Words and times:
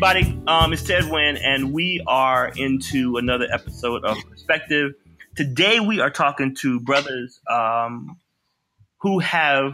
Everybody. 0.00 0.40
Um, 0.46 0.72
it's 0.72 0.84
Ted 0.84 1.10
Wynn, 1.10 1.36
and 1.38 1.72
we 1.72 2.00
are 2.06 2.52
into 2.54 3.16
another 3.16 3.48
episode 3.50 4.04
of 4.04 4.16
Perspective. 4.30 4.92
Today, 5.34 5.80
we 5.80 5.98
are 5.98 6.08
talking 6.08 6.54
to 6.60 6.78
brothers 6.78 7.40
um, 7.50 8.16
who 9.00 9.18
have 9.18 9.72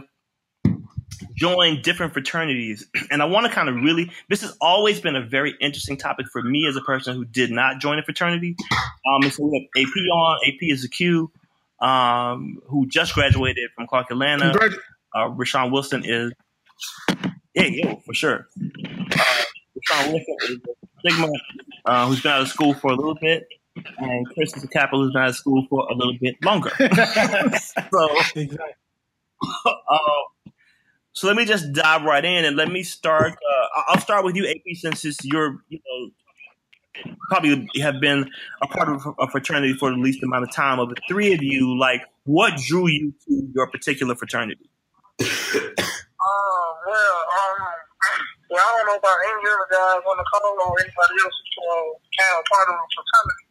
joined 1.35 1.83
different 1.83 2.13
fraternities. 2.13 2.87
And 3.11 3.21
I 3.21 3.25
want 3.25 3.45
to 3.45 3.51
kind 3.51 3.69
of 3.69 3.75
really, 3.75 4.09
this 4.27 4.41
has 4.41 4.57
always 4.59 4.99
been 4.99 5.15
a 5.15 5.23
very 5.23 5.53
interesting 5.61 5.95
topic 5.95 6.25
for 6.33 6.41
me 6.41 6.65
as 6.67 6.75
a 6.75 6.81
person 6.81 7.15
who 7.15 7.23
did 7.23 7.51
not 7.51 7.79
join 7.79 7.99
a 7.99 8.03
fraternity. 8.03 8.55
Um, 8.71 9.21
and 9.21 9.31
so 9.31 9.45
we 9.45 9.69
have 9.77 9.85
AP 9.85 9.95
on. 10.11 10.39
AP 10.47 10.57
is 10.61 10.83
a 10.83 10.89
Q, 10.89 11.31
um, 11.79 12.63
who 12.65 12.87
just 12.87 13.13
graduated 13.13 13.69
from 13.75 13.85
Clark 13.85 14.09
Atlanta. 14.09 14.49
Uh, 15.13 15.29
Rashawn 15.29 15.71
Wilson 15.71 16.03
is, 16.03 16.31
yeah, 17.53 17.67
yo, 17.67 18.01
for 18.03 18.15
sure. 18.15 18.47
Uh, 19.19 19.44
Rashawn 19.89 20.13
Wilson 20.13 20.35
is 20.41 20.59
Sigma, 21.05 21.27
uh, 21.85 22.07
who's 22.07 22.21
been 22.21 22.31
out 22.31 22.41
of 22.41 22.47
school 22.47 22.73
for 22.73 22.91
a 22.91 22.95
little 22.95 23.15
bit. 23.15 23.47
And 23.97 24.25
Chris 24.33 24.55
is 24.55 24.63
a 24.63 24.67
Kappa 24.67 24.95
who's 24.95 25.11
been 25.13 25.21
out 25.21 25.29
of 25.29 25.35
school 25.35 25.65
for 25.69 25.87
a 25.89 25.93
little 25.93 26.17
bit 26.19 26.35
longer. 26.43 26.71
so, 27.91 28.09
uh, 29.65 29.97
so 31.13 31.27
let 31.27 31.35
me 31.35 31.45
just 31.45 31.73
dive 31.73 32.03
right 32.03 32.23
in 32.23 32.45
and 32.45 32.55
let 32.55 32.69
me 32.69 32.83
start. 32.83 33.31
Uh, 33.33 33.67
I- 33.77 33.83
I'll 33.89 34.01
start 34.01 34.23
with 34.25 34.35
you, 34.35 34.47
AP, 34.47 34.75
since 34.75 35.03
it's 35.05 35.23
your, 35.25 35.57
you 35.69 35.79
know, 35.85 36.09
probably 37.29 37.67
have 37.81 37.99
been 37.99 38.29
a 38.61 38.67
part 38.67 38.87
of 38.89 39.05
a 39.19 39.27
fraternity 39.29 39.73
for 39.73 39.89
the 39.91 39.97
least 39.97 40.23
amount 40.23 40.43
of 40.43 40.51
time. 40.53 40.79
Of 40.79 40.89
the 40.89 40.95
three 41.07 41.33
of 41.33 41.43
you, 41.43 41.77
like, 41.77 42.01
what 42.23 42.55
drew 42.57 42.87
you 42.87 43.13
to 43.27 43.49
your 43.53 43.67
particular 43.67 44.15
fraternity? 44.15 44.69
Um, 45.19 45.27
well, 46.87 47.23
um, 47.37 47.65
well, 48.49 48.61
I 48.61 48.69
don't 48.77 48.87
know 48.93 48.99
about 49.01 49.19
any 49.25 49.41
other 49.41 49.69
guys 49.73 50.03
on 50.05 50.17
the 50.21 50.27
call 50.29 50.53
or 50.53 50.77
anybody 50.77 51.15
else 51.17 51.37
who 51.57 51.65
uh, 51.65 51.89
kind 52.13 52.35
of 52.37 52.45
part 52.45 52.67
of 52.69 52.75
the 52.77 52.87
fraternity. 52.93 53.45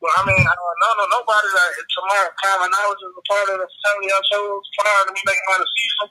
But 0.00 0.12
I 0.16 0.20
mean, 0.24 0.40
uh, 0.40 0.74
no, 0.80 0.88
no, 0.96 1.04
nobody 1.18 1.48
that 1.50 1.70
to 1.76 2.00
my 2.08 2.22
common 2.40 2.70
knowledge 2.72 3.02
is 3.04 3.12
a 3.12 3.24
part 3.26 3.46
of 3.52 3.56
the 3.60 3.66
fraternity 3.66 4.08
I 4.14 4.20
chose 4.30 4.64
prior 4.78 5.02
to 5.04 5.12
me 5.12 5.20
making 5.26 5.48
my 5.50 5.58
decision. 5.60 6.06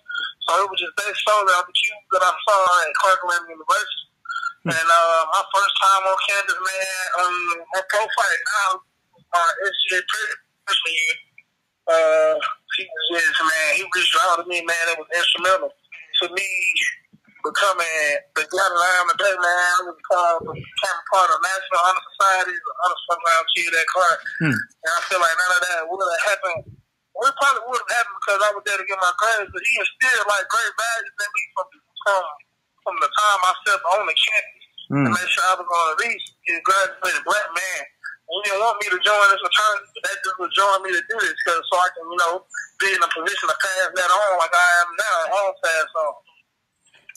So 0.46 0.50
it 0.62 0.68
was 0.68 0.80
just 0.84 0.96
based 1.00 1.24
solely 1.26 1.54
on 1.56 1.64
the 1.64 1.74
Ques 1.74 2.06
that 2.14 2.24
I 2.28 2.34
saw 2.44 2.60
at 2.84 2.92
Clarkland 3.00 3.46
University. 3.50 4.06
And 4.68 4.88
uh, 4.92 5.22
my 5.32 5.44
first 5.56 5.74
time 5.80 6.04
on 6.04 6.18
campus, 6.28 6.60
man, 6.60 7.04
um, 7.24 7.36
my 7.72 7.82
prophyte 7.88 8.44
now, 8.46 8.70
uh, 9.32 9.52
SGA 9.64 10.04
freshman 10.04 10.94
year, 10.94 11.18
uh, 11.88 12.36
he 12.76 12.84
was 12.84 13.06
just, 13.16 13.40
man, 13.42 13.70
he 13.80 13.84
reached 13.88 14.18
out 14.28 14.44
to 14.44 14.46
me, 14.46 14.60
man, 14.68 14.86
it 14.92 15.00
was 15.00 15.10
instrumental 15.16 15.72
to 15.72 16.26
me 16.36 16.50
becoming 17.44 18.00
the 18.36 18.44
guy 18.48 18.68
that 18.70 18.82
I 18.84 18.92
am 19.02 19.08
today, 19.16 19.36
man. 19.36 19.58
I 19.60 19.80
was 19.88 20.00
called 20.08 20.44
became 20.52 21.00
part 21.12 21.30
of 21.32 21.40
National 21.40 21.82
Honor 21.88 22.04
Society, 22.14 22.54
the 22.56 22.74
honor 22.86 23.00
program 23.08 23.44
kid 23.56 23.72
at 23.76 23.88
Clark. 23.90 24.20
Hmm. 24.44 24.56
And 24.58 24.92
I 24.92 25.00
feel 25.08 25.22
like 25.22 25.36
none 25.36 25.54
of 25.56 25.62
that 25.68 25.82
would 25.88 26.02
have 26.04 26.24
happened. 26.34 26.62
Well, 27.16 27.28
it 27.32 27.36
probably 27.40 27.64
would 27.68 27.82
have 27.84 27.94
happened 28.00 28.20
because 28.24 28.40
I 28.44 28.50
was 28.56 28.64
there 28.64 28.80
to 28.80 28.86
get 28.88 29.00
my 29.00 29.14
grades, 29.20 29.52
but 29.52 29.60
he 29.64 29.74
instilled 29.76 30.28
like 30.32 30.46
great 30.48 30.74
values 30.76 31.16
in 31.20 31.30
me 31.36 31.44
from 31.56 31.68
from 32.08 32.24
from 32.88 32.96
the 33.04 33.12
time 33.12 33.40
I 33.44 33.52
stepped 33.68 33.86
on 33.92 34.08
the 34.08 34.16
campus 34.16 34.56
to 34.90 34.96
Mm. 34.96 35.06
make 35.14 35.30
sure 35.30 35.46
I 35.46 35.54
was 35.54 35.68
going 35.70 35.86
to 35.86 35.94
at 35.94 36.00
least 36.02 36.26
get 36.50 36.66
a 36.66 37.22
black 37.28 37.48
man. 37.54 37.82
And 37.86 38.34
he 38.42 38.50
didn't 38.50 38.62
want 38.62 38.78
me 38.82 38.88
to 38.94 39.00
join 39.02 39.26
this 39.30 39.42
fraternity, 39.42 39.90
but 39.94 40.02
that 40.10 40.18
just 40.26 40.38
was 40.42 40.52
joining 40.54 40.84
me 40.86 40.92
to 40.98 41.04
do 41.10 41.18
this 41.22 41.34
because 41.44 41.62
so 41.70 41.76
I 41.78 41.90
can, 41.94 42.06
you 42.10 42.18
know, 42.24 42.34
be 42.82 42.90
in 42.94 43.02
a 43.02 43.10
position 43.10 43.46
to 43.50 43.58
pass 43.58 43.90
that 43.94 44.10
on 44.10 44.32
like 44.42 44.54
I 44.54 44.70
am 44.86 44.90
now. 44.98 45.18
Don't 45.30 45.58
pass 45.62 45.90
on. 45.94 46.14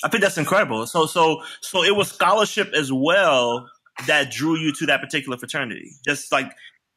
I 0.04 0.08
think 0.08 0.22
that's 0.22 0.38
incredible. 0.38 0.86
So, 0.86 1.06
so, 1.06 1.42
so 1.60 1.82
it 1.84 1.94
was 1.96 2.08
scholarship 2.10 2.72
as 2.74 2.92
well 2.92 3.68
that 4.06 4.30
drew 4.30 4.56
you 4.58 4.72
to 4.74 4.86
that 4.86 5.00
particular 5.00 5.36
fraternity. 5.38 5.90
Just 6.04 6.32
like 6.32 6.50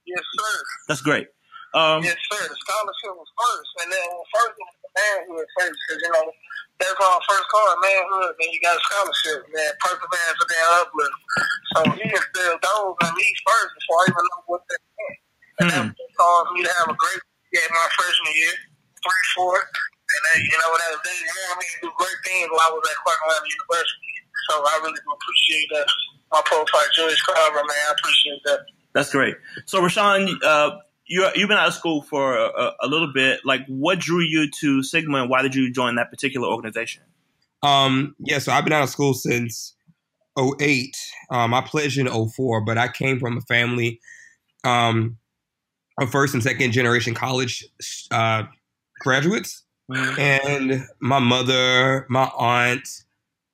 Yes, 0.06 0.22
sir. 0.38 0.56
that's 0.88 1.02
great. 1.02 1.28
Um, 1.74 2.04
Yes, 2.04 2.16
sir. 2.32 2.40
The 2.48 2.56
scholarship 2.56 3.14
was 3.18 3.30
first, 3.36 3.72
and 3.84 3.92
then 3.92 4.06
well, 4.10 4.28
first 4.32 4.54
it 4.56 4.64
was 4.64 4.78
the 4.80 4.92
manhood 4.96 5.48
first, 5.60 5.76
because 5.86 6.02
you 6.06 6.12
know 6.14 6.26
that's 6.80 6.96
our 7.02 7.20
first 7.28 7.48
card, 7.52 7.76
manhood. 7.84 8.32
Then 8.40 8.50
you 8.54 8.60
got 8.64 8.78
a 8.78 8.82
scholarship, 8.86 9.44
man, 9.52 9.72
perseverance, 9.82 10.40
and 10.40 10.50
then 10.50 10.66
uplift. 10.80 11.18
So 11.76 11.80
he 12.00 12.06
instilled 12.08 12.62
those 12.64 12.96
in 13.04 13.12
me 13.18 13.28
first 13.44 13.72
before 13.76 13.98
I 14.00 14.06
even 14.08 14.24
know 14.30 14.42
what 14.48 14.62
that 14.70 14.82
meant. 14.96 15.18
And 15.60 15.68
Hmm. 15.72 15.88
that 15.92 16.10
caused 16.16 16.50
me 16.56 16.64
to 16.64 16.72
have 16.80 16.90
a 16.90 16.98
great 16.98 17.22
year 17.52 17.68
my 17.72 17.88
freshman 17.98 18.34
year, 18.40 18.56
three, 19.04 19.26
four, 19.36 19.56
and 20.16 20.22
then 20.32 20.38
you 20.48 20.56
know 20.56 20.72
that 20.80 20.96
they 21.04 21.18
wanted 21.28 21.60
me 21.60 21.68
to 21.68 21.78
do 21.84 21.90
great 22.00 22.20
things 22.24 22.48
while 22.48 22.64
I 22.64 22.72
was 22.72 22.84
at 22.88 22.98
Clark 23.04 23.20
Atlanta 23.20 23.48
University. 23.52 24.16
So 24.48 24.54
I 24.64 24.74
really 24.80 25.00
do 25.04 25.12
appreciate 25.12 25.68
that. 25.76 25.88
My 26.32 26.42
prophyte, 26.46 26.92
Julius 26.96 27.22
Carver, 27.22 27.64
man, 27.64 27.84
I 27.90 27.94
appreciate 28.00 28.42
that. 28.46 28.60
That's 28.94 29.12
great. 29.12 29.36
So, 29.66 29.82
Rashawn, 29.82 30.42
uh, 30.44 30.78
you 31.08 31.28
you've 31.36 31.50
been 31.50 31.58
out 31.58 31.68
of 31.68 31.74
school 31.74 32.02
for 32.02 32.36
a, 32.36 32.72
a 32.82 32.88
little 32.88 33.12
bit. 33.14 33.42
Like, 33.44 33.66
what 33.68 34.00
drew 34.00 34.22
you 34.22 34.50
to 34.62 34.84
Sigma, 34.84 35.22
and 35.22 35.30
why 35.30 35.42
did 35.42 35.54
you 35.54 35.72
join 35.72 35.96
that 35.96 36.10
particular 36.10 36.48
organization? 36.48 37.04
Um, 37.62 38.16
yeah, 38.20 38.40
so 38.40 38.52
I've 38.52 38.64
been 38.64 38.74
out 38.74 38.84
of 38.84 38.90
school 38.90 39.14
since 39.14 39.76
08. 40.40 40.96
Um, 41.32 41.54
I 41.54 41.62
pledged 41.62 41.98
in 41.98 42.08
04, 42.08 42.62
but 42.62 42.78
I 42.78 42.88
came 42.88 43.20
from 43.20 43.38
a 43.38 43.42
family 43.42 44.00
um, 44.64 45.18
of 46.00 46.12
first 46.12 46.34
and 46.34 46.44
second 46.44 46.72
generation 46.72 47.14
college 47.14 47.66
uh, 48.12 48.44
graduates. 49.00 49.64
And 49.90 50.84
my 51.00 51.20
mother, 51.20 52.06
my 52.10 52.30
aunt, 52.38 52.88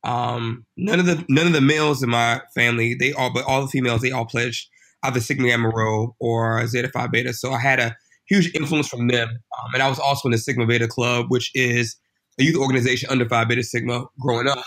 um, 0.03 0.65
none 0.77 0.99
of 0.99 1.05
the 1.05 1.23
none 1.29 1.47
of 1.47 1.53
the 1.53 1.61
males 1.61 2.01
in 2.01 2.09
my 2.09 2.41
family, 2.55 2.95
they 2.95 3.13
all 3.13 3.31
but 3.33 3.45
all 3.45 3.61
the 3.61 3.67
females, 3.67 4.01
they 4.01 4.11
all 4.11 4.25
pledged 4.25 4.69
either 5.03 5.19
Sigma 5.19 5.47
Gamma 5.47 5.69
Rho 5.69 6.15
or 6.19 6.65
Zeta 6.67 6.89
Phi 6.89 7.07
Beta. 7.07 7.33
So 7.33 7.51
I 7.51 7.59
had 7.59 7.79
a 7.79 7.95
huge 8.27 8.53
influence 8.55 8.87
from 8.87 9.07
them. 9.07 9.29
Um, 9.29 9.73
and 9.73 9.83
I 9.83 9.89
was 9.89 9.99
also 9.99 10.27
in 10.27 10.31
the 10.31 10.37
Sigma 10.37 10.65
Beta 10.65 10.87
Club, 10.87 11.25
which 11.29 11.51
is 11.53 11.97
a 12.39 12.43
youth 12.43 12.57
organization 12.57 13.09
under 13.09 13.27
Phi 13.27 13.45
Beta 13.45 13.63
Sigma 13.63 14.05
growing 14.19 14.47
up. 14.47 14.63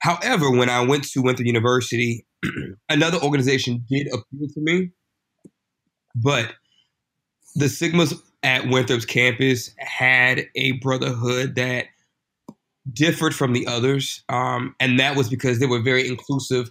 However, 0.00 0.50
when 0.50 0.68
I 0.68 0.80
went 0.80 1.04
to 1.04 1.22
Winthrop 1.22 1.46
University, 1.46 2.26
another 2.88 3.18
organization 3.18 3.84
did 3.88 4.08
appeal 4.08 4.48
to 4.54 4.60
me, 4.60 4.90
but 6.14 6.52
the 7.54 7.66
Sigmas 7.66 8.14
at 8.46 8.68
Winthrop's 8.68 9.04
campus 9.04 9.74
had 9.76 10.46
a 10.54 10.72
brotherhood 10.72 11.56
that 11.56 11.86
differed 12.92 13.34
from 13.34 13.52
the 13.52 13.66
others, 13.66 14.22
um, 14.28 14.74
and 14.78 15.00
that 15.00 15.16
was 15.16 15.28
because 15.28 15.58
they 15.58 15.66
were 15.66 15.82
very 15.82 16.06
inclusive 16.06 16.70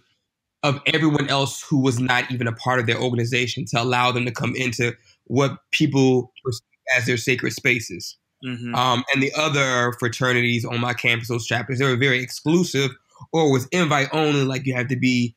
of 0.63 0.79
everyone 0.87 1.29
else 1.29 1.61
who 1.61 1.77
was 1.77 1.99
not 1.99 2.31
even 2.31 2.47
a 2.47 2.53
part 2.53 2.79
of 2.79 2.87
their 2.87 2.99
organization 2.99 3.65
to 3.65 3.79
allow 3.79 4.09
them 4.11 4.25
to 4.25 4.31
come 4.31 4.55
into 4.55 4.93
what 5.25 5.59
people 5.71 6.31
perceive 6.43 6.63
as 6.97 7.05
their 7.05 7.17
sacred 7.17 7.51
spaces. 7.51 8.15
Mm-hmm. 8.43 8.73
Um, 8.73 9.03
and 9.13 9.21
the 9.21 9.33
other 9.37 9.91
fraternities 9.99 10.63
on 10.63 10.79
my 10.79 10.93
campus, 10.93 11.27
those 11.27 11.45
chapters, 11.45 11.79
they 11.79 11.85
were 11.85 11.97
very 11.97 12.21
exclusive 12.21 12.91
or 13.33 13.51
was 13.51 13.67
invite 13.73 14.07
only, 14.13 14.45
like 14.45 14.65
you 14.65 14.73
had 14.73 14.89
to 14.89 14.95
be 14.95 15.35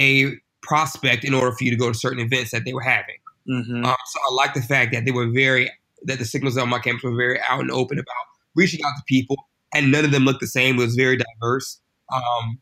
a 0.00 0.32
prospect 0.62 1.24
in 1.24 1.32
order 1.32 1.52
for 1.52 1.62
you 1.62 1.70
to 1.70 1.76
go 1.76 1.92
to 1.92 1.98
certain 1.98 2.18
events 2.18 2.50
that 2.50 2.64
they 2.64 2.74
were 2.74 2.80
having. 2.80 3.16
Mm-hmm. 3.48 3.84
Um, 3.84 3.96
so 4.06 4.18
I 4.28 4.34
like 4.34 4.54
the 4.54 4.62
fact 4.62 4.92
that 4.92 5.04
they 5.04 5.12
were 5.12 5.28
very, 5.30 5.70
that 6.04 6.18
the 6.18 6.24
Sigmas 6.24 6.60
on 6.60 6.68
my 6.68 6.78
campus 6.78 7.04
were 7.04 7.16
very 7.16 7.40
out 7.48 7.60
and 7.60 7.70
open 7.70 7.98
about 7.98 8.14
reaching 8.54 8.80
out 8.84 8.92
to 8.96 9.02
people, 9.06 9.36
and 9.74 9.92
none 9.92 10.04
of 10.04 10.10
them 10.10 10.24
looked 10.24 10.40
the 10.40 10.46
same. 10.46 10.76
It 10.76 10.82
was 10.82 10.94
very 10.94 11.16
diverse 11.16 11.80
um, 12.12 12.58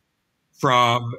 from 0.59 1.15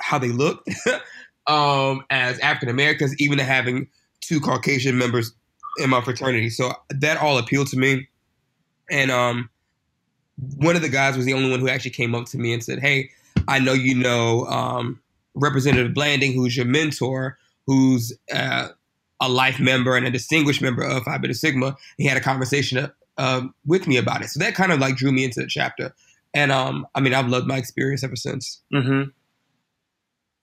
how 0.00 0.18
they 0.18 0.28
looked 0.28 0.68
um, 1.46 2.04
as 2.10 2.38
African 2.40 2.68
Americans, 2.68 3.14
even 3.18 3.38
to 3.38 3.44
having 3.44 3.88
two 4.20 4.40
Caucasian 4.40 4.98
members 4.98 5.32
in 5.78 5.90
my 5.90 6.00
fraternity. 6.00 6.50
So 6.50 6.72
that 6.90 7.18
all 7.18 7.38
appealed 7.38 7.68
to 7.68 7.78
me. 7.78 8.08
And 8.90 9.10
um, 9.10 9.50
one 10.56 10.76
of 10.76 10.82
the 10.82 10.88
guys 10.88 11.16
was 11.16 11.26
the 11.26 11.34
only 11.34 11.50
one 11.50 11.60
who 11.60 11.68
actually 11.68 11.90
came 11.92 12.14
up 12.14 12.26
to 12.26 12.38
me 12.38 12.52
and 12.52 12.62
said, 12.62 12.80
Hey, 12.80 13.10
I 13.48 13.58
know 13.58 13.72
you 13.72 13.94
know 13.94 14.46
um, 14.46 15.00
Representative 15.34 15.94
Blanding, 15.94 16.32
who's 16.32 16.56
your 16.56 16.66
mentor, 16.66 17.38
who's 17.66 18.16
uh, 18.32 18.68
a 19.20 19.28
life 19.28 19.58
member 19.58 19.96
and 19.96 20.06
a 20.06 20.10
distinguished 20.10 20.62
member 20.62 20.82
of 20.82 21.02
Phi 21.04 21.18
Beta 21.18 21.34
Sigma. 21.34 21.76
He 21.98 22.06
had 22.06 22.16
a 22.16 22.20
conversation 22.20 22.90
uh, 23.18 23.42
with 23.64 23.86
me 23.86 23.96
about 23.96 24.22
it. 24.22 24.28
So 24.28 24.40
that 24.40 24.54
kind 24.54 24.72
of 24.72 24.78
like 24.78 24.96
drew 24.96 25.12
me 25.12 25.24
into 25.24 25.40
the 25.40 25.46
chapter. 25.46 25.94
And 26.34 26.52
um, 26.52 26.86
I 26.94 27.00
mean, 27.00 27.14
I've 27.14 27.28
loved 27.28 27.46
my 27.46 27.56
experience 27.56 28.04
ever 28.04 28.16
since. 28.16 28.62
Mm-hmm. 28.72 29.10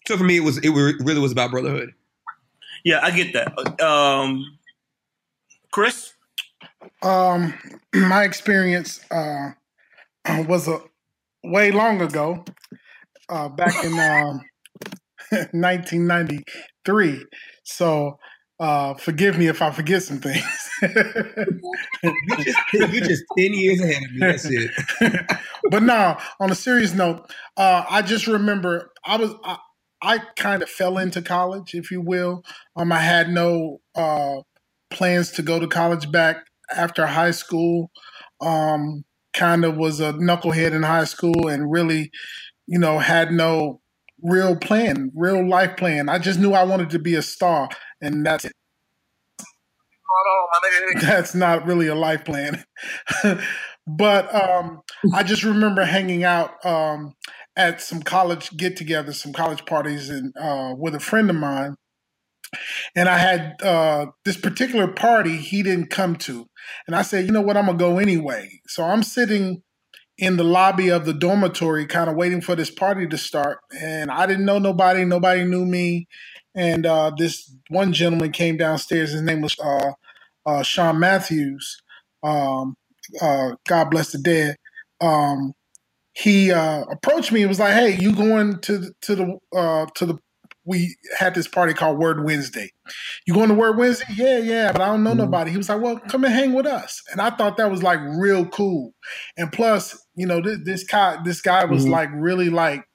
So 0.08 0.18
for 0.18 0.24
me, 0.24 0.38
it 0.38 0.44
was 0.44 0.58
it 0.58 0.70
really 0.70 1.20
was 1.20 1.32
about 1.32 1.52
brotherhood. 1.52 1.94
Yeah, 2.84 3.00
I 3.02 3.12
get 3.12 3.34
that. 3.34 3.82
Um, 3.82 4.58
Chris, 5.72 6.14
Um, 7.02 7.54
my 7.94 8.24
experience 8.24 9.00
uh, 9.12 9.52
was 10.48 10.68
a 10.68 10.80
way 11.44 11.72
long 11.72 12.02
ago, 12.02 12.44
uh, 13.30 13.50
back 13.50 13.84
in 13.84 13.98
um 14.00 14.42
1993. 16.86 17.26
So 17.64 18.20
Uh, 18.60 18.94
forgive 18.94 19.38
me 19.38 19.48
if 19.48 19.62
I 19.62 19.72
forget 19.72 20.04
some 20.04 20.20
things. 20.20 20.70
you 20.82 22.38
just 22.38 22.60
you're 22.74 23.02
just 23.04 23.24
ten 23.38 23.54
years 23.54 23.82
ahead 23.82 24.04
of 24.04 24.12
me. 24.14 24.20
That's 24.20 24.46
it. 24.46 24.72
but 25.72 25.84
now, 25.84 26.20
on 26.40 26.52
a 26.52 26.56
serious 26.56 26.94
note, 26.94 27.30
uh, 27.58 27.84
I 27.90 28.02
just 28.04 28.28
remember 28.28 28.92
I 29.06 29.18
was 29.18 29.34
I, 29.44 29.58
I 30.02 30.20
kind 30.38 30.62
of 30.64 30.70
fell 30.70 30.98
into 30.98 31.22
college, 31.22 31.74
if 31.74 31.92
you 31.92 32.00
will. 32.02 32.44
Um, 32.76 32.92
I 32.92 33.00
had 33.00 33.30
no 33.30 33.82
uh, 33.96 34.38
plans 34.92 35.32
to 35.32 35.42
go 35.42 35.60
to 35.60 35.68
college 35.68 36.12
back 36.12 36.38
after 36.76 37.06
high 37.08 37.32
school. 37.32 37.92
Um, 38.40 39.04
kind 39.34 39.66
of 39.66 39.78
was 39.78 40.00
a 40.00 40.14
knucklehead 40.14 40.74
in 40.74 40.84
high 40.84 41.06
school 41.06 41.48
and 41.48 41.72
really, 41.72 42.12
you 42.68 42.80
know, 42.80 43.00
had 43.00 43.32
no 43.32 43.82
real 44.24 44.56
plan, 44.56 45.12
real 45.16 45.48
life 45.48 45.78
plan. 45.78 46.10
I 46.10 46.18
just 46.18 46.40
knew 46.40 46.54
I 46.54 46.64
wanted 46.64 46.90
to 46.92 47.00
be 47.00 47.16
a 47.16 47.22
star, 47.22 47.70
and 48.02 48.26
that's 48.26 48.46
it. 48.46 48.54
That's 51.02 51.34
not 51.34 51.66
really 51.66 51.88
a 51.88 51.96
life 51.96 52.24
plan. 52.24 52.64
but 53.88 54.34
um, 54.34 54.82
I 55.14 55.24
just 55.24 55.44
remember 55.44 55.84
hanging 55.84 56.24
out 56.24 56.64
um, 56.64 57.16
at 57.56 57.82
some 57.82 58.02
college 58.02 58.56
get 58.56 58.78
togethers, 58.78 59.16
some 59.16 59.34
college 59.34 59.66
parties, 59.66 60.10
and 60.10 60.34
uh, 60.40 60.76
with 60.78 60.94
a 60.94 61.00
friend 61.00 61.30
of 61.30 61.36
mine. 61.36 61.76
And 62.96 63.10
I 63.10 63.18
had 63.18 63.56
uh, 63.64 64.08
this 64.24 64.38
particular 64.38 64.88
party 64.88 65.38
he 65.38 65.64
didn't 65.64 65.90
come 65.90 66.16
to. 66.18 66.46
And 66.86 66.96
I 66.96 67.02
said, 67.02 67.26
you 67.26 67.32
know 67.32 67.42
what, 67.42 67.58
I'm 67.58 67.66
going 67.66 67.78
to 67.78 67.84
go 67.84 67.98
anyway. 67.98 68.62
So 68.68 68.84
I'm 68.84 69.02
sitting 69.02 69.64
in 70.18 70.38
the 70.38 70.44
lobby 70.44 70.90
of 70.90 71.06
the 71.06 71.14
dormitory, 71.14 71.86
kind 71.86 72.10
of 72.10 72.16
waiting 72.16 72.42
for 72.42 72.56
this 72.56 72.70
party 72.70 73.08
to 73.08 73.18
start. 73.18 73.60
And 73.80 74.12
I 74.12 74.26
didn't 74.26 74.46
know 74.46 74.60
nobody, 74.60 75.06
nobody 75.06 75.44
knew 75.44 75.66
me. 75.66 76.08
And 76.56 76.86
uh, 76.86 77.12
this 77.18 77.56
one 77.70 77.94
gentleman 77.94 78.32
came 78.32 78.58
downstairs. 78.58 79.12
His 79.12 79.22
name 79.22 79.42
was 79.42 79.56
uh, 79.60 79.94
uh, 80.46 80.64
Sean 80.64 81.00
Matthews. 81.00 81.82
Um, 82.22 82.76
uh, 83.22 83.56
God 83.68 83.90
bless 83.90 84.12
the 84.12 84.20
dead. 84.20 84.58
Um, 85.02 85.54
he 86.14 86.52
uh, 86.52 86.84
approached 86.84 87.32
me 87.32 87.42
and 87.42 87.50
was 87.50 87.60
like, 87.60 87.74
"Hey, 87.74 87.98
you 88.00 88.16
going 88.16 88.60
to 88.60 88.78
the, 88.78 88.94
to 89.02 89.16
the 89.16 89.40
uh, 89.58 89.88
to 89.96 90.06
the 90.06 90.20
we 90.66 90.96
had 91.18 91.36
this 91.36 91.48
party 91.48 91.74
called 91.74 91.98
Word 91.98 92.24
Wednesday. 92.24 92.72
You 93.26 93.34
going 93.34 93.50
to 93.50 93.56
Word 93.56 93.78
Wednesday? 93.78 94.06
Yeah, 94.16 94.38
yeah, 94.38 94.72
but 94.72 94.82
I 94.82 94.88
don't 94.88 95.04
know 95.04 95.12
mm-hmm. 95.12 95.20
nobody. 95.20 95.52
He 95.52 95.58
was 95.58 95.70
like, 95.70 95.82
well, 95.82 96.00
come 96.00 96.24
and 96.24 96.34
hang 96.34 96.54
with 96.54 96.66
us. 96.66 97.02
And 97.12 97.20
I 97.20 97.32
thought 97.32 97.58
that 97.58 97.70
was 97.70 97.84
like 97.84 98.00
real 98.18 98.46
cool. 98.46 98.94
And 99.38 99.52
plus, 99.52 99.98
you 100.16 100.26
know, 100.26 100.42
this, 100.42 100.60
this 100.64 100.84
guy, 100.84 101.18
this 101.24 101.42
guy 101.42 101.66
was 101.66 101.84
mm-hmm. 101.84 101.92
like 101.92 102.10
really 102.14 102.50
like 102.50 102.86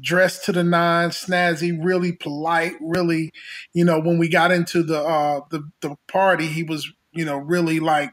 dressed 0.00 0.44
to 0.46 0.52
the 0.52 0.64
nine, 0.64 1.10
snazzy, 1.10 1.78
really 1.82 2.12
polite, 2.12 2.74
really, 2.80 3.32
you 3.74 3.84
know, 3.84 4.00
when 4.00 4.18
we 4.18 4.28
got 4.28 4.50
into 4.50 4.82
the 4.82 5.02
uh 5.02 5.40
the 5.50 5.68
the 5.80 5.96
party, 6.08 6.46
he 6.46 6.62
was, 6.62 6.90
you 7.12 7.24
know, 7.24 7.36
really 7.36 7.80
like, 7.80 8.12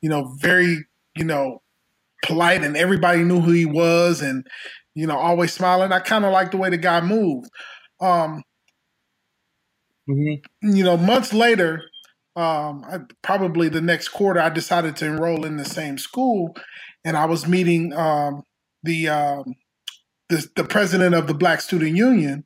you 0.00 0.08
know, 0.08 0.34
very, 0.38 0.86
you 1.16 1.24
know, 1.24 1.62
polite 2.22 2.62
and 2.62 2.76
everybody 2.76 3.22
knew 3.22 3.40
who 3.40 3.52
he 3.52 3.66
was 3.66 4.20
and 4.20 4.46
you 4.94 5.06
know, 5.06 5.16
always 5.16 5.52
smiling. 5.52 5.92
I 5.92 6.00
kind 6.00 6.24
of 6.24 6.32
like 6.32 6.50
the 6.50 6.56
way 6.58 6.70
the 6.70 6.76
guy 6.76 7.00
moved. 7.00 7.50
Um, 8.00 8.42
mm-hmm. 10.08 10.74
You 10.74 10.84
know, 10.84 10.96
months 10.96 11.32
later, 11.32 11.84
um, 12.36 12.84
I, 12.84 12.98
probably 13.22 13.68
the 13.68 13.80
next 13.80 14.08
quarter, 14.08 14.40
I 14.40 14.48
decided 14.48 14.96
to 14.96 15.06
enroll 15.06 15.44
in 15.44 15.56
the 15.56 15.64
same 15.64 15.98
school, 15.98 16.54
and 17.04 17.16
I 17.16 17.26
was 17.26 17.46
meeting 17.46 17.92
um, 17.92 18.44
the, 18.82 19.08
um, 19.08 19.54
the 20.28 20.48
the 20.56 20.64
president 20.64 21.14
of 21.14 21.26
the 21.26 21.34
Black 21.34 21.60
Student 21.60 21.96
Union. 21.96 22.44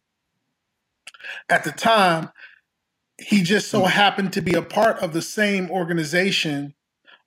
At 1.49 1.64
the 1.64 1.73
time, 1.73 2.31
he 3.19 3.43
just 3.43 3.69
so 3.69 3.85
happened 3.85 4.32
to 4.35 4.43
be 4.43 4.55
a 4.55 4.62
part 4.62 4.99
of 4.99 5.12
the 5.12 5.23
same 5.23 5.70
organization 5.70 6.75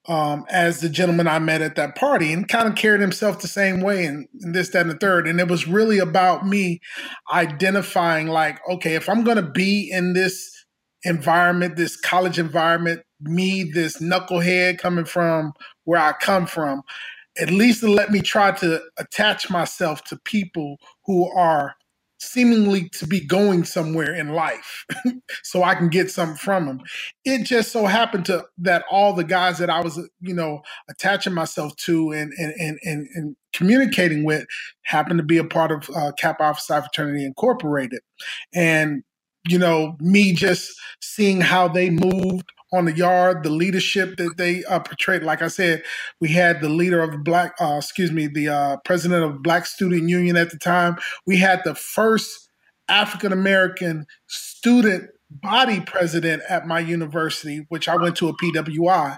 um, 0.08 0.46
as 0.50 0.82
the 0.82 0.90
gentleman 0.90 1.28
I 1.28 1.40
met 1.40 1.62
at 1.62 1.76
that 1.76 1.96
party 1.96 2.32
and 2.32 2.48
kind 2.48 2.68
of 2.68 2.76
carried 2.76 3.02
himself 3.02 3.42
the 3.42 3.48
same 3.48 3.82
way 3.82 4.06
and, 4.06 4.28
and, 4.42 4.56
this, 4.56 4.70
that, 4.70 4.82
and 4.82 4.92
the 4.92 4.98
third. 4.98 5.28
And 5.28 5.40
it 5.40 5.48
was 5.48 5.68
really 5.68 6.00
about 6.00 6.48
me 6.48 6.80
identifying, 7.32 8.28
like, 8.28 8.60
okay, 8.70 8.96
if 8.96 9.10
I'm 9.10 9.24
going 9.24 9.38
to 9.38 9.52
be 9.52 9.90
in 9.92 10.14
this 10.14 10.66
environment, 11.04 11.76
this 11.76 11.96
college 11.96 12.40
environment, 12.40 13.02
me, 13.22 13.64
this 13.64 13.98
knucklehead 13.98 14.80
coming 14.80 15.06
from 15.06 15.54
where 15.84 16.00
I 16.00 16.14
come 16.14 16.48
from, 16.48 16.82
at 17.40 17.52
least 17.52 17.84
let 17.84 18.12
me 18.12 18.22
try 18.22 18.52
to 18.52 18.82
attach 18.98 19.50
myself 19.50 20.04
to 20.06 20.18
people 20.26 20.78
who 21.06 21.30
are 21.32 21.76
seemingly 22.22 22.90
to 22.90 23.08
be 23.08 23.22
going 23.22 23.64
somewhere 23.64 24.14
in 24.14 24.30
life 24.30 24.86
so 25.44 25.64
I 25.64 25.74
can 25.76 25.88
get 25.88 26.12
something 26.12 26.36
from 26.36 26.66
them. 26.66 26.82
It 27.24 27.46
just 27.46 27.72
so 27.72 27.86
happened 27.86 28.26
to 28.26 28.46
that 28.60 28.84
all 28.92 29.14
the 29.14 29.24
guys 29.24 29.58
that 29.60 29.70
I 29.70 29.82
was, 29.82 29.98
you 30.20 30.34
know, 30.34 30.62
attaching 30.90 31.34
myself 31.34 31.76
to 31.78 32.12
and 32.12 32.34
and 32.38 32.54
and 32.60 32.80
and, 32.84 33.08
and 33.16 33.36
communicating 33.54 34.24
with 34.24 34.46
happened 34.84 35.20
to 35.20 35.24
be 35.24 35.38
a 35.38 35.46
part 35.46 35.72
of 35.72 35.90
uh, 35.96 36.12
Kappa 36.18 36.44
Alpha 36.44 36.82
Fraternity 36.82 37.26
Incorporated. 37.26 38.02
And 38.54 39.04
you 39.48 39.58
know, 39.58 39.96
me 40.00 40.34
just 40.34 40.78
seeing 41.02 41.40
how 41.40 41.70
they 41.70 41.90
moved 41.90 42.52
on 42.72 42.86
the 42.86 42.92
yard, 42.92 43.44
the 43.44 43.50
leadership 43.50 44.18
that 44.18 44.38
they 44.38 44.64
uh, 44.66 44.80
portrayed. 44.80 45.24
Like 45.24 45.42
I 45.42 45.48
said, 45.48 45.84
we 46.20 46.30
had 46.30 46.62
the 46.62 46.70
leader 46.70 47.02
of 47.02 47.24
black, 47.24 47.56
uh, 47.60 47.78
excuse 47.78 48.12
me, 48.12 48.28
the 48.28 48.50
uh, 48.50 48.78
president 48.86 49.24
of 49.24 49.42
Black 49.42 49.66
Student 49.66 50.10
Union 50.10 50.38
at 50.38 50.52
the 50.52 50.58
time. 50.58 50.98
We 51.26 51.38
had 51.38 51.62
the 51.66 51.76
first 51.76 52.50
African 52.88 53.32
American 53.32 54.06
student 54.28 55.10
body 55.30 55.80
president 55.82 56.44
at 56.50 56.68
my 56.68 56.80
university, 56.80 57.66
which 57.70 57.88
I 57.88 57.96
went 57.96 58.16
to 58.18 58.30
a 58.30 58.38
PWI. 58.38 59.18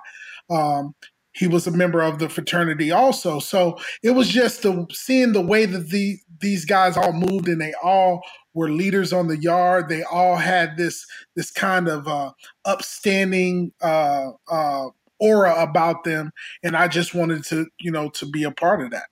Um, 0.50 0.94
he 1.34 1.48
was 1.48 1.66
a 1.66 1.72
member 1.72 2.02
of 2.02 2.20
the 2.20 2.28
fraternity 2.28 2.92
also. 2.92 3.40
So 3.40 3.80
it 4.04 4.12
was 4.12 4.28
just 4.28 4.64
the 4.64 4.86
seeing 4.92 5.32
the 5.34 5.42
way 5.42 5.66
that 5.66 5.90
the 5.90 6.18
these 6.40 6.66
guys 6.66 6.98
all 6.98 7.14
moved 7.14 7.48
and 7.48 7.62
they 7.62 7.74
all 7.82 8.22
were 8.54 8.70
leaders 8.70 9.14
on 9.14 9.28
the 9.28 9.38
yard. 9.38 9.90
They 9.90 10.04
all 10.04 10.36
had 10.36 10.78
this 10.78 11.06
this 11.36 11.52
kind 11.52 11.88
of 11.88 12.08
uh, 12.08 12.32
upstanding 12.66 13.72
uh, 13.82 14.32
uh, 14.50 14.90
aura 15.20 15.62
about 15.62 16.04
them, 16.04 16.32
and 16.64 16.76
I 16.76 16.88
just 16.88 17.14
wanted 17.14 17.44
to 17.46 17.68
you 17.80 17.92
know 17.92 18.10
to 18.12 18.26
be 18.26 18.44
a 18.44 18.52
part 18.52 18.82
of 18.82 18.92
that. 18.92 19.06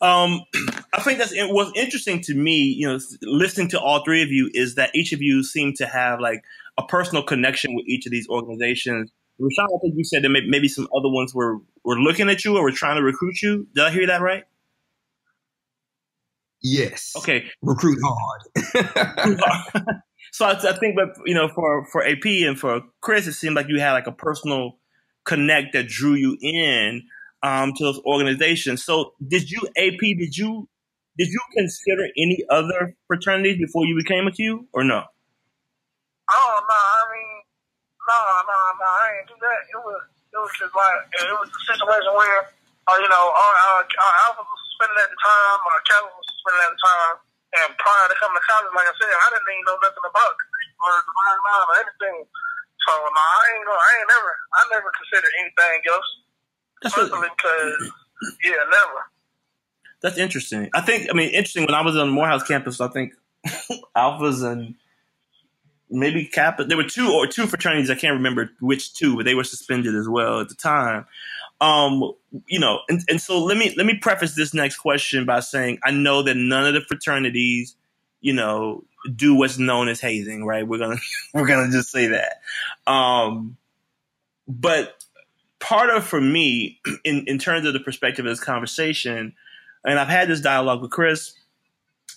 Um, 0.00 0.42
I 0.94 1.00
think 1.00 1.18
that's 1.18 1.32
what's 1.36 1.72
interesting 1.76 2.20
to 2.22 2.34
me. 2.34 2.74
You 2.78 2.88
know, 2.88 2.98
listening 3.22 3.68
to 3.68 3.80
all 3.80 4.04
three 4.04 4.22
of 4.22 4.30
you 4.30 4.50
is 4.52 4.74
that 4.74 4.90
each 4.94 5.12
of 5.12 5.22
you 5.22 5.42
seem 5.42 5.74
to 5.74 5.86
have 5.86 6.20
like 6.20 6.42
a 6.78 6.82
personal 6.84 7.22
connection 7.22 7.74
with 7.74 7.86
each 7.86 8.06
of 8.06 8.12
these 8.12 8.28
organizations. 8.28 9.10
Rashawn, 9.40 9.64
I 9.64 9.78
think 9.80 9.94
you 9.96 10.04
said 10.04 10.22
that 10.22 10.28
maybe 10.28 10.68
some 10.68 10.88
other 10.96 11.08
ones 11.08 11.34
were 11.34 11.58
were 11.84 11.98
looking 11.98 12.28
at 12.28 12.44
you 12.44 12.56
or 12.56 12.62
were 12.62 12.72
trying 12.72 12.96
to 12.96 13.02
recruit 13.02 13.42
you. 13.42 13.66
Did 13.74 13.84
I 13.84 13.90
hear 13.90 14.06
that 14.06 14.20
right? 14.20 14.44
Yes. 16.62 17.12
Okay. 17.16 17.44
Recruit 17.60 17.98
hard. 18.04 18.42
so 20.32 20.46
I, 20.46 20.52
I, 20.52 20.78
think, 20.78 20.96
but 20.96 21.14
you 21.26 21.34
know, 21.34 21.48
for 21.48 21.86
for 21.86 22.06
AP 22.06 22.24
and 22.24 22.58
for 22.58 22.82
Chris, 23.00 23.26
it 23.26 23.32
seemed 23.32 23.56
like 23.56 23.68
you 23.68 23.80
had 23.80 23.92
like 23.92 24.06
a 24.06 24.12
personal 24.12 24.78
connect 25.24 25.72
that 25.72 25.88
drew 25.88 26.14
you 26.14 26.36
in 26.40 27.02
um, 27.42 27.72
to 27.74 27.84
those 27.84 28.00
organizations. 28.06 28.84
So 28.84 29.14
did 29.26 29.50
you 29.50 29.60
AP? 29.76 29.98
Did 30.00 30.36
you 30.36 30.68
did 31.18 31.28
you 31.28 31.40
consider 31.56 32.08
any 32.16 32.44
other 32.48 32.96
fraternities 33.06 33.58
before 33.58 33.84
you 33.84 33.96
became 33.96 34.26
a 34.26 34.32
Q 34.32 34.66
or 34.72 34.84
no? 34.84 35.02
Oh 36.32 36.56
no, 36.64 36.78
I 36.78 37.02
mean, 37.12 37.42
no, 38.08 38.18
no, 38.48 38.56
no, 38.80 38.86
I 38.86 39.20
didn't 39.20 39.28
do 39.28 39.36
that. 39.42 39.60
It 39.68 39.80
was 39.84 40.02
it 40.32 40.38
was 40.40 40.52
just 40.56 40.72
like 40.72 41.00
it 41.12 41.36
was 41.36 41.50
a 41.52 41.62
situation 41.68 42.12
where, 42.16 42.48
uh, 42.88 42.96
you 42.96 43.08
know, 43.10 43.24
our, 43.28 43.54
our, 43.68 43.80
our 43.84 44.14
alpha 44.30 44.40
was 44.40 44.60
suspended 44.72 44.96
at 45.04 45.10
the 45.12 45.18
time, 45.20 45.60
our 45.60 45.82
Calvin 45.84 46.14
was 46.16 46.31
suspended 46.42 46.58
that 46.58 46.74
time, 46.82 47.16
and 47.62 47.68
prior 47.78 48.06
to 48.10 48.16
coming 48.18 48.36
to 48.36 48.44
college, 48.44 48.74
like 48.74 48.90
I 48.90 48.94
said, 48.98 49.14
I 49.14 49.26
didn't 49.30 49.46
even 49.46 49.64
know 49.70 49.78
nothing 49.78 50.06
about 50.10 50.34
or 50.82 50.92
divine 50.98 51.38
nine 51.38 51.62
or 51.62 51.74
anything. 51.86 52.18
So 52.82 52.92
no, 52.98 53.22
I 53.22 53.42
ain't 53.54 53.64
gonna, 53.66 53.78
I 53.78 53.90
ain't 53.94 54.10
never, 54.10 54.30
I 54.34 54.60
never 54.74 54.88
considered 54.90 55.34
anything 55.38 55.80
else. 55.86 56.10
That's 56.82 56.94
Personally, 56.98 57.30
because 57.30 57.78
yeah, 58.42 58.62
never. 58.66 58.98
That's 60.02 60.18
interesting. 60.18 60.70
I 60.74 60.80
think. 60.80 61.08
I 61.10 61.14
mean, 61.14 61.30
interesting. 61.30 61.64
When 61.64 61.78
I 61.78 61.82
was 61.82 61.96
on 61.96 62.10
Morehouse 62.10 62.42
campus, 62.42 62.80
I 62.80 62.88
think 62.88 63.12
alphas 63.96 64.42
and 64.42 64.74
maybe 65.90 66.26
Kappa. 66.26 66.64
There 66.64 66.76
were 66.76 66.84
two 66.84 67.12
or 67.12 67.26
two 67.26 67.46
fraternities. 67.46 67.90
I 67.90 67.94
can't 67.94 68.14
remember 68.14 68.50
which 68.60 68.94
two, 68.94 69.16
but 69.16 69.24
they 69.24 69.34
were 69.34 69.44
suspended 69.44 69.94
as 69.94 70.08
well 70.08 70.40
at 70.40 70.48
the 70.48 70.56
time. 70.56 71.06
Um, 71.62 72.12
you 72.48 72.58
know, 72.60 72.80
and, 72.88 73.02
and 73.08 73.22
so 73.22 73.42
let 73.42 73.56
me 73.56 73.74
let 73.76 73.86
me 73.86 73.98
preface 73.98 74.34
this 74.34 74.54
next 74.54 74.78
question 74.78 75.24
by 75.26 75.40
saying 75.40 75.78
I 75.84 75.92
know 75.92 76.22
that 76.24 76.36
none 76.36 76.66
of 76.66 76.74
the 76.74 76.82
fraternities, 76.82 77.76
you 78.20 78.34
know, 78.34 78.84
do 79.16 79.34
what's 79.36 79.58
known 79.58 79.88
as 79.88 80.00
hazing, 80.00 80.44
right? 80.44 80.68
We're 80.68 80.78
gonna 80.78 80.98
we're 81.34 81.46
gonna 81.46 81.72
just 81.72 81.90
say 81.90 82.08
that. 82.08 82.42
Um, 82.92 83.56
but 84.48 85.04
part 85.60 85.90
of 85.90 86.04
for 86.04 86.20
me, 86.20 86.80
in 87.04 87.26
in 87.28 87.38
terms 87.38 87.66
of 87.66 87.74
the 87.74 87.80
perspective 87.80 88.26
of 88.26 88.32
this 88.32 88.40
conversation, 88.44 89.34
and 89.84 89.98
I've 90.00 90.08
had 90.08 90.28
this 90.28 90.40
dialogue 90.40 90.82
with 90.82 90.90
Chris, 90.90 91.34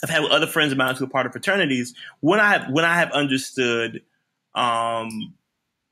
I've 0.04 0.10
had 0.10 0.24
with 0.24 0.32
other 0.32 0.48
friends 0.48 0.72
of 0.72 0.78
mine 0.80 0.96
who 0.96 1.06
are 1.06 1.10
part 1.10 1.28
of 1.28 1.34
fraternities. 1.34 1.94
When 2.22 2.40
I 2.40 2.52
have 2.52 2.72
when 2.72 2.86
I 2.86 2.96
have 2.96 3.12
understood 3.12 4.02
Um, 4.56 5.36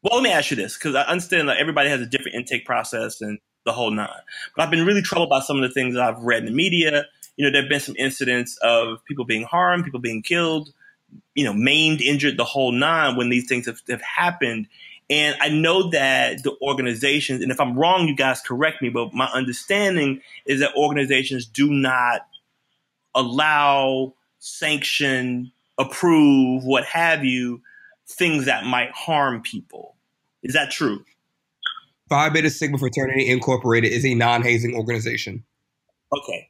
well, 0.04 0.16
let 0.16 0.24
me 0.24 0.32
ask 0.32 0.52
you 0.52 0.58
this 0.58 0.78
because 0.78 0.96
I 0.96 1.04
understand 1.04 1.48
that 1.50 1.58
everybody 1.58 1.90
has 1.90 2.02
a 2.02 2.06
different 2.06 2.36
intake 2.36 2.66
process 2.66 3.22
and 3.22 3.40
the 3.66 3.72
whole 3.72 3.92
nine. 3.92 4.10
But 4.56 4.64
I've 4.64 4.72
been 4.72 4.86
really 4.86 5.02
troubled 5.02 5.30
by 5.30 5.40
some 5.40 5.56
of 5.56 5.64
the 5.64 5.74
things 5.74 5.96
that 5.96 6.04
I've 6.04 6.22
read 6.22 6.40
in 6.40 6.46
the 6.46 6.52
media. 6.52 7.06
You 7.38 7.46
know, 7.46 7.52
there 7.52 7.62
have 7.62 7.70
been 7.70 7.80
some 7.80 7.96
incidents 7.98 8.58
of 8.62 9.04
people 9.06 9.26
being 9.26 9.44
harmed, 9.44 9.86
people 9.86 10.02
being 10.02 10.22
killed, 10.22 10.74
you 11.36 11.46
know, 11.46 11.54
maimed, 11.54 12.02
injured, 12.02 12.38
the 12.38 12.44
whole 12.44 12.72
nine 12.72 13.16
when 13.16 13.30
these 13.30 13.48
things 13.48 13.66
have, 13.66 13.80
have 13.90 14.02
happened. 14.02 14.68
And 15.10 15.36
I 15.40 15.50
know 15.50 15.90
that 15.92 16.44
the 16.44 16.56
organizations, 16.62 17.42
and 17.42 17.52
if 17.52 17.60
I'm 17.60 17.78
wrong, 17.78 18.08
you 18.08 18.16
guys 18.16 18.42
correct 18.42 18.82
me, 18.82 18.90
but 18.90 19.14
my 19.14 19.28
understanding 19.28 20.22
is 20.46 20.60
that 20.60 20.76
organizations 20.76 21.46
do 21.46 21.72
not 21.72 22.22
allow, 23.16 24.14
sanction, 24.40 25.52
approve, 25.78 26.64
what 26.66 26.86
have 26.86 27.24
you, 27.24 27.62
things 28.08 28.46
that 28.46 28.66
might 28.66 28.92
harm 28.92 29.42
people. 29.42 29.93
Is 30.44 30.54
that 30.54 30.72
true? 30.72 31.04
Phi 32.10 32.30
Beta 32.30 32.50
Sigma 32.50 32.78
Fraternity 32.78 33.30
Incorporated 33.30 33.92
is 33.92 34.06
a 34.06 34.14
non 34.14 34.44
hazing 34.44 34.76
organization. 34.76 35.44
Okay. 36.16 36.50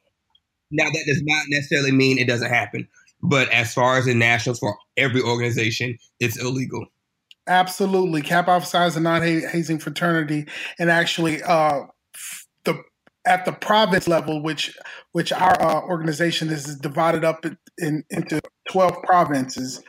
Now, 0.70 0.84
that 0.84 1.04
does 1.06 1.22
not 1.24 1.44
necessarily 1.48 1.92
mean 1.92 2.18
it 2.18 2.26
doesn't 2.26 2.50
happen. 2.50 2.88
But 3.22 3.48
as 3.50 3.72
far 3.72 3.96
as 3.96 4.04
the 4.04 4.14
nationals 4.14 4.58
for 4.58 4.76
every 4.96 5.22
organization, 5.22 5.98
it's 6.20 6.40
illegal. 6.40 6.86
Absolutely. 7.46 8.22
Kappa 8.22 8.50
Alpha 8.50 8.66
Psi 8.66 8.86
is 8.86 8.96
a 8.96 9.00
non 9.00 9.22
hazing 9.22 9.78
fraternity. 9.78 10.46
And 10.78 10.90
actually, 10.90 11.42
uh, 11.42 11.84
the 12.64 12.82
at 13.26 13.44
the 13.44 13.52
province 13.52 14.08
level, 14.08 14.42
which 14.42 14.76
which 15.12 15.32
our 15.32 15.60
uh, 15.62 15.82
organization 15.82 16.50
is 16.50 16.76
divided 16.76 17.24
up 17.24 17.44
in, 17.44 17.56
in, 17.78 18.04
into 18.10 18.40
12 18.70 18.94
provinces, 19.04 19.82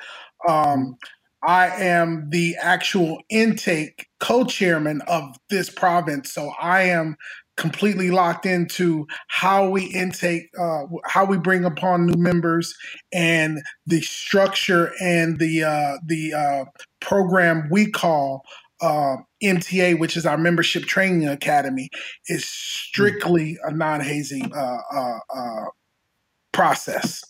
um, 0.48 0.98
I 1.46 1.68
am 1.68 2.30
the 2.30 2.56
actual 2.62 3.22
intake 3.30 4.08
co-chairman 4.20 5.02
of 5.08 5.38
this 5.50 5.70
province. 5.70 6.34
So 6.34 6.52
I 6.62 6.84
am 6.84 7.16
completely 7.58 8.12
locked 8.12 8.46
into 8.46 9.08
how 9.28 9.70
we 9.70 9.86
intake, 9.86 10.50
uh, 10.60 10.84
how 11.06 11.26
we 11.26 11.38
bring 11.38 11.64
upon 11.64 12.06
new 12.06 12.18
members, 12.18 12.76
and 13.14 13.62
the 13.86 14.02
structure 14.02 14.92
and 15.02 15.40
the 15.40 15.64
uh, 15.64 15.98
the 16.06 16.34
uh, 16.34 16.66
program 17.00 17.70
we 17.72 17.90
call 17.90 18.44
uh, 18.82 19.18
MTA, 19.44 20.00
which 20.00 20.18
is 20.18 20.26
our 20.26 20.38
membership 20.38 20.84
training 20.84 21.28
academy, 21.28 21.90
is 22.28 22.46
strictly 22.46 23.58
a 23.64 23.72
non 23.72 24.02
hazing 24.02 24.52
uh, 24.54 24.78
uh, 24.94 25.66
process. 26.52 27.24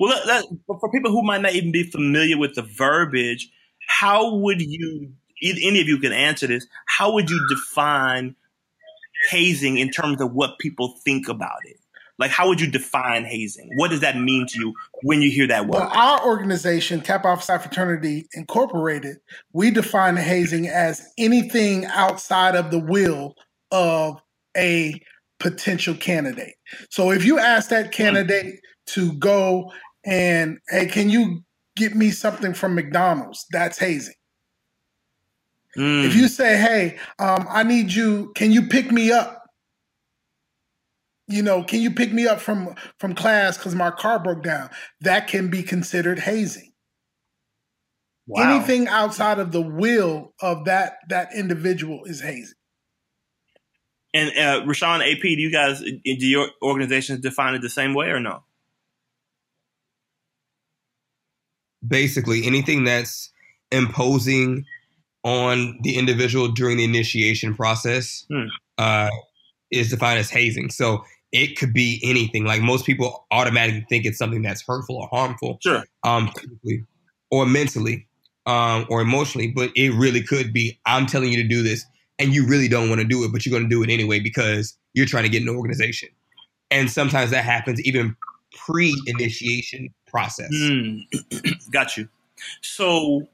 Well, 0.00 0.42
for 0.66 0.90
people 0.90 1.10
who 1.10 1.22
might 1.22 1.42
not 1.42 1.54
even 1.54 1.72
be 1.72 1.84
familiar 1.84 2.38
with 2.38 2.54
the 2.54 2.62
verbiage, 2.62 3.48
how 3.86 4.34
would 4.36 4.60
you, 4.60 5.12
any 5.42 5.80
of 5.80 5.88
you 5.88 5.98
can 5.98 6.12
answer 6.12 6.46
this, 6.46 6.66
how 6.86 7.12
would 7.12 7.30
you 7.30 7.40
define 7.48 8.34
hazing 9.30 9.78
in 9.78 9.90
terms 9.90 10.20
of 10.20 10.32
what 10.32 10.58
people 10.58 10.96
think 11.04 11.28
about 11.28 11.58
it? 11.64 11.76
Like, 12.18 12.30
how 12.30 12.48
would 12.48 12.60
you 12.60 12.70
define 12.70 13.24
hazing? 13.24 13.70
What 13.76 13.90
does 13.90 14.00
that 14.00 14.16
mean 14.16 14.46
to 14.48 14.58
you 14.58 14.74
when 15.02 15.20
you 15.20 15.30
hear 15.30 15.46
that 15.48 15.66
word? 15.66 15.80
Well, 15.80 15.90
our 15.92 16.26
organization, 16.26 17.02
Kappa 17.02 17.28
Alpha 17.28 17.42
Psi 17.42 17.58
Fraternity 17.58 18.26
Incorporated, 18.32 19.18
we 19.52 19.70
define 19.70 20.16
hazing 20.16 20.66
as 20.66 21.06
anything 21.18 21.84
outside 21.84 22.54
of 22.54 22.70
the 22.70 22.78
will 22.78 23.34
of 23.70 24.20
a 24.56 24.98
potential 25.38 25.94
candidate. 25.94 26.54
So 26.88 27.10
if 27.10 27.24
you 27.24 27.38
ask 27.38 27.68
that 27.68 27.88
mm. 27.88 27.92
candidate 27.92 28.60
to 28.88 29.12
go 29.14 29.72
and, 30.04 30.58
hey, 30.68 30.86
can 30.86 31.10
you 31.10 31.44
get 31.76 31.94
me 31.94 32.10
something 32.10 32.54
from 32.54 32.74
McDonald's? 32.74 33.46
That's 33.50 33.78
hazing. 33.78 34.14
Mm. 35.76 36.04
If 36.04 36.14
you 36.14 36.28
say, 36.28 36.56
hey, 36.56 36.98
um, 37.18 37.46
I 37.50 37.62
need 37.62 37.92
you, 37.92 38.32
can 38.34 38.52
you 38.52 38.62
pick 38.62 38.90
me 38.90 39.12
up? 39.12 39.42
You 41.28 41.42
know, 41.42 41.64
can 41.64 41.82
you 41.82 41.90
pick 41.90 42.12
me 42.12 42.28
up 42.28 42.40
from 42.40 42.76
from 43.00 43.14
class 43.14 43.58
because 43.58 43.74
my 43.74 43.90
car 43.90 44.20
broke 44.20 44.44
down? 44.44 44.70
That 45.00 45.26
can 45.26 45.48
be 45.50 45.64
considered 45.64 46.20
hazing. 46.20 46.72
Wow. 48.28 48.48
Anything 48.48 48.86
outside 48.86 49.40
of 49.40 49.50
the 49.50 49.60
will 49.60 50.34
of 50.40 50.66
that 50.66 50.98
that 51.08 51.34
individual 51.34 52.04
is 52.04 52.20
hazing. 52.20 52.54
And 54.14 54.30
uh, 54.30 54.64
Rashawn, 54.64 55.00
AP, 55.00 55.20
do 55.20 55.40
you 55.40 55.50
guys 55.50 55.80
do 55.80 56.26
your 56.26 56.48
organizations 56.62 57.20
define 57.20 57.54
it 57.54 57.60
the 57.60 57.68
same 57.68 57.92
way 57.92 58.06
or 58.06 58.20
no? 58.20 58.44
Basically, 61.86 62.46
anything 62.46 62.84
that's 62.84 63.30
imposing 63.70 64.64
on 65.24 65.78
the 65.82 65.98
individual 65.98 66.48
during 66.48 66.76
the 66.76 66.84
initiation 66.84 67.54
process 67.54 68.24
hmm. 68.30 68.46
uh, 68.78 69.10
is 69.72 69.90
defined 69.90 70.20
as 70.20 70.30
hazing. 70.30 70.70
So 70.70 71.02
it 71.32 71.58
could 71.58 71.72
be 71.72 72.00
anything. 72.04 72.44
Like 72.44 72.62
most 72.62 72.86
people 72.86 73.26
automatically 73.30 73.84
think 73.88 74.04
it's 74.04 74.18
something 74.18 74.42
that's 74.42 74.62
hurtful 74.66 74.96
or 74.96 75.08
harmful, 75.10 75.58
sure, 75.62 75.84
um, 76.04 76.30
or 77.30 77.44
mentally, 77.44 78.06
um, 78.46 78.86
or 78.88 79.00
emotionally. 79.00 79.48
But 79.48 79.70
it 79.74 79.90
really 79.90 80.22
could 80.22 80.52
be. 80.52 80.78
I'm 80.86 81.06
telling 81.06 81.30
you 81.30 81.42
to 81.42 81.48
do 81.48 81.62
this, 81.62 81.84
and 82.18 82.32
you 82.32 82.46
really 82.46 82.68
don't 82.68 82.88
want 82.88 83.00
to 83.00 83.06
do 83.06 83.24
it, 83.24 83.32
but 83.32 83.44
you're 83.44 83.50
going 83.50 83.68
to 83.68 83.74
do 83.74 83.82
it 83.82 83.90
anyway 83.90 84.20
because 84.20 84.78
you're 84.94 85.06
trying 85.06 85.24
to 85.24 85.28
get 85.28 85.42
an 85.42 85.48
organization. 85.48 86.08
And 86.70 86.90
sometimes 86.90 87.30
that 87.32 87.44
happens 87.44 87.80
even 87.82 88.16
pre-initiation 88.54 89.92
process. 90.16 90.48
Mm. 90.48 91.04
Got 91.76 92.00
you. 92.00 92.08
So 92.64 93.28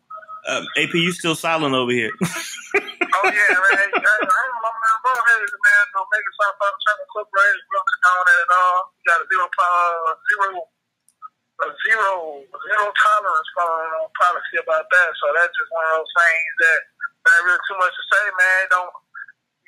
um, 0.50 0.66
AP, 0.74 0.98
you 0.98 1.14
still 1.14 1.38
silent 1.38 1.78
over 1.78 1.94
here. 1.94 2.10
oh 2.26 3.26
yeah, 3.30 3.54
man. 3.54 3.78
Hey, 3.78 3.86
hey, 3.86 4.02
I 4.02 4.38
ain't 4.42 4.58
my 4.58 4.72
man, 4.82 4.96
bro. 5.06 5.14
Hey, 5.14 5.38
man, 5.46 5.84
no 5.94 6.02
make 6.10 6.26
it 6.26 6.34
stop 6.34 6.58
out 6.58 6.74
trying 6.82 6.98
to 6.98 7.06
incorporate, 7.06 7.54
we 7.54 7.72
don't 7.78 7.86
condone 7.86 8.26
it 8.26 8.38
at 8.42 8.50
all. 8.50 8.80
You 8.98 9.04
got 9.06 9.22
a 9.22 9.26
zero, 9.30 9.46
uh, 9.46 10.10
zero, 10.26 10.48
a 11.62 11.66
zero, 11.86 12.10
zero 12.42 12.84
tolerance 12.90 13.50
uh, 13.62 14.02
policy 14.18 14.56
about 14.58 14.86
that. 14.90 15.10
So 15.22 15.30
that's 15.38 15.54
just 15.54 15.70
one 15.70 15.86
of 15.86 16.02
those 16.02 16.12
things 16.18 16.52
that 16.66 16.80
that 17.22 17.38
really 17.46 17.62
too 17.70 17.78
much 17.78 17.94
to 17.94 18.04
say, 18.10 18.24
man. 18.34 18.62
Don't 18.74 18.90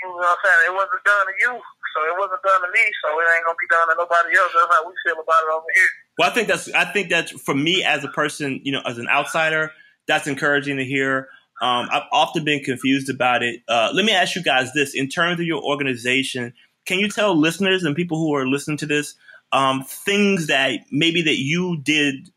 you 0.03 0.11
know 0.11 0.19
what 0.19 0.35
I'm 0.35 0.43
saying? 0.43 0.63
It 0.67 0.75
wasn't 0.75 1.07
done 1.07 1.27
to 1.31 1.35
you, 1.39 1.53
so 1.95 1.99
it 2.11 2.17
wasn't 2.19 2.43
done 2.43 2.67
to 2.67 2.71
me, 2.75 2.85
so 3.07 3.15
it 3.23 3.31
ain't 3.31 3.47
gonna 3.47 3.63
be 3.63 3.71
done 3.71 3.87
to 3.87 3.95
nobody 3.95 4.35
else. 4.35 4.51
That's 4.51 4.75
how 4.75 4.83
we 4.83 4.99
feel 5.07 5.23
about 5.23 5.47
it 5.47 5.55
over 5.55 5.71
here. 5.79 5.95
Well, 6.19 6.31
I 6.31 6.35
think 6.35 6.49
that's 6.49 6.71
I 6.73 6.85
think 6.85 7.11
that 7.11 7.31
for 7.31 7.55
me 7.55 7.85
as 7.85 8.05
a 8.05 8.09
person, 8.09 8.61
you 8.63 8.73
know, 8.73 8.83
as 8.87 8.99
an 8.99 9.09
outsider 9.09 9.73
that's 10.07 10.27
encouraging 10.27 10.77
to 10.79 10.85
hear. 10.85 11.29
Um, 11.63 11.89
I've 11.91 12.03
often 12.13 12.45
been 12.45 12.63
confused 12.65 13.09
about 13.09 13.43
it. 13.43 13.63
Uh, 13.69 13.91
let 13.95 14.05
me 14.05 14.13
ask 14.13 14.35
you 14.35 14.43
guys 14.43 14.73
this: 14.73 14.95
in 14.95 15.09
terms 15.09 15.41
of 15.41 15.47
your 15.47 15.63
organization, 15.63 16.53
can 16.85 16.99
you 16.99 17.09
tell 17.09 17.37
listeners 17.37 17.85
and 17.85 17.95
people 17.97 18.19
who 18.19 18.35
are 18.35 18.47
listening 18.47 18.77
to 18.79 18.87
this 18.87 19.15
um, 19.53 19.85
things 19.85 20.49
that 20.49 20.81
maybe 20.91 21.23
that 21.23 21.39
you 21.39 21.79
did 21.79 22.31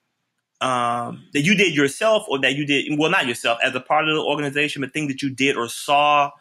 um, 0.62 1.25
that 1.34 1.41
you 1.41 1.55
did 1.55 1.75
yourself, 1.75 2.25
or 2.29 2.39
that 2.39 2.55
you 2.55 2.65
did 2.65 2.98
well, 2.98 3.12
not 3.12 3.27
yourself 3.27 3.60
as 3.63 3.75
a 3.75 3.79
part 3.79 4.07
of 4.07 4.15
the 4.15 4.22
organization, 4.22 4.81
but 4.81 4.93
things 4.93 5.12
that 5.12 5.22
you 5.22 5.29
did 5.29 5.57
or 5.57 5.67
saw 5.67 6.31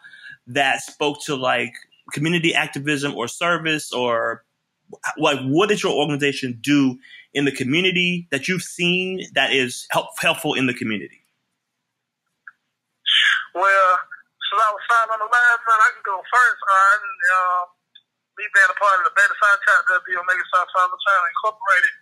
that 0.47 0.81
spoke 0.81 1.21
to 1.25 1.35
like 1.35 1.73
community 2.13 2.53
activism 2.55 3.13
or 3.15 3.27
service, 3.27 3.91
or 3.91 4.43
like 5.17 5.39
what 5.41 5.69
did 5.69 5.83
your 5.83 5.93
organization 5.93 6.57
do 6.61 6.97
in 7.37 7.45
the 7.45 7.53
community 7.53 8.25
that 8.33 8.49
you've 8.49 8.65
seen 8.65 9.21
that 9.37 9.53
is 9.53 9.85
help, 9.93 10.09
helpful 10.17 10.57
in 10.57 10.65
the 10.65 10.73
community? 10.73 11.21
Well, 13.53 13.89
since 14.41 14.57
I 14.57 14.69
was 14.73 14.83
signed 14.89 15.13
on 15.13 15.21
the 15.21 15.29
last 15.29 15.61
man, 15.61 15.79
I 15.85 15.89
can 15.93 16.01
go 16.01 16.17
first. 16.17 16.59
Uh, 16.65 16.97
uh, 16.97 17.61
me 18.41 18.45
being 18.57 18.73
a 18.73 18.77
part 18.81 18.97
of 19.01 19.05
the 19.05 19.13
Beta 19.13 19.33
Psi 19.37 19.49
chapter 19.69 19.97
of 19.97 20.03
the 20.09 20.17
Omega 20.17 20.45
Psi 20.49 20.61
Phi 20.65 20.81
Fraternity 20.81 21.29
Incorporated, 21.37 21.93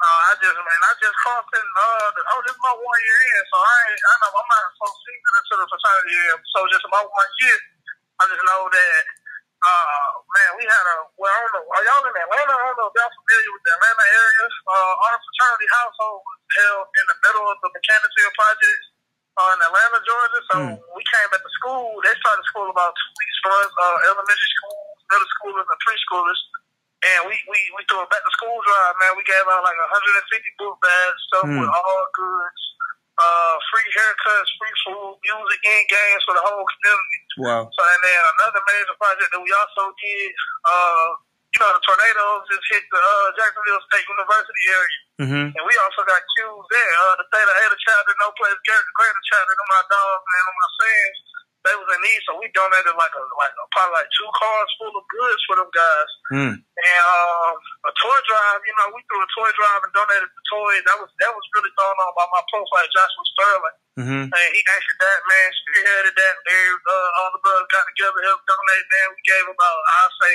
uh, 0.00 0.20
I 0.28 0.40
just, 0.40 0.56
man, 0.56 0.80
I 0.80 0.92
just 0.96 1.16
crossed 1.20 1.52
in, 1.52 1.66
uh, 1.76 2.08
the, 2.16 2.20
oh, 2.24 2.40
this 2.48 2.56
is 2.56 2.60
my 2.64 2.72
one 2.72 3.02
year 3.04 3.20
in, 3.36 3.44
so 3.52 3.56
I 3.60 3.76
ain't, 3.84 4.00
I 4.00 4.14
know 4.24 4.32
I'm 4.32 4.48
not 4.48 4.64
so 4.80 4.86
seasoned 4.96 5.36
into 5.44 5.54
the 5.60 5.66
fraternity 5.68 6.14
yet. 6.24 6.40
So 6.56 6.58
just 6.72 6.84
about 6.88 7.04
one 7.04 7.32
year, 7.44 7.58
I 8.16 8.22
just 8.32 8.44
know 8.48 8.62
that 8.64 9.00
uh, 9.60 10.08
man, 10.24 10.50
we 10.56 10.64
had 10.64 10.84
a, 10.88 10.96
well, 11.20 11.28
I 11.28 11.38
don't 11.44 11.52
know, 11.52 11.64
are 11.68 11.84
y'all 11.84 12.04
in 12.08 12.16
Atlanta? 12.16 12.54
I 12.56 12.64
don't 12.64 12.78
know 12.80 12.88
if 12.88 12.96
y'all 12.96 13.12
familiar 13.12 13.50
with 13.52 13.64
the 13.68 13.72
Atlanta 13.76 14.06
area. 14.08 14.44
Uh, 14.64 14.92
our 15.04 15.16
fraternity 15.20 15.68
household 15.68 16.20
was 16.24 16.40
held 16.56 16.86
in 16.88 17.04
the 17.12 17.18
middle 17.28 17.46
of 17.48 17.56
the 17.60 17.70
Mechanicsville 17.76 18.34
project 18.40 18.82
uh, 19.36 19.50
in 19.52 19.58
Atlanta, 19.60 20.00
Georgia. 20.00 20.40
So 20.48 20.56
mm. 20.64 20.76
we 20.96 21.02
came 21.12 21.30
at 21.36 21.42
the 21.44 21.52
school. 21.60 21.92
They 22.00 22.14
started 22.24 22.44
school 22.48 22.72
about 22.72 22.96
two 22.96 23.12
weeks 23.20 23.36
for 23.44 23.52
us, 23.52 23.72
uh, 23.76 23.98
elementary 24.08 24.50
school, 24.56 24.80
middle 25.12 25.30
schoolers, 25.36 25.68
and 25.68 25.80
preschoolers. 25.84 26.40
And 27.00 27.20
we, 27.28 27.36
we, 27.48 27.58
we 27.76 27.80
threw 27.88 28.00
a 28.00 28.08
back 28.08 28.20
to 28.20 28.32
school 28.36 28.60
drive, 28.64 28.96
man. 29.00 29.16
We 29.16 29.24
gave 29.28 29.44
out 29.44 29.64
like 29.64 29.76
150 29.76 30.60
book 30.60 30.76
bags, 30.80 31.20
stuff 31.28 31.48
mm. 31.48 31.60
with 31.60 31.72
all 31.72 32.04
goods 32.16 32.69
uh, 33.20 33.54
free 33.68 33.88
haircuts, 33.92 34.48
free 34.56 34.76
food, 34.88 35.12
music, 35.20 35.60
and 35.60 35.84
games 35.92 36.22
for 36.24 36.34
the 36.34 36.44
whole 36.44 36.64
community. 36.64 37.20
Wow. 37.44 37.62
So, 37.68 37.80
and 37.84 38.00
then 38.00 38.20
another 38.40 38.62
major 38.64 38.96
project 38.96 39.30
that 39.36 39.42
we 39.44 39.52
also 39.52 39.92
did, 40.00 40.30
uh, 40.64 41.08
you 41.52 41.58
know, 41.60 41.70
the 41.76 41.82
tornadoes 41.84 42.48
just 42.48 42.64
hit 42.72 42.84
the 42.88 43.00
uh, 43.00 43.28
Jacksonville 43.36 43.82
State 43.90 44.06
University 44.06 44.64
area. 44.70 45.00
Mm-hmm. 45.20 45.46
And 45.52 45.64
we 45.68 45.74
also 45.84 46.00
got 46.08 46.22
Ques 46.22 46.64
there. 46.72 46.94
Uh, 47.04 47.14
the 47.20 47.26
Theta 47.28 47.54
Eta 47.66 47.76
chapter, 47.76 48.14
No 48.22 48.32
Place 48.38 48.56
Greater 48.64 49.24
chapter, 49.28 49.52
to 49.52 49.64
my 49.68 49.82
dogs 49.90 50.24
and 50.24 50.44
on 50.48 50.54
my 50.56 50.70
fans, 50.80 51.18
they 51.60 51.76
was 51.76 51.88
in 51.92 52.00
need, 52.00 52.20
so 52.24 52.40
we 52.40 52.48
donated 52.56 52.96
like 52.96 53.12
a 53.12 53.22
like 53.36 53.52
a, 53.52 53.64
probably 53.76 54.00
like 54.00 54.08
two 54.16 54.30
cars 54.32 54.70
full 54.80 54.94
of 54.96 55.04
goods 55.12 55.42
for 55.44 55.56
them 55.60 55.68
guys. 55.76 56.10
Mm. 56.32 56.54
And 56.56 57.02
um, 57.04 57.56
a 57.84 57.92
toy 58.00 58.18
drive, 58.24 58.60
you 58.64 58.74
know, 58.80 58.88
we 58.96 59.04
threw 59.04 59.20
a 59.20 59.30
toy 59.36 59.50
drive 59.52 59.84
and 59.84 59.92
donated 59.92 60.30
the 60.32 60.44
toys. 60.48 60.82
That 60.88 60.96
was 60.96 61.10
that 61.20 61.32
was 61.36 61.44
really 61.52 61.72
thrown 61.76 61.96
on 62.00 62.16
by 62.16 62.24
my 62.32 62.42
prophyte, 62.48 62.92
Joshua 62.96 63.24
Sterling. 63.36 63.76
Mm-hmm. 64.00 64.24
And 64.32 64.50
he 64.56 64.60
actually 64.72 64.98
that 65.04 65.20
man 65.28 65.48
spearheaded 65.52 66.14
that. 66.16 66.34
They, 66.48 66.60
uh, 66.72 67.08
all 67.20 67.30
the 67.36 67.42
brothers 67.44 67.68
got 67.68 67.84
together, 67.92 68.24
helped 68.24 68.48
donate. 68.48 68.86
Man, 68.88 69.08
we 69.12 69.20
gave 69.28 69.44
about 69.44 69.80
I'll 70.00 70.14
say 70.24 70.32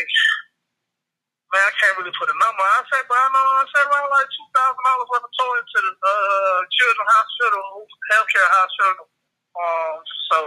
man, 1.55 1.65
I 1.65 1.73
can't 1.81 1.97
really 1.97 2.13
put 2.13 2.29
a 2.29 2.37
number. 2.37 2.61
I 2.61 2.85
say, 2.91 3.01
but 3.09 3.17
I 3.17 3.25
know 3.33 3.41
I 3.41 3.65
say 3.73 3.81
around 3.81 4.13
like 4.13 4.29
two 4.29 4.49
thousand 4.53 4.83
dollars 4.85 5.09
worth 5.09 5.25
of 5.25 5.33
toys 5.33 5.65
to 5.73 5.79
the 5.89 5.93
uh, 5.97 6.59
children's 6.69 7.11
hospital, 7.17 7.65
healthcare 8.13 8.49
hospital. 8.61 9.05
Um, 9.55 9.97
so 10.29 10.37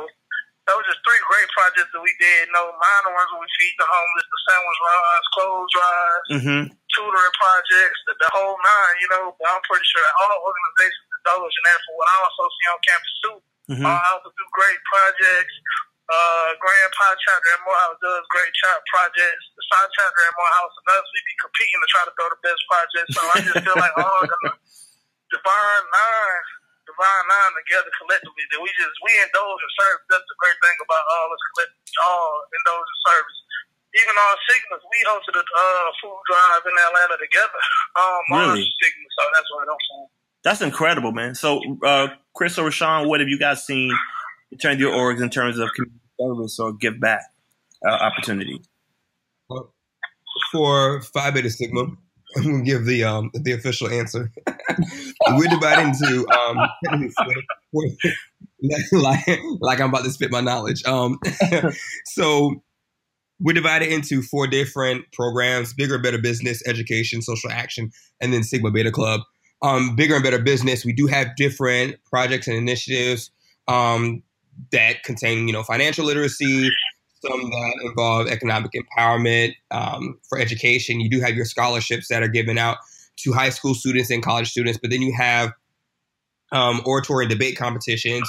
those 0.68 0.84
are 0.84 0.98
three 1.02 1.22
great 1.24 1.48
projects 1.56 1.90
that 1.96 2.02
we 2.04 2.12
did. 2.20 2.52
No 2.52 2.68
minor 2.76 3.12
ones 3.16 3.28
where 3.32 3.40
we 3.40 3.50
feed 3.56 3.74
the 3.80 3.88
homeless, 3.88 4.26
the 4.28 4.40
sandwich 4.52 4.80
rides, 4.84 5.28
clothes 5.32 5.72
rides, 5.74 6.28
Mm-hmm. 6.38 6.62
tutoring 6.92 7.36
projects, 7.40 7.98
the, 8.04 8.12
the 8.20 8.28
whole 8.36 8.56
nine. 8.60 8.94
You 9.00 9.08
know, 9.16 9.24
but 9.40 9.48
I'm 9.48 9.64
pretty 9.64 9.86
sure 9.88 10.04
that 10.04 10.14
all 10.20 10.44
organizations 10.44 11.08
indulge 11.18 11.54
in 11.56 11.64
that 11.64 11.80
for 11.88 11.92
what 11.96 12.08
I 12.12 12.16
also 12.20 12.42
see 12.52 12.66
on 12.68 12.78
campus 12.84 13.14
too. 13.24 13.36
Mm-hmm. 13.72 13.86
Uh, 13.88 13.96
I 13.96 14.08
also 14.12 14.28
do 14.28 14.44
great 14.52 14.80
projects. 14.92 15.56
Uh, 16.08 16.56
Grandpa 16.56 17.20
chapter 17.20 17.48
at 17.52 17.60
Morehouse 17.68 18.00
does 18.00 18.24
great 18.32 18.48
child 18.56 18.80
projects. 18.88 19.44
The 19.56 19.64
side 19.68 19.92
chapter 19.92 20.20
at 20.24 20.32
Morehouse 20.40 20.72
and 20.80 20.88
us, 20.96 21.04
we 21.12 21.20
be 21.20 21.36
competing 21.36 21.78
to 21.84 21.88
try 21.92 22.02
to 22.08 22.12
throw 22.16 22.28
the 22.32 22.40
best 22.40 22.62
projects. 22.64 23.12
So 23.12 23.20
I 23.28 23.36
just 23.44 23.60
feel 23.60 23.76
like 23.76 23.92
all 24.00 24.24
the 24.24 24.40
divine 25.28 25.84
nine, 25.92 26.44
divine 26.88 27.24
nine 27.28 27.52
together 27.60 27.92
collectively 28.00 28.44
that 28.50 28.60
we 28.64 28.70
just 28.80 28.96
we 29.04 29.12
indulge 29.20 29.60
in 29.60 29.72
service. 29.76 30.06
That's 30.08 30.24
the 30.24 30.38
great 30.40 30.58
thing 30.64 30.76
about 30.80 31.04
all 31.04 31.26
this 31.28 31.44
collective, 31.52 32.00
all 32.08 32.32
indulge 32.48 32.88
in 32.88 32.98
service. 33.04 33.38
Even 33.96 34.14
our 34.16 34.36
Sigmas, 34.48 34.82
we 34.84 34.98
hosted 35.08 35.36
a 35.36 35.44
uh, 35.44 35.88
food 36.00 36.20
drive 36.28 36.62
in 36.64 36.74
Atlanta 36.76 37.16
together. 37.20 37.60
Um, 37.98 38.22
Really? 38.30 38.62
our 38.62 38.76
Sigma, 38.78 39.06
so 39.16 39.22
that's 39.34 39.50
what 39.50 39.66
I'm 39.68 39.82
saying. 39.90 40.08
That's 40.44 40.60
incredible, 40.62 41.10
man. 41.10 41.34
So, 41.34 41.60
uh, 41.84 42.08
Chris 42.34 42.58
or 42.58 42.68
Rashawn, 42.68 43.08
what 43.08 43.18
have 43.20 43.28
you 43.28 43.38
guys 43.40 43.66
seen 43.66 43.90
in 44.52 44.58
terms 44.58 44.74
of 44.74 44.80
your 44.80 44.92
orgs 44.92 45.20
in 45.20 45.30
terms 45.30 45.58
of 45.58 45.68
community 45.74 45.98
service 46.20 46.58
or 46.60 46.74
give 46.74 47.00
back 47.00 47.22
uh, 47.84 47.90
opportunities? 47.90 48.68
for 50.52 51.02
Phi 51.02 51.30
Beta 51.30 51.50
Sigma, 51.50 51.86
I'm 52.38 52.50
gonna 52.50 52.64
give 52.64 52.84
the 52.84 53.04
um 53.04 53.30
the 53.34 53.52
official 53.52 53.88
answer. 53.88 54.30
We're 55.30 55.48
divided 55.48 55.88
into 55.88 56.26
um 56.30 56.56
like 58.92 59.40
like 59.60 59.80
I'm 59.80 59.88
about 59.90 60.04
to 60.04 60.10
spit 60.10 60.30
my 60.30 60.40
knowledge. 60.40 60.84
Um, 60.84 61.18
so 62.06 62.62
we're 63.40 63.52
divided 63.52 63.92
into 63.92 64.22
four 64.22 64.46
different 64.46 65.04
programs: 65.12 65.72
bigger, 65.74 65.98
better 65.98 66.18
business, 66.18 66.62
education, 66.66 67.22
social 67.22 67.50
action, 67.50 67.90
and 68.20 68.32
then 68.32 68.42
Sigma 68.42 68.70
Beta 68.70 68.90
Club. 68.90 69.20
Um, 69.60 69.96
bigger 69.96 70.14
and 70.14 70.22
better 70.22 70.38
business. 70.38 70.84
We 70.84 70.92
do 70.92 71.06
have 71.06 71.34
different 71.36 71.96
projects 72.04 72.46
and 72.46 72.56
initiatives 72.56 73.30
um, 73.66 74.22
that 74.70 75.02
contain, 75.02 75.48
you 75.48 75.52
know, 75.52 75.64
financial 75.64 76.04
literacy, 76.04 76.70
some 77.20 77.50
that 77.50 77.74
involve 77.84 78.28
economic 78.28 78.72
empowerment 78.72 79.54
um, 79.70 80.18
for 80.28 80.38
education. 80.38 81.00
You 81.00 81.10
do 81.10 81.20
have 81.20 81.34
your 81.34 81.44
scholarships 81.44 82.08
that 82.08 82.22
are 82.22 82.28
given 82.28 82.58
out 82.58 82.78
to 83.18 83.32
high 83.32 83.50
school 83.50 83.74
students 83.74 84.10
and 84.10 84.22
college 84.22 84.50
students, 84.50 84.78
but 84.80 84.90
then 84.90 85.02
you 85.02 85.12
have 85.16 85.52
um, 86.52 86.80
oratory 86.84 87.24
and 87.24 87.30
debate 87.30 87.56
competitions. 87.56 88.28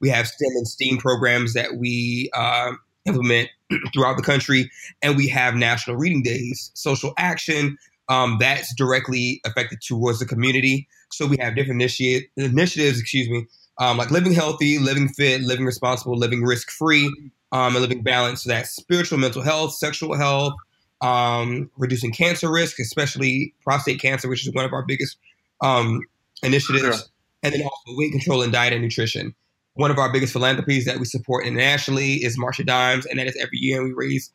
We 0.00 0.08
have 0.08 0.26
STEM 0.26 0.48
and 0.56 0.66
STEAM 0.68 0.98
programs 0.98 1.52
that 1.54 1.76
we 1.76 2.30
uh, 2.34 2.72
implement 3.04 3.50
throughout 3.92 4.16
the 4.16 4.22
country, 4.22 4.70
and 5.02 5.16
we 5.16 5.28
have 5.28 5.54
national 5.54 5.96
reading 5.96 6.22
days, 6.22 6.70
social 6.74 7.12
action. 7.18 7.76
Um, 8.08 8.38
that's 8.40 8.74
directly 8.74 9.40
affected 9.46 9.80
towards 9.86 10.18
the 10.18 10.26
community. 10.26 10.88
So 11.12 11.26
we 11.26 11.36
have 11.40 11.54
different 11.54 11.80
initi- 11.80 12.24
initiatives, 12.36 13.00
excuse 13.00 13.28
me, 13.28 13.46
um, 13.78 13.98
like 13.98 14.10
living 14.10 14.32
healthy, 14.32 14.78
living 14.78 15.08
fit, 15.08 15.42
living 15.42 15.64
responsible, 15.64 16.16
living 16.16 16.42
risk 16.42 16.70
free, 16.70 17.08
um, 17.52 17.74
and 17.74 17.82
living 17.82 18.02
balance. 18.02 18.44
So 18.44 18.50
that's 18.50 18.70
spiritual, 18.70 19.18
mental 19.18 19.42
health, 19.42 19.74
sexual 19.74 20.16
health, 20.16 20.54
um, 21.00 21.70
reducing 21.76 22.12
cancer 22.12 22.50
risk, 22.50 22.78
especially 22.78 23.54
prostate 23.64 24.00
cancer, 24.00 24.28
which 24.28 24.46
is 24.46 24.54
one 24.54 24.64
of 24.64 24.72
our 24.72 24.84
biggest 24.84 25.16
um, 25.62 26.00
initiatives, 26.42 26.82
Sure. 26.82 27.06
and 27.42 27.52
then 27.54 27.62
also 27.62 27.96
weight 27.98 28.12
control 28.12 28.42
and 28.42 28.52
diet 28.52 28.72
and 28.72 28.82
nutrition. 28.82 29.34
One 29.74 29.90
of 29.90 29.98
our 29.98 30.12
biggest 30.12 30.32
philanthropies 30.32 30.84
that 30.84 30.98
we 30.98 31.04
support 31.04 31.46
internationally 31.46 32.14
is 32.24 32.36
March 32.36 32.58
of 32.60 32.66
Dimes, 32.66 33.06
and 33.06 33.18
that 33.18 33.26
is 33.26 33.36
every 33.36 33.58
year, 33.58 33.80
and 33.80 33.88
we 33.88 33.94
raise 33.94 34.32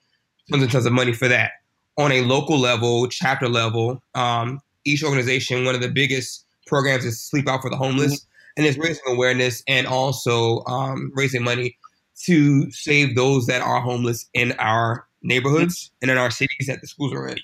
tons 0.50 0.64
and 0.64 0.72
tons 0.72 0.86
of 0.86 0.94
money 0.94 1.14
for 1.14 1.28
that. 1.28 1.52
On 1.98 2.12
a 2.12 2.22
local 2.22 2.58
level, 2.58 3.08
chapter 3.08 3.48
level, 3.48 4.02
um, 4.16 4.60
each 4.86 5.04
organization, 5.04 5.66
one 5.66 5.76
of 5.76 5.82
the 5.82 5.90
biggest 5.90 6.46
programs 6.68 7.06
is 7.06 7.22
Sleep 7.22 7.48
Out 7.48 7.62
for 7.62 7.70
the 7.70 7.76
Homeless, 7.76 8.26
and 8.58 8.66
it's 8.66 8.78
raising 8.78 9.04
awareness 9.08 9.62
and 9.68 9.86
also 9.88 10.64
um, 10.66 11.12
raising 11.16 11.44
money 11.44 11.78
to 12.24 12.72
save 12.72 13.16
those 13.16 13.46
that 13.48 13.62
are 13.62 13.82
homeless 13.82 14.30
in 14.34 14.54
our 14.54 15.06
neighborhoods 15.22 15.92
and 16.02 16.10
in 16.10 16.18
our 16.18 16.32
cities 16.32 16.68
that 16.68 16.82
the 16.82 16.88
schools 16.88 17.14
are 17.14 17.28
in. 17.28 17.38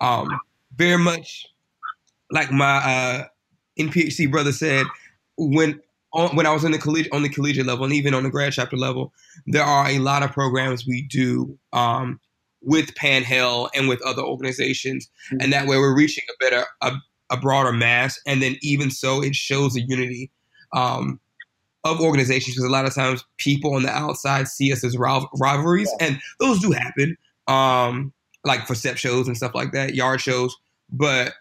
Um, 0.00 0.40
very 0.76 0.98
much 0.98 1.46
like 2.30 2.50
my 2.50 2.76
uh, 2.76 3.24
NPHC 3.78 4.30
brother 4.30 4.52
said, 4.52 4.86
when 5.36 5.80
on, 6.12 6.34
when 6.36 6.46
I 6.46 6.52
was 6.52 6.64
in 6.64 6.72
the 6.72 6.78
collegiate 6.78 7.12
on 7.12 7.22
the 7.22 7.28
collegiate 7.28 7.66
level 7.66 7.84
and 7.84 7.94
even 7.94 8.14
on 8.14 8.24
the 8.24 8.30
grad 8.30 8.52
chapter 8.52 8.76
level, 8.76 9.12
there 9.46 9.62
are 9.62 9.88
a 9.88 9.98
lot 9.98 10.22
of 10.22 10.32
programs 10.32 10.86
we 10.86 11.02
do 11.02 11.56
um, 11.72 12.20
with 12.62 12.94
Panhell 12.94 13.70
and 13.74 13.88
with 13.88 14.02
other 14.02 14.22
organizations, 14.22 15.08
and 15.40 15.52
that 15.52 15.66
way 15.66 15.76
we're 15.76 15.96
reaching 15.96 16.24
a 16.28 16.44
better 16.44 16.64
a, 16.82 16.92
a 17.30 17.36
broader 17.36 17.72
mass. 17.72 18.20
And 18.26 18.42
then 18.42 18.56
even 18.60 18.90
so, 18.90 19.22
it 19.22 19.34
shows 19.34 19.74
the 19.74 19.82
unity 19.82 20.30
um, 20.72 21.20
of 21.84 22.00
organizations 22.00 22.56
because 22.56 22.68
a 22.68 22.72
lot 22.72 22.84
of 22.84 22.94
times 22.94 23.24
people 23.38 23.74
on 23.74 23.82
the 23.82 23.90
outside 23.90 24.48
see 24.48 24.72
us 24.72 24.84
as 24.84 24.96
rival- 24.96 25.30
rivalries, 25.38 25.90
and 26.00 26.20
those 26.38 26.60
do 26.60 26.72
happen, 26.72 27.16
um, 27.48 28.12
like 28.44 28.66
for 28.66 28.74
step 28.74 28.96
shows 28.96 29.26
and 29.26 29.36
stuff 29.36 29.54
like 29.54 29.72
that, 29.72 29.94
yard 29.94 30.20
shows. 30.20 30.56
But 30.90 31.34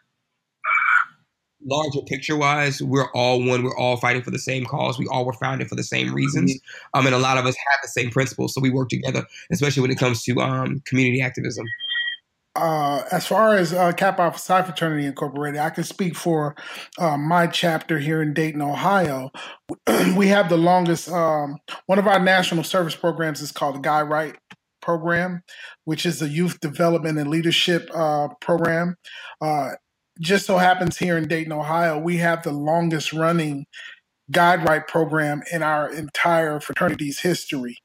larger 1.65 2.01
picture 2.01 2.37
wise, 2.37 2.81
we're 2.81 3.11
all 3.11 3.43
one. 3.43 3.63
We're 3.63 3.77
all 3.77 3.97
fighting 3.97 4.21
for 4.21 4.31
the 4.31 4.39
same 4.39 4.65
cause. 4.65 4.97
We 4.97 5.07
all 5.07 5.25
were 5.25 5.33
founded 5.33 5.67
for 5.67 5.75
the 5.75 5.83
same 5.83 6.13
reasons, 6.13 6.57
um, 6.93 7.05
and 7.05 7.15
a 7.15 7.19
lot 7.19 7.37
of 7.37 7.45
us 7.45 7.55
have 7.55 7.79
the 7.81 7.89
same 7.89 8.09
principles. 8.09 8.53
So 8.53 8.61
we 8.61 8.69
work 8.69 8.89
together, 8.89 9.25
especially 9.51 9.81
when 9.81 9.91
it 9.91 9.97
comes 9.97 10.23
to 10.23 10.39
um, 10.39 10.81
community 10.85 11.21
activism. 11.21 11.65
Uh, 12.59 13.05
as 13.11 13.25
far 13.25 13.55
as 13.55 13.71
uh, 13.71 13.91
Kappa 13.93 14.23
Alpha 14.23 14.37
Psi 14.37 14.63
Fraternity 14.63 15.05
Incorporated, 15.05 15.61
I 15.61 15.69
can 15.69 15.85
speak 15.85 16.15
for 16.15 16.55
uh, 16.97 17.15
my 17.17 17.47
chapter 17.47 17.99
here 17.99 18.21
in 18.21 18.33
Dayton, 18.33 18.61
Ohio. 18.61 19.31
we 20.17 20.27
have 20.27 20.49
the 20.49 20.57
longest, 20.57 21.09
um, 21.09 21.57
one 21.85 21.99
of 21.99 22.07
our 22.07 22.19
national 22.19 22.65
service 22.65 22.95
programs 22.95 23.41
is 23.41 23.53
called 23.53 23.75
the 23.75 23.79
Guide 23.79 24.09
Right 24.09 24.35
Program, 24.81 25.41
which 25.85 26.05
is 26.05 26.21
a 26.21 26.27
youth 26.27 26.59
development 26.59 27.17
and 27.17 27.29
leadership 27.29 27.89
uh, 27.93 28.27
program. 28.41 28.95
Uh, 29.39 29.69
just 30.19 30.45
so 30.45 30.57
happens 30.57 30.97
here 30.97 31.17
in 31.17 31.29
Dayton, 31.29 31.53
Ohio, 31.53 31.97
we 31.97 32.17
have 32.17 32.43
the 32.43 32.51
longest 32.51 33.13
running 33.13 33.65
guide 34.31 34.67
right 34.67 34.87
program 34.87 35.41
in 35.51 35.63
our 35.63 35.91
entire 35.91 36.59
fraternity's 36.59 37.19
history. 37.19 37.77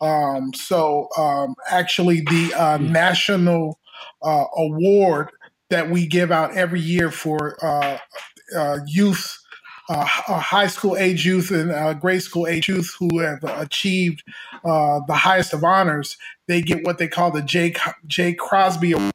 Um, 0.00 0.52
so 0.54 1.08
um, 1.18 1.54
actually, 1.70 2.22
the 2.22 2.54
uh, 2.56 2.78
national 2.78 3.78
uh, 4.22 4.44
award 4.56 5.30
that 5.70 5.90
we 5.90 6.06
give 6.06 6.30
out 6.30 6.54
every 6.56 6.80
year 6.80 7.10
for 7.10 7.56
uh, 7.64 7.98
uh, 8.56 8.78
youth, 8.86 9.38
uh, 9.88 10.04
high 10.04 10.66
school 10.66 10.96
age 10.96 11.24
youth 11.24 11.50
and 11.50 12.00
grade 12.00 12.22
school 12.22 12.46
age 12.46 12.68
youth 12.68 12.94
who 12.98 13.18
have 13.18 13.42
achieved 13.44 14.22
the 14.64 15.04
highest 15.14 15.52
of 15.52 15.64
honors, 15.64 16.16
they 16.46 16.60
get 16.60 16.84
what 16.84 16.98
they 16.98 17.08
call 17.08 17.30
the 17.30 17.42
J. 17.42 17.74
J. 18.06 18.34
Crosby 18.34 18.92
Award 18.92 19.12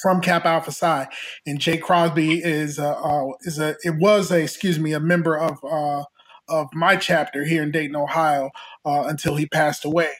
from 0.00 0.20
Kappa 0.20 0.48
Alpha 0.48 0.72
Psi, 0.72 1.08
and 1.46 1.58
Jay 1.58 1.76
Crosby 1.76 2.42
is 2.42 2.78
a, 2.78 2.96
uh, 2.96 3.32
is 3.42 3.58
a 3.58 3.76
it 3.84 3.96
was 3.98 4.30
a 4.30 4.40
excuse 4.42 4.78
me 4.78 4.92
a 4.92 5.00
member 5.00 5.36
of 5.36 5.58
uh, 5.64 6.04
of 6.48 6.68
my 6.72 6.96
chapter 6.96 7.44
here 7.44 7.62
in 7.62 7.70
Dayton, 7.70 7.96
Ohio, 7.96 8.50
uh, 8.84 9.04
until 9.08 9.36
he 9.36 9.46
passed 9.46 9.84
away. 9.84 10.12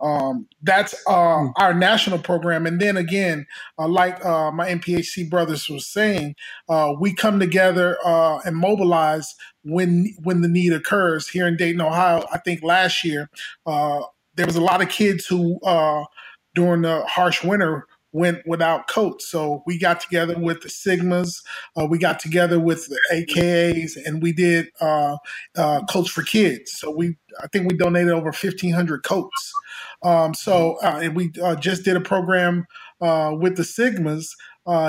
Um, 0.00 0.46
that's 0.62 0.94
uh, 1.06 1.46
our 1.56 1.72
national 1.72 2.18
program, 2.18 2.66
and 2.66 2.80
then 2.80 2.96
again, 2.96 3.46
uh, 3.78 3.88
like 3.88 4.24
uh, 4.24 4.50
my 4.52 4.68
NPHC 4.68 5.30
brothers 5.30 5.68
was 5.68 5.86
saying, 5.86 6.34
uh, 6.68 6.92
we 6.98 7.14
come 7.14 7.40
together 7.40 7.96
uh, 8.04 8.38
and 8.44 8.56
mobilize 8.56 9.34
when 9.64 10.14
when 10.22 10.42
the 10.42 10.48
need 10.48 10.72
occurs. 10.72 11.28
Here 11.28 11.46
in 11.46 11.56
Dayton, 11.56 11.80
Ohio, 11.80 12.24
I 12.32 12.38
think 12.38 12.62
last 12.62 13.04
year 13.04 13.30
uh, 13.66 14.02
there 14.34 14.46
was 14.46 14.56
a 14.56 14.60
lot 14.60 14.82
of 14.82 14.88
kids 14.88 15.26
who 15.26 15.58
uh, 15.64 16.04
during 16.54 16.82
the 16.82 17.02
harsh 17.06 17.42
winter 17.42 17.86
went 18.16 18.38
without 18.46 18.88
coats. 18.88 19.28
So 19.28 19.62
we 19.66 19.78
got 19.78 20.00
together 20.00 20.38
with 20.38 20.62
the 20.62 20.68
Sigmas, 20.68 21.42
uh, 21.76 21.86
we 21.86 21.98
got 21.98 22.18
together 22.18 22.58
with 22.58 22.88
the 22.88 22.98
AKAs, 23.12 23.96
and 24.04 24.22
we 24.22 24.32
did 24.32 24.68
uh, 24.80 25.18
uh, 25.56 25.84
coats 25.84 26.10
for 26.10 26.22
kids. 26.22 26.72
So 26.72 26.90
we, 26.90 27.16
I 27.42 27.46
think 27.48 27.70
we 27.70 27.76
donated 27.76 28.12
over 28.12 28.32
fifteen 28.32 28.72
hundred 28.72 29.04
coats. 29.04 29.52
Um, 30.02 30.32
so 30.32 30.78
uh, 30.82 31.00
and 31.02 31.14
we 31.14 31.32
uh, 31.42 31.56
just 31.56 31.84
did 31.84 31.96
a 31.96 32.00
program 32.00 32.66
uh, 33.00 33.32
with 33.38 33.56
the 33.56 33.62
Sigmas. 33.62 34.28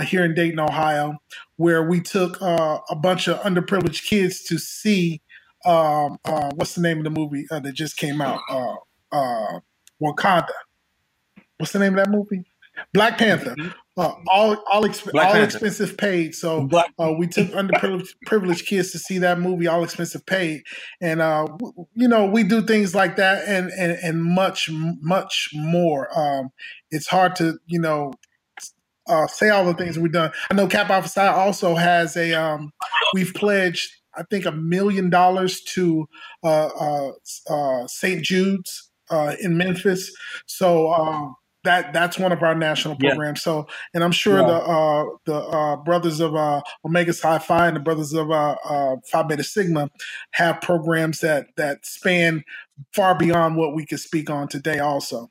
here 0.06 0.24
in 0.24 0.34
Dayton, 0.34 0.60
Ohio, 0.60 1.18
where 1.58 1.84
we 1.84 2.00
took 2.00 2.40
a 2.42 2.96
bunch 3.02 3.28
of 3.28 3.40
underprivileged 3.42 4.08
kids 4.08 4.44
to 4.44 4.58
see 4.58 5.22
um, 5.66 6.18
what's 6.56 6.76
the 6.76 6.82
name 6.82 7.00
of 7.00 7.04
the 7.04 7.10
movie 7.10 7.46
that 7.50 7.74
just 7.74 7.98
came 7.98 8.22
out? 8.22 8.40
Wakanda. 10.02 10.54
What's 11.58 11.72
the 11.72 11.80
name 11.80 11.98
of 11.98 12.06
that 12.06 12.12
movie? 12.12 12.46
Black 12.94 13.18
Panther. 13.18 13.56
Mm-hmm. 13.56 13.70
Uh, 13.98 14.14
all 14.28 14.64
all, 14.70 14.84
exp- 14.84 15.12
all 15.16 15.42
expensive 15.42 15.98
paid. 15.98 16.36
So 16.36 16.70
uh, 17.00 17.14
we 17.18 17.26
took 17.26 17.48
underprivileged 17.48 18.66
kids 18.68 18.92
to 18.92 19.00
see 19.00 19.18
that 19.20 19.40
movie, 19.40 19.66
all 19.66 19.84
expensive 19.84 20.24
paid, 20.26 20.62
and 21.02 21.20
uh, 21.20 21.48
you 21.96 22.08
know 22.08 22.26
we 22.26 22.44
do 22.44 22.62
things 22.62 22.94
like 22.94 23.16
that 23.16 23.48
and 23.48 23.72
and 23.72 23.98
and 24.04 24.24
much 24.24 24.70
much 24.72 25.50
more. 25.54 26.08
Um, 26.18 26.50
it's 26.92 27.08
hard 27.08 27.36
to 27.38 27.58
you 27.66 27.80
know 27.80 28.14
uh, 29.08 29.26
say 29.26 29.50
all 29.50 29.66
the 29.66 29.74
things 29.74 29.98
we've 29.98 30.12
done. 30.12 30.32
I 30.52 30.54
know 30.54 30.68
Kappa 30.68 30.94
Alpha 30.94 31.10
Psi 31.10 31.28
also 31.28 31.74
has 31.74 32.16
a 32.16 32.34
um, 32.34 32.72
we've 33.16 33.34
pledged 33.34 33.90
I 34.18 34.24
think 34.30 34.46
a 34.46 34.52
million 34.52 35.10
dollars 35.10 35.62
to 35.74 36.08
uh, 36.44 36.68
uh, 36.68 37.12
uh 37.50 37.88
St. 37.88 38.24
Jude's 38.24 38.92
uh, 39.10 39.36
in 39.40 39.58
Memphis. 39.58 40.12
So 40.46 40.92
um, 40.92 41.36
that 41.68 41.92
that's 41.92 42.18
one 42.18 42.32
of 42.32 42.42
our 42.42 42.56
national 42.56 42.96
programs. 42.96 43.40
Yeah. 43.40 43.44
So, 43.44 43.68
and 43.94 44.04
I'm 44.04 44.14
sure 44.14 44.40
yeah. 44.40 44.48
the 44.48 44.54
uh, 44.54 45.04
the 45.26 45.36
uh, 45.36 45.76
brothers 45.76 46.22
of 46.22 46.34
uh, 46.34 46.62
Omega 46.86 47.12
Psi 47.12 47.40
Phi 47.40 47.68
and 47.68 47.76
the 47.76 47.82
brothers 47.82 48.14
of 48.14 48.32
uh, 48.32 48.56
uh, 48.64 48.96
Phi 49.06 49.24
Beta 49.24 49.44
Sigma 49.44 49.92
have 50.32 50.62
programs 50.62 51.20
that 51.20 51.48
that 51.58 51.86
span 51.86 52.44
far 52.94 53.18
beyond 53.18 53.58
what 53.58 53.76
we 53.76 53.86
could 53.86 54.00
speak 54.00 54.30
on 54.30 54.48
today. 54.48 54.80
Also. 54.80 55.30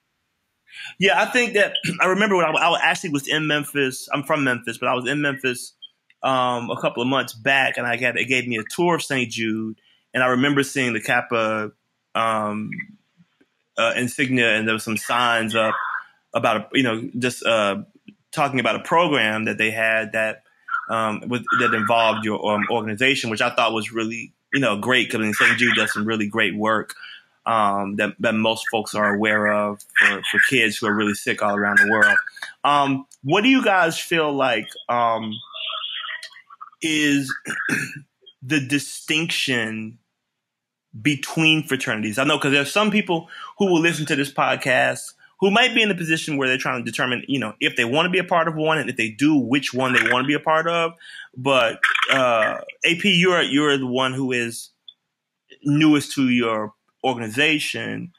Yeah, 0.99 1.20
I 1.20 1.25
think 1.25 1.55
that 1.55 1.75
I 2.01 2.07
remember 2.07 2.37
when 2.37 2.44
I, 2.44 2.51
I 2.51 2.79
actually 2.83 3.11
was 3.11 3.27
in 3.27 3.46
Memphis. 3.46 4.09
I'm 4.12 4.22
from 4.22 4.44
Memphis, 4.44 4.77
but 4.77 4.90
I 4.90 4.94
was 4.94 5.09
in 5.09 5.22
Memphis 5.22 5.72
um, 6.22 6.70
a 6.70 6.79
couple 6.79 7.03
of 7.03 7.09
months 7.09 7.33
back, 7.33 7.79
and 7.79 7.87
I 7.87 7.96
got 7.96 8.18
it 8.18 8.27
gave 8.27 8.46
me 8.46 8.59
a 8.59 8.64
tour 8.75 8.96
of 8.96 9.03
St. 9.03 9.31
Jude, 9.31 9.81
and 10.12 10.22
I 10.22 10.27
remember 10.27 10.62
seeing 10.62 10.92
the 10.92 11.01
Kappa 11.01 11.72
um, 12.14 12.70
uh, 13.79 13.94
insignia, 13.96 14.55
and 14.55 14.68
there 14.68 14.75
was 14.75 14.85
some 14.85 14.99
signs 14.99 15.55
up 15.55 15.75
about 16.37 16.57
a, 16.57 16.68
you 16.72 16.83
know 16.83 17.09
just 17.18 17.44
uh, 17.44 17.83
talking 18.31 18.61
about 18.61 18.77
a 18.77 18.81
program 18.81 19.46
that 19.46 19.59
they 19.59 19.70
had 19.70 20.12
that 20.12 20.42
um, 20.88 21.22
with, 21.27 21.44
that 21.59 21.75
involved 21.75 22.25
your 22.25 22.53
um, 22.53 22.64
organization, 22.70 23.31
which 23.31 23.40
I 23.40 23.51
thought 23.51 23.72
was 23.72 23.90
really 23.90 24.33
you 24.53 24.61
know 24.61 24.77
great 24.79 25.11
because 25.11 25.37
St. 25.38 25.59
Jude 25.59 25.75
does 25.75 25.92
some 25.92 26.05
really 26.05 26.29
great 26.29 26.55
work 26.55 26.94
um, 27.46 27.96
that, 27.96 28.14
that 28.20 28.35
most 28.35 28.64
folks 28.70 28.94
are 28.94 29.14
aware 29.14 29.46
of 29.46 29.81
for, 29.99 30.22
for 30.31 30.40
kids 30.51 30.77
who 30.77 30.87
are 30.87 30.94
really 30.94 31.14
sick 31.14 31.42
all 31.42 31.57
around 31.57 31.79
the 31.79 31.90
world. 31.90 32.16
Um, 32.64 33.07
what 33.22 33.42
do 33.42 33.49
you 33.49 33.64
guys 33.64 33.99
feel 33.99 34.33
like 34.33 34.66
um, 34.88 35.33
is 36.83 37.33
the 38.42 38.61
distinction 38.66 39.99
between 41.01 41.62
fraternities? 41.62 42.18
I 42.18 42.25
know 42.25 42.37
because 42.37 42.53
there's 42.53 42.72
some 42.72 42.90
people 42.90 43.29
who 43.59 43.66
will 43.66 43.81
listen 43.81 44.07
to 44.07 44.16
this 44.16 44.33
podcast 44.33 45.12
who 45.38 45.51
might 45.51 45.75
be 45.75 45.83
in 45.83 45.90
a 45.90 45.94
position 45.94 46.37
where 46.37 46.49
they're 46.49 46.59
trying 46.59 46.83
to 46.83 46.90
determine, 46.90 47.22
you 47.29 47.38
know, 47.38 47.55
if 47.61 47.77
they 47.77 47.85
want 47.85 48.07
to 48.07 48.11
be 48.11 48.18
a 48.18 48.25
part 48.25 48.49
of 48.49 48.55
one, 48.55 48.79
and 48.79 48.88
if 48.88 48.96
they 48.96 49.11
do, 49.11 49.37
which 49.37 49.75
one 49.75 49.92
they 49.92 50.11
want 50.11 50.25
to 50.25 50.29
be 50.29 50.35
a 50.35 50.40
part 50.40 50.66
of. 50.66 50.92
But 51.37 51.79
uh, 52.11 52.59
AP, 52.85 53.05
you're 53.05 53.42
you're 53.42 53.77
the 53.77 53.87
one 53.87 54.12
who 54.14 54.33
is 54.33 54.70
newest 55.62 56.12
to 56.12 56.29
your 56.29 56.72
organization. 57.05 58.12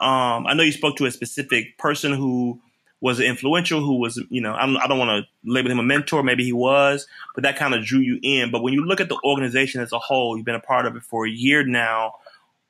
Um, 0.00 0.46
I 0.46 0.54
know 0.54 0.62
you 0.62 0.72
spoke 0.72 0.96
to 0.96 1.06
a 1.06 1.10
specific 1.10 1.78
person 1.78 2.12
who 2.12 2.60
was 3.00 3.20
influential, 3.20 3.80
who 3.80 3.98
was, 3.98 4.22
you 4.30 4.40
know, 4.40 4.54
I 4.54 4.64
don't, 4.64 4.76
I 4.78 4.86
don't 4.86 4.98
want 4.98 5.10
to 5.10 5.50
label 5.50 5.70
him 5.70 5.78
a 5.78 5.82
mentor. 5.82 6.22
Maybe 6.22 6.42
he 6.42 6.54
was, 6.54 7.06
but 7.34 7.44
that 7.44 7.56
kind 7.56 7.74
of 7.74 7.84
drew 7.84 8.00
you 8.00 8.18
in. 8.22 8.50
But 8.50 8.62
when 8.62 8.72
you 8.72 8.84
look 8.84 9.00
at 9.00 9.10
the 9.10 9.20
organization 9.24 9.82
as 9.82 9.92
a 9.92 9.98
whole, 9.98 10.36
you've 10.36 10.46
been 10.46 10.54
a 10.54 10.60
part 10.60 10.86
of 10.86 10.96
it 10.96 11.02
for 11.02 11.26
a 11.26 11.30
year 11.30 11.64
now. 11.64 12.14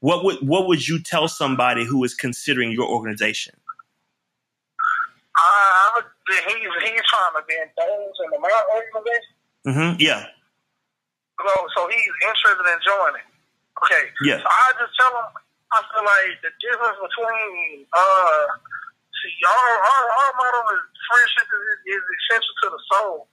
What 0.01 0.25
would 0.25 0.37
what 0.47 0.67
would 0.67 0.87
you 0.87 1.01
tell 1.01 1.29
somebody 1.29 1.87
who 1.87 2.03
is 2.05 2.15
considering 2.15 2.73
your 2.73 2.89
organization? 2.89 3.55
Uh, 5.45 6.01
he's 6.49 6.73
he's 6.81 7.05
trying 7.05 7.37
to 7.37 7.43
be 7.45 7.57
indulged 7.61 8.21
in 8.25 8.29
the 8.33 8.41
Mount 8.41 8.67
organization. 8.73 9.35
Mm-hmm. 9.69 9.91
Yeah. 10.01 10.25
So, 11.37 11.53
so 11.77 11.81
he's 11.93 12.15
interested 12.25 12.65
in 12.65 12.81
joining. 12.81 13.29
Okay. 13.85 14.05
Yeah. 14.25 14.41
So 14.41 14.49
I 14.49 14.67
just 14.81 14.95
tell 14.97 15.13
him. 15.13 15.29
I 15.75 15.83
feel 15.91 16.07
like 16.07 16.39
the 16.39 16.53
difference 16.63 16.97
between 17.03 17.83
uh, 17.91 18.47
see, 19.19 19.35
our 19.43 19.73
our, 19.75 20.05
our 20.07 20.31
motto 20.39 20.61
is 20.71 20.87
friendship 21.11 21.49
is, 21.51 21.99
is 21.99 22.03
essential 22.05 22.55
to 22.63 22.67
the 22.73 22.83
soul. 22.95 23.27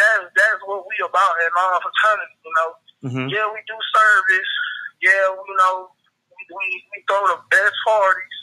That's 0.00 0.26
that's 0.32 0.62
what 0.64 0.88
we 0.88 0.96
about 1.04 1.34
in 1.44 1.52
our 1.54 1.78
fraternity. 1.84 2.36
You 2.40 2.52
know. 2.56 2.70
Mm-hmm. 3.04 3.26
Yeah, 3.30 3.46
we 3.52 3.60
do 3.68 3.76
service. 3.76 4.52
Yeah, 5.04 5.36
you 5.36 5.56
know, 5.60 5.92
we, 6.32 6.40
we 6.48 6.66
we 6.88 6.98
throw 7.04 7.20
the 7.28 7.36
best 7.52 7.76
parties 7.84 8.38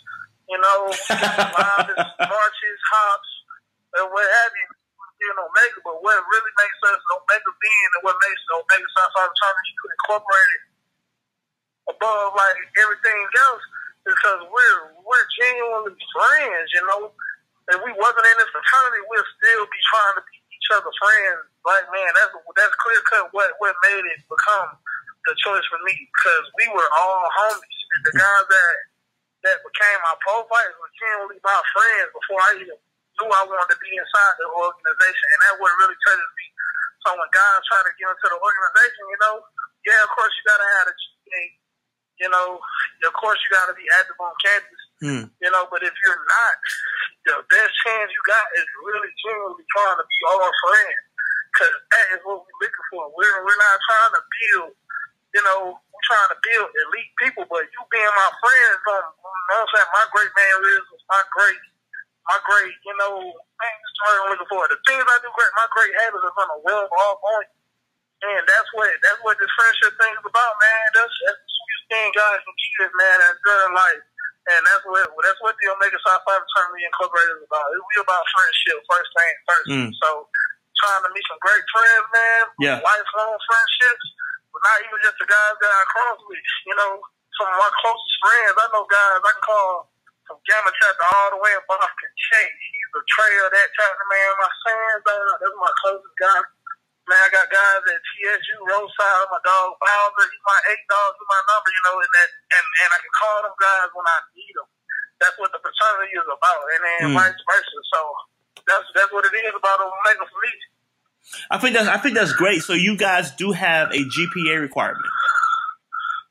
you 0.52 0.60
know, 0.60 0.80
marches, 2.20 2.82
hops, 2.92 3.32
and 3.96 4.06
what 4.12 4.28
have 4.28 4.54
you. 4.54 4.68
Know, 5.22 5.46
Omega, 5.48 5.78
but 5.86 6.02
what 6.02 6.18
really 6.34 6.54
makes 6.58 6.80
us 6.82 6.98
Omega 7.14 7.54
being 7.62 7.90
and 7.94 8.04
what 8.10 8.18
makes 8.26 8.42
Omega 8.58 8.90
Psi 8.90 9.06
Phi 9.06 9.22
Fraternity 9.22 9.74
incorporated 9.94 10.62
above 11.94 12.34
like 12.34 12.58
everything 12.82 13.22
else 13.46 13.66
is 14.10 14.18
because 14.18 14.42
we're 14.50 14.82
we're 15.06 15.28
genuinely 15.38 15.94
friends, 16.10 16.68
you 16.74 16.84
know. 16.90 17.14
If 17.70 17.80
we 17.86 17.94
wasn't 17.96 18.28
in 18.28 18.38
this 18.42 18.50
fraternity, 18.50 19.02
we'd 19.14 19.30
still 19.40 19.64
be 19.70 19.82
trying 19.94 20.16
to 20.20 20.24
be 20.26 20.36
each 20.58 20.70
other 20.74 20.90
friends. 20.98 21.46
Like 21.70 21.86
man, 21.94 22.10
that's 22.18 22.34
that's 22.58 22.76
clear 22.82 23.02
cut 23.14 23.30
what 23.32 23.54
what 23.62 23.78
made 23.86 24.02
it 24.10 24.26
become 24.26 24.74
the 25.30 25.38
choice 25.46 25.66
for 25.70 25.80
me 25.86 25.94
because 25.94 26.46
we 26.58 26.66
were 26.74 26.90
all 26.98 27.30
homies. 27.30 27.80
And 27.94 28.02
the 28.10 28.14
guys 28.18 28.46
that 28.50 28.74
that 29.42 29.58
became 29.66 30.00
my 30.06 30.16
prophytes 30.22 30.78
were 30.78 30.94
genuinely 30.98 31.42
my 31.42 31.62
friends 31.74 32.10
before 32.14 32.42
I 32.42 32.52
even 32.62 32.78
knew 32.78 33.30
I 33.30 33.44
wanted 33.46 33.70
to 33.74 33.78
be 33.82 33.92
inside 33.94 34.34
the 34.38 34.48
organization. 34.54 35.26
And 35.34 35.40
that 35.46 35.54
what 35.58 35.74
really 35.82 35.98
touches 36.06 36.32
me. 36.38 36.46
So 37.02 37.18
when 37.18 37.30
guys 37.34 37.66
try 37.66 37.82
to 37.82 37.94
get 37.98 38.10
into 38.14 38.28
the 38.30 38.38
organization, 38.38 39.04
you 39.10 39.20
know, 39.26 39.36
yeah, 39.90 40.02
of 40.06 40.12
course 40.14 40.30
you 40.30 40.44
gotta 40.46 40.68
have 40.78 40.88
a 40.90 40.94
GPA. 40.94 41.44
You 42.22 42.30
know, 42.30 42.62
of 42.62 43.14
course 43.18 43.42
you 43.42 43.50
gotta 43.50 43.74
be 43.74 43.86
active 43.98 44.20
on 44.22 44.34
campus. 44.46 44.82
Mm. 45.02 45.26
You 45.42 45.50
know, 45.50 45.66
but 45.74 45.82
if 45.82 45.94
you're 46.06 46.22
not, 46.30 46.56
the 47.26 47.36
best 47.50 47.74
chance 47.82 48.14
you 48.14 48.22
got 48.30 48.46
is 48.54 48.68
really 48.86 49.10
genuinely 49.26 49.66
trying 49.74 49.98
to 49.98 50.06
be 50.06 50.20
all 50.30 50.46
friends. 50.70 51.02
Cause 51.58 51.74
that 51.92 52.06
is 52.16 52.22
what 52.24 52.46
we're 52.46 52.60
looking 52.62 52.88
for. 52.94 53.10
We're 53.18 53.42
we're 53.42 53.60
not 53.60 53.78
trying 53.90 54.14
to 54.16 54.24
build 54.24 54.72
you 55.34 55.42
know, 55.48 55.80
trying 56.12 56.32
to 56.36 56.40
build 56.44 56.68
elite 56.68 57.12
people, 57.24 57.48
but 57.48 57.64
you 57.72 57.80
being 57.88 58.12
my 58.12 58.30
friend, 58.44 58.76
um, 58.92 59.16
you 59.16 59.24
know 59.48 59.64
what 59.64 59.64
I'm 59.64 59.72
saying? 59.72 59.92
My 59.96 60.06
great 60.12 60.34
man 60.36 60.56
is 60.76 60.84
my 61.08 61.24
great, 61.32 61.62
my 62.28 62.38
great, 62.44 62.76
you 62.84 62.96
know, 63.00 63.16
things 63.32 63.88
I'm 64.04 64.36
looking 64.36 64.52
for. 64.52 64.68
The 64.68 64.76
things 64.84 65.08
I 65.08 65.18
do 65.24 65.32
great, 65.32 65.52
my 65.56 65.68
great 65.72 65.94
habits 66.04 66.28
are 66.28 66.36
gonna 66.36 66.60
rub 66.68 66.92
off 66.92 67.20
on 67.24 67.42
you. 67.48 67.60
And 68.22 68.44
that's 68.46 68.70
what 68.76 68.92
that's 69.02 69.22
what 69.24 69.40
this 69.40 69.50
friendship 69.56 69.96
thing 69.96 70.12
is 70.12 70.28
about, 70.28 70.54
man. 70.60 70.86
That's 71.00 71.16
that's 71.26 71.40
the 71.40 71.50
sweetest 71.50 71.86
thing 71.88 72.08
guys 72.12 72.44
can 72.44 72.56
give, 72.60 72.92
man, 73.00 73.18
that's 73.24 73.40
good 73.42 73.62
in 73.66 73.72
life. 73.72 74.04
And 74.52 74.62
that's 74.68 74.84
what 74.84 75.06
that's 75.24 75.40
what 75.40 75.56
the 75.64 75.72
Omega 75.72 75.96
Psi 75.96 76.12
Phi 76.28 76.36
Fraternity 76.36 76.84
Incorporated 76.92 77.40
is 77.40 77.46
about. 77.48 77.66
It's 77.72 77.82
we 77.88 77.96
about 78.04 78.24
friendship 78.36 78.78
first 78.86 79.10
thing 79.16 79.34
first. 79.48 79.68
Mm. 79.72 79.90
So 80.04 80.10
trying 80.78 81.04
to 81.08 81.10
meet 81.14 81.26
some 81.30 81.42
great 81.42 81.66
friends, 81.72 82.06
man. 82.14 82.44
Yeah. 82.62 82.78
Lifelong 82.84 83.38
friendships 83.48 84.06
but 84.52 84.62
not 84.64 84.78
even 84.84 85.00
just 85.02 85.18
the 85.18 85.28
guys 85.28 85.56
that 85.58 85.72
I 85.72 85.84
cross 85.90 86.20
with. 86.28 86.48
You 86.68 86.76
know, 86.76 86.92
some 87.40 87.50
of 87.50 87.58
my 87.58 87.72
closest 87.82 88.16
friends, 88.22 88.56
I 88.60 88.66
know 88.72 88.86
guys 88.86 89.24
I 89.24 89.32
can 89.32 89.44
call 89.44 89.92
from 90.28 90.38
Gamma 90.48 90.72
chapter 90.72 91.08
all 91.12 91.30
the 91.36 91.40
way 91.42 91.52
in 91.56 91.64
Boston. 91.68 92.12
Chase, 92.16 92.56
he's 92.56 92.92
a 92.96 93.02
trail 93.08 93.46
that 93.52 93.70
chapter, 93.76 94.06
man. 94.08 94.32
My 94.40 94.52
sons, 94.64 95.04
uh, 95.08 95.34
that's 95.40 95.58
my 95.60 95.74
closest 95.84 96.16
guy. 96.20 96.40
Man, 97.10 97.18
I 97.18 97.30
got 97.34 97.50
guys 97.50 97.84
at 97.90 98.00
TSU, 98.00 98.56
Rho 98.62 98.86
Psi, 98.86 99.12
my 99.34 99.42
dog 99.42 99.74
Bowser, 99.82 100.28
he's 100.30 100.46
my 100.46 100.60
eight 100.70 100.86
dogs, 100.86 101.18
he's 101.18 101.28
my 101.28 101.42
number, 101.50 101.70
you 101.74 101.84
know, 101.90 101.98
and 101.98 102.14
that, 102.14 102.30
and, 102.56 102.66
and 102.86 102.90
I 102.94 103.00
can 103.02 103.14
call 103.18 103.38
them 103.42 103.58
guys 103.58 103.90
when 103.98 104.06
I 104.06 104.18
need 104.38 104.54
them. 104.54 104.70
That's 105.18 105.38
what 105.42 105.50
the 105.50 105.60
fraternity 105.66 106.14
is 106.14 106.30
about, 106.30 106.62
and 106.62 106.82
then 106.86 107.02
mm. 107.12 107.18
vice 107.18 107.42
versa. 107.42 107.80
So 107.90 108.00
that's 108.70 108.86
that's 108.94 109.12
what 109.14 109.26
it 109.26 109.34
is 109.34 109.54
about 109.54 109.82
Omega 109.82 110.26
for 110.30 110.40
me. 110.42 110.54
I 111.50 111.58
think 111.58 111.76
that's 111.76 111.88
I 111.88 111.98
think 111.98 112.16
that's 112.16 112.34
great. 112.34 112.62
So 112.62 112.74
you 112.74 112.98
guys 112.98 113.32
do 113.32 113.52
have 113.52 113.90
a 113.92 114.00
GPA 114.00 114.60
requirement. 114.60 115.06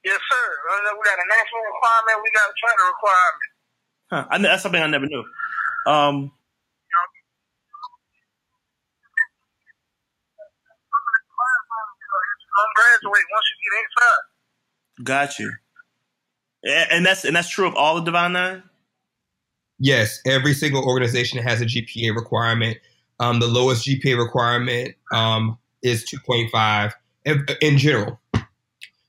Yes, 0.05 0.19
sir. 0.31 0.47
Uh, 0.73 0.97
we 0.97 1.05
got 1.05 1.19
a 1.19 1.29
national 1.29 1.61
requirement. 1.73 2.25
We 2.25 2.31
got 2.33 2.49
a 2.49 2.55
charter 2.57 2.87
requirement. 2.89 3.51
Huh. 4.11 4.27
I, 4.31 4.39
that's 4.39 4.63
something 4.63 4.83
I 4.83 4.87
never 4.87 5.07
knew. 5.07 5.25
Um, 5.87 6.33
graduate 12.75 13.25
once 13.33 13.45
you 13.51 13.57
get 13.65 13.79
inside. 13.85 14.23
Got 15.05 15.39
you. 15.39 15.53
And 16.91 17.07
that's 17.07 17.25
and 17.25 17.35
that's 17.35 17.49
true 17.49 17.67
of 17.67 17.75
all 17.75 17.97
the 17.97 18.03
Divine 18.03 18.33
Nine. 18.33 18.63
Yes, 19.79 20.21
every 20.27 20.53
single 20.53 20.85
organization 20.85 21.43
has 21.43 21.63
a 21.63 21.65
GPA 21.65 22.15
requirement. 22.15 22.77
Um, 23.21 23.39
the 23.39 23.47
lowest 23.47 23.87
GPA 23.87 24.19
requirement 24.19 24.95
um, 25.13 25.59
is 25.83 26.05
2.5 26.05 26.93
in, 27.25 27.47
in 27.61 27.79
general. 27.79 28.19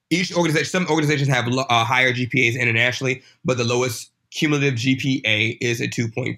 Each 0.10 0.36
organization, 0.36 0.70
some 0.70 0.88
organizations 0.88 1.30
have 1.30 1.48
uh, 1.48 1.86
higher 1.86 2.14
GPAs 2.14 2.60
internationally, 2.60 3.24
but 3.46 3.58
the 3.58 3.64
lowest 3.64 4.12
cumulative 4.30 4.76
GPA 4.78 5.58
is 5.62 5.80
a 5.80 5.88
2.5. 5.88 6.36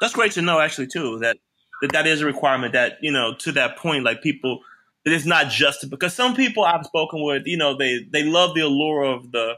That's 0.00 0.14
great 0.14 0.32
to 0.32 0.42
know, 0.42 0.58
actually, 0.58 0.86
too. 0.86 1.18
That 1.18 1.36
that 1.82 1.92
that 1.92 2.06
is 2.06 2.22
a 2.22 2.26
requirement. 2.26 2.72
That 2.72 2.98
you 3.02 3.12
know, 3.12 3.34
to 3.40 3.52
that 3.52 3.76
point, 3.76 4.04
like 4.04 4.22
people, 4.22 4.60
that 5.04 5.12
it's 5.12 5.26
not 5.26 5.50
just 5.50 5.88
because 5.90 6.14
some 6.14 6.34
people 6.34 6.64
I've 6.64 6.86
spoken 6.86 7.22
with, 7.22 7.42
you 7.46 7.56
know, 7.56 7.76
they 7.76 8.06
they 8.10 8.24
love 8.24 8.54
the 8.54 8.62
allure 8.62 9.04
of 9.04 9.30
the, 9.32 9.56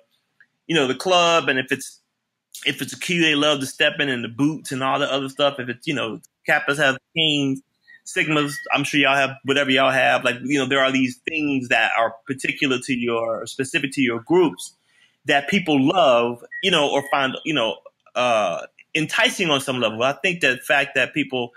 you 0.66 0.74
know, 0.74 0.86
the 0.86 0.94
club, 0.94 1.48
and 1.48 1.58
if 1.58 1.70
it's 1.70 2.00
if 2.66 2.82
it's 2.82 2.92
a 2.92 2.98
key, 2.98 3.20
they 3.20 3.34
love 3.34 3.60
to 3.60 3.66
step 3.66 3.94
in 4.00 4.08
and 4.08 4.24
the 4.24 4.28
boots 4.28 4.72
and 4.72 4.82
all 4.82 4.98
the 4.98 5.10
other 5.10 5.28
stuff. 5.28 5.60
If 5.60 5.68
it's 5.68 5.86
you 5.86 5.94
know, 5.94 6.20
Kappas 6.48 6.78
have 6.78 6.98
kings, 7.16 7.62
Sigmas, 8.06 8.54
I'm 8.72 8.84
sure 8.84 9.00
y'all 9.00 9.16
have 9.16 9.36
whatever 9.44 9.70
y'all 9.70 9.90
have. 9.90 10.24
Like 10.24 10.36
you 10.44 10.58
know, 10.58 10.66
there 10.66 10.80
are 10.80 10.92
these 10.92 11.16
things 11.28 11.68
that 11.68 11.92
are 11.98 12.14
particular 12.26 12.78
to 12.80 12.94
your 12.94 13.46
specific 13.46 13.92
to 13.92 14.02
your 14.02 14.20
groups 14.20 14.74
that 15.24 15.48
people 15.48 15.80
love, 15.80 16.44
you 16.62 16.70
know, 16.70 16.90
or 16.90 17.02
find 17.10 17.34
you 17.44 17.54
know 17.54 17.76
uh, 18.14 18.66
enticing 18.94 19.50
on 19.50 19.60
some 19.60 19.80
level. 19.80 20.02
I 20.02 20.12
think 20.12 20.40
that 20.42 20.56
the 20.56 20.62
fact 20.62 20.94
that 20.96 21.14
people 21.14 21.52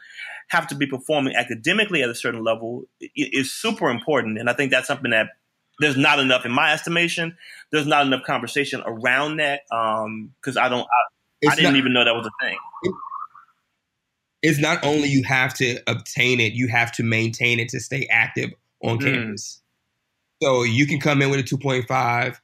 have 0.48 0.68
to 0.68 0.76
be 0.76 0.88
performing 0.88 1.36
academically 1.36 2.02
at 2.02 2.10
a 2.10 2.16
certain 2.16 2.44
level 2.44 2.86
is 3.16 3.54
super 3.54 3.90
important, 3.90 4.38
and 4.38 4.50
I 4.50 4.54
think 4.54 4.72
that's 4.72 4.88
something 4.88 5.12
that 5.12 5.32
there's 5.80 5.98
not 5.98 6.20
enough, 6.20 6.46
in 6.46 6.52
my 6.52 6.74
estimation. 6.74 7.38
There's 7.72 7.86
not 7.86 8.08
enough 8.08 8.24
conversation 8.24 8.82
around 8.86 9.38
that 9.38 9.62
because 9.68 10.58
I 10.58 10.70
don't, 10.70 10.88
I, 11.46 11.52
I 11.52 11.56
didn't 11.56 11.74
not, 11.74 11.78
even 11.78 11.94
know 11.94 12.06
that 12.06 12.16
was 12.16 12.26
a 12.26 12.46
thing. 12.46 12.58
It's 14.42 14.60
not 14.60 14.84
only 14.84 15.08
you 15.08 15.24
have 15.24 15.54
to 15.56 15.80
obtain 15.88 16.40
it, 16.40 16.54
you 16.54 16.68
have 16.68 16.92
to 16.94 17.04
maintain 17.04 17.60
it 17.60 17.70
to 17.70 17.80
stay 17.80 18.08
active 18.12 18.52
on 18.84 19.00
Mm. 19.00 19.14
campus. 19.14 19.62
So 20.42 20.64
you 20.64 20.86
can 20.86 21.00
come 21.00 21.22
in 21.22 21.30
with 21.32 21.40
a 21.40 21.44
2.5. 21.44 22.40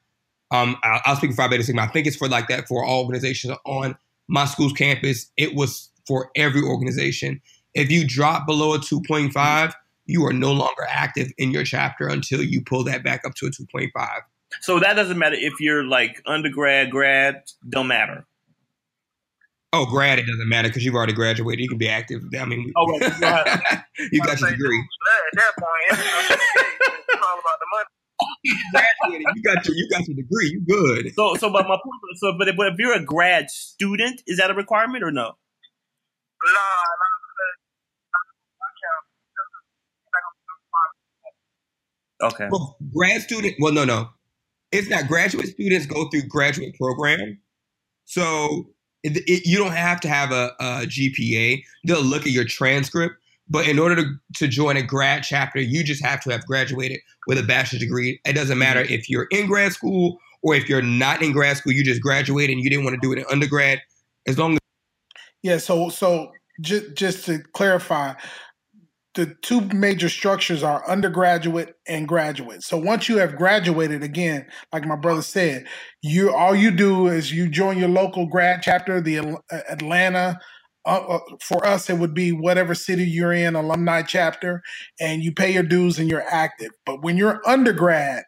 Um, 0.52 0.76
I'll, 0.84 1.02
I'll 1.06 1.16
speak 1.16 1.32
for 1.32 1.38
Phi 1.38 1.48
Beta 1.48 1.64
Sigma. 1.64 1.84
I 1.84 1.88
think 1.88 2.08
it's 2.08 2.16
for 2.16 2.28
like 2.28 2.48
that 2.48 2.68
for 2.68 2.84
all 2.84 3.02
organizations 3.04 3.56
on 3.66 3.96
my 4.28 4.46
school's 4.46 4.74
campus. 4.74 5.32
It 5.38 5.56
was 5.56 5.90
for 6.08 6.32
every 6.36 6.62
organization. 6.62 7.42
If 7.74 7.92
you 7.92 8.06
drop 8.08 8.46
below 8.48 8.74
a 8.74 8.80
2.5, 8.80 9.74
you 10.06 10.26
are 10.26 10.34
no 10.34 10.52
longer 10.52 10.84
active 10.90 11.32
in 11.38 11.52
your 11.52 11.64
chapter 11.64 12.08
until 12.08 12.42
you 12.44 12.62
pull 12.62 12.84
that 12.86 13.04
back 13.04 13.26
up 13.26 13.36
to 13.36 13.46
a 13.46 13.50
2.5. 13.50 13.92
So 14.62 14.80
that 14.80 14.94
doesn't 14.96 15.18
matter 15.18 15.36
if 15.40 15.54
you're 15.60 15.84
like 15.84 16.22
undergrad, 16.26 16.92
grad, 16.92 17.44
don't 17.70 17.88
matter. 17.88 18.26
Oh, 19.76 19.86
grad, 19.88 20.20
it 20.20 20.28
doesn't 20.28 20.48
matter 20.48 20.68
because 20.70 20.86
you've 20.86 20.94
already 20.94 21.14
graduated. 21.14 21.60
You 21.64 21.68
can 21.70 21.80
be 21.80 21.90
active. 21.90 22.22
I 22.40 22.46
mean, 22.46 22.72
Oh, 22.78 22.86
right, 22.88 23.02
you 23.02 23.10
have- 23.26 23.84
you 24.12 24.22
got 24.22 24.40
your 24.40 24.52
degree. 24.52 24.80
At 24.80 25.36
that 25.40 25.54
point, 25.60 26.00
it's 27.10 27.22
all 27.24 27.40
about 27.40 27.60
the 27.60 27.66
money. 27.74 27.90
graduated. 28.72 29.28
You 29.36 29.42
got 29.44 29.66
your 29.68 29.76
you 29.76 29.90
got 29.90 30.08
your 30.08 30.16
degree. 30.16 30.50
You 30.52 30.62
good. 30.68 31.12
So, 31.16 31.34
so, 31.36 31.50
but 31.52 31.64
my 31.68 31.76
point, 31.84 32.02
so, 32.18 32.34
but 32.38 32.48
if, 32.48 32.56
but 32.56 32.68
if 32.68 32.76
you're 32.78 32.94
a 32.94 33.04
grad 33.04 33.50
student, 33.50 34.22
is 34.28 34.38
that 34.38 34.52
a 34.52 34.54
requirement 34.54 35.04
or 35.04 35.12
no? 35.12 35.24
Nah, 35.24 36.52
nah, 36.54 37.16
because 37.24 37.54
I 38.62 38.70
can't. 42.30 42.34
Okay. 42.34 42.48
Well, 42.52 42.78
grad 42.96 43.22
student. 43.22 43.56
Well, 43.60 43.74
no, 43.74 43.86
no. 43.86 44.10
It's 44.72 44.90
not. 44.90 45.08
Graduate 45.08 45.48
students 45.48 45.86
go 45.88 46.10
through 46.10 46.24
graduate 46.24 46.76
program, 46.76 47.40
so 48.06 48.73
it, 49.04 49.18
it, 49.28 49.46
you 49.46 49.58
don't 49.58 49.74
have 49.74 50.00
to 50.02 50.10
have 50.10 50.32
a, 50.32 50.52
a 50.60 50.86
GPA. 50.86 51.64
They'll 51.86 52.02
look 52.02 52.24
at 52.24 52.32
your 52.32 52.46
transcript, 52.46 53.16
but 53.50 53.68
in 53.68 53.78
order 53.78 53.96
to, 53.98 54.06
to 54.36 54.48
join 54.48 54.78
a 54.78 54.82
grad 54.82 55.24
chapter, 55.24 55.60
you 55.60 55.84
just 55.84 56.04
have 56.04 56.22
to 56.22 56.32
have 56.32 56.46
graduated 56.46 57.00
with 57.28 57.38
a 57.38 57.44
bachelor's 57.44 57.82
degree. 57.82 58.20
It 58.26 58.34
doesn't 58.34 58.58
matter 58.58 58.84
mm-hmm. 58.84 58.94
if 58.94 59.10
you're 59.10 59.28
in 59.32 59.48
grad 59.48 59.74
school 59.74 60.20
or 60.42 60.56
if 60.56 60.70
you're 60.70 60.82
not 60.82 61.22
in 61.22 61.32
grad 61.32 61.58
school. 61.58 61.74
You 61.74 61.84
just 61.84 62.02
graduated 62.02 62.56
and 62.56 62.64
you 62.64 62.70
didn't 62.70 62.86
want 62.86 62.96
to 62.96 63.06
do 63.06 63.12
it 63.12 63.20
in 63.20 63.26
undergrad. 63.30 63.82
As 64.28 64.38
long 64.38 64.54
as 64.54 64.60
Yeah, 65.42 65.58
so 65.58 65.90
so 65.90 66.32
just 66.62 66.96
just 66.96 67.26
to 67.26 67.40
clarify, 67.54 68.14
the 69.16 69.36
two 69.42 69.62
major 69.62 70.10
structures 70.10 70.64
are 70.64 70.88
undergraduate 70.90 71.76
and 71.88 72.08
graduate. 72.08 72.64
So 72.64 72.78
once 72.78 73.08
you 73.08 73.18
have 73.18 73.36
graduated, 73.36 74.04
again, 74.04 74.48
like 74.72 74.86
my 74.86 74.96
brother 74.96 75.22
said, 75.22 75.66
you 76.02 76.34
all 76.34 76.56
you 76.56 76.72
do 76.72 77.08
is 77.08 77.32
you 77.32 77.48
join 77.48 77.78
your 77.78 77.90
local 77.90 78.26
grad 78.26 78.62
chapter, 78.64 79.02
the 79.02 79.18
Al- 79.20 79.44
Atlanta. 79.70 80.40
Uh, 80.86 81.00
uh, 81.08 81.20
for 81.42 81.66
us, 81.66 81.90
it 81.90 81.98
would 81.98 82.14
be 82.14 82.32
whatever 82.32 82.76
city 82.76 83.06
you're 83.06 83.32
in, 83.32 83.56
alumni 83.56 84.02
chapter, 84.02 84.62
and 85.00 85.24
you 85.24 85.32
pay 85.32 85.54
your 85.54 85.64
dues 85.64 85.98
and 85.98 86.10
you're 86.10 86.28
active. 86.30 86.72
But 86.86 87.02
when 87.04 87.16
you're 87.16 87.42
undergrad, 87.48 88.24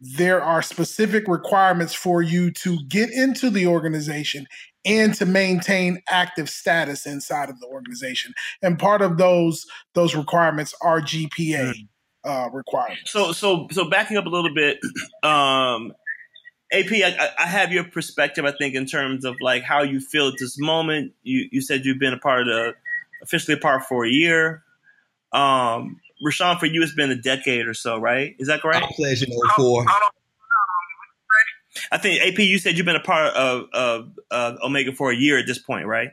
there 0.00 0.42
are 0.42 0.62
specific 0.62 1.26
requirements 1.26 1.94
for 1.94 2.22
you 2.22 2.50
to 2.50 2.78
get 2.88 3.10
into 3.10 3.50
the 3.50 3.66
organization 3.66 4.46
and 4.84 5.14
to 5.14 5.26
maintain 5.26 6.00
active 6.08 6.48
status 6.48 7.06
inside 7.06 7.50
of 7.50 7.58
the 7.60 7.66
organization. 7.66 8.32
And 8.62 8.78
part 8.78 9.02
of 9.02 9.18
those 9.18 9.66
those 9.94 10.14
requirements 10.14 10.74
are 10.82 11.00
GPA 11.00 11.74
uh, 12.24 12.48
requirements. 12.52 13.10
So, 13.10 13.32
so, 13.32 13.68
so 13.70 13.88
backing 13.88 14.16
up 14.16 14.26
a 14.26 14.28
little 14.28 14.54
bit, 14.54 14.78
um, 15.22 15.92
AP, 16.72 16.92
I, 16.92 17.30
I 17.38 17.46
have 17.46 17.72
your 17.72 17.84
perspective. 17.84 18.44
I 18.44 18.52
think 18.52 18.74
in 18.74 18.86
terms 18.86 19.24
of 19.24 19.36
like 19.40 19.62
how 19.62 19.82
you 19.82 20.00
feel 20.00 20.28
at 20.28 20.34
this 20.38 20.58
moment. 20.58 21.12
You 21.22 21.48
you 21.52 21.60
said 21.60 21.84
you've 21.84 22.00
been 22.00 22.12
a 22.12 22.18
part 22.18 22.40
of 22.42 22.46
the 22.46 22.74
officially 23.22 23.56
a 23.56 23.60
part 23.60 23.84
for 23.84 24.04
a 24.04 24.10
year. 24.10 24.62
Um, 25.32 26.00
Rashawn, 26.24 26.58
for 26.58 26.66
you, 26.66 26.82
it's 26.82 26.94
been 26.94 27.10
a 27.10 27.16
decade 27.16 27.66
or 27.66 27.74
so, 27.74 27.98
right? 27.98 28.34
Is 28.38 28.48
that 28.48 28.62
correct? 28.62 28.84
I 28.84 28.92
pledged 28.94 29.22
in 29.22 29.32
I 29.32 29.54
04. 29.56 29.86
I 31.92 31.98
think 31.98 32.22
AP, 32.22 32.38
you 32.38 32.58
said 32.58 32.76
you've 32.76 32.86
been 32.86 32.96
a 32.96 33.00
part 33.00 33.34
of, 33.34 33.66
of 33.72 34.12
uh, 34.30 34.56
Omega 34.62 34.92
for 34.92 35.10
a 35.10 35.16
year 35.16 35.38
at 35.38 35.46
this 35.46 35.58
point, 35.58 35.86
right? 35.86 36.08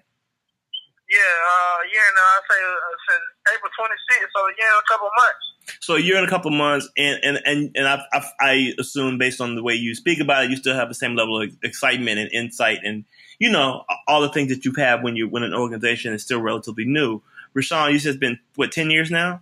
Yeah, 1.10 1.20
uh, 1.20 1.78
yeah, 1.94 2.08
no, 2.16 2.22
I 2.22 2.40
say 2.50 2.58
uh, 2.58 2.76
since 3.10 3.56
April 3.56 3.72
26th, 3.80 4.28
so 4.36 4.48
yeah, 4.58 4.80
a 4.80 4.92
couple 4.92 5.10
months. 5.16 5.80
So 5.80 5.96
a 5.96 6.00
year 6.00 6.18
and 6.18 6.28
a 6.28 6.30
couple 6.30 6.52
months, 6.52 6.90
and 6.98 7.20
and 7.24 7.40
and, 7.46 7.72
and 7.76 7.88
I, 7.88 8.02
I, 8.12 8.24
I 8.40 8.74
assume 8.80 9.18
based 9.18 9.40
on 9.40 9.56
the 9.56 9.64
way 9.64 9.76
you 9.76 9.96
speak 9.96 10.20
about 10.20 10.46
it, 10.46 10.50
you 10.50 10.58
still 10.58 10.76
have 10.76 10.88
the 10.88 10.96
same 10.96 11.16
level 11.16 11.42
of 11.42 11.56
excitement 11.62 12.20
and 12.20 12.32
insight, 12.32 12.80
and 12.84 13.06
you 13.38 13.52
know 13.52 13.84
all 14.08 14.22
the 14.22 14.30
things 14.30 14.50
that 14.50 14.66
you've 14.66 14.76
had 14.76 15.04
when 15.04 15.16
you 15.16 15.30
when 15.30 15.44
an 15.44 15.54
organization 15.54 16.14
is 16.14 16.24
still 16.24 16.42
relatively 16.42 16.86
new. 16.86 17.22
Rashawn, 17.56 17.92
you 17.92 18.00
said 18.00 18.12
it's 18.12 18.20
been 18.20 18.40
what 18.56 18.72
ten 18.72 18.90
years 18.90 19.12
now. 19.12 19.42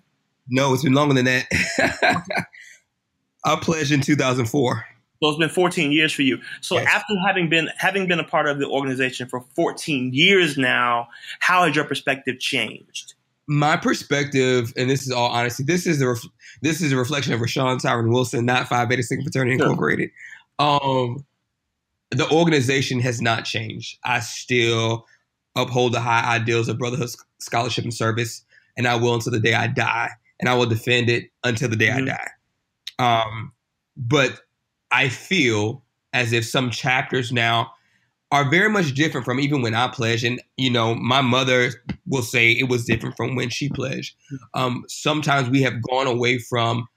No, 0.52 0.74
it's 0.74 0.84
been 0.84 0.94
longer 0.94 1.16
than 1.16 1.26
that. 1.26 1.48
I 3.46 3.56
pledged 3.56 3.92
in 3.92 4.02
2004. 4.02 4.86
So 5.24 5.30
it's 5.30 5.38
been 5.40 5.50
14 5.50 5.92
years 5.92 6.12
for 6.12 6.24
you. 6.24 6.40
So 6.62 6.76
Yes. 6.76 6.88
after 6.92 7.14
having 7.26 7.48
been 7.50 7.70
having 7.78 8.08
been 8.08 8.20
a 8.20 8.24
part 8.24 8.48
of 8.48 8.60
the 8.60 8.68
organization 8.68 9.28
for 9.30 9.42
14 9.56 10.12
years 10.14 10.58
now, 10.58 11.08
how 11.40 11.66
has 11.66 11.76
your 11.76 11.86
perspective 11.86 12.40
changed? 12.40 13.14
My 13.48 13.78
perspective, 13.78 14.74
and 14.78 14.90
this 14.90 15.04
is 15.06 15.12
all 15.12 15.30
honesty, 15.30 15.64
this 15.64 15.86
is 15.88 16.00
the 16.00 16.10
ref- 16.10 16.26
this 16.62 16.82
is 16.82 16.92
a 16.92 16.98
reflection 16.98 17.34
of 17.34 17.40
Rashawn 17.40 17.80
Tyron 17.82 18.12
Wilson, 18.12 18.46
not 18.46 18.68
Phi 18.68 18.86
Beta 18.86 19.04
Sigma 19.04 19.24
Fraternity 19.24 19.58
Sure. 19.58 19.68
Incorporated. 19.68 20.10
Um, 20.60 21.26
the 22.12 22.30
organization 22.32 23.00
has 23.00 23.22
not 23.22 23.46
changed. 23.46 23.98
I 24.04 24.20
still 24.22 25.06
uphold 25.56 25.94
the 25.94 26.00
high 26.02 26.36
ideals 26.36 26.68
of 26.68 26.78
brotherhood, 26.78 27.10
scholarship, 27.40 27.84
and 27.84 27.94
service, 27.94 28.44
and 28.78 28.88
I 28.88 28.96
will 28.96 29.16
until 29.16 29.32
the 29.32 29.40
day 29.40 29.54
I 29.54 29.68
die, 29.68 30.12
and 30.42 30.50
I 30.50 30.56
will 30.56 30.66
defend 30.66 31.10
it 31.10 31.30
until 31.44 31.70
the 31.70 31.76
day 31.76 31.88
Mhm. 31.88 32.10
I 32.10 32.18
die. 32.18 32.32
Um, 33.00 33.54
but 33.96 34.42
I 34.92 35.08
feel 35.08 35.84
as 36.14 36.34
if 36.34 36.46
some 36.46 36.72
chapters 36.72 37.32
now 37.32 37.74
are 38.32 38.50
very 38.50 38.70
much 38.70 38.94
different 38.94 39.26
from 39.26 39.40
even 39.40 39.62
when 39.62 39.76
I 39.76 39.88
pledged. 39.88 40.24
And, 40.24 40.42
you 40.58 40.70
know, 40.70 40.96
my 40.96 41.22
mother 41.22 41.72
will 42.06 42.22
say 42.22 42.52
it 42.52 42.70
was 42.70 42.86
different 42.86 43.16
from 43.18 43.36
when 43.36 43.50
she 43.50 43.70
pledged. 43.70 44.16
Um, 44.54 44.84
sometimes 44.88 45.50
we 45.50 45.62
have 45.62 45.82
gone 45.84 46.08
away 46.08 46.40
from 46.40 46.88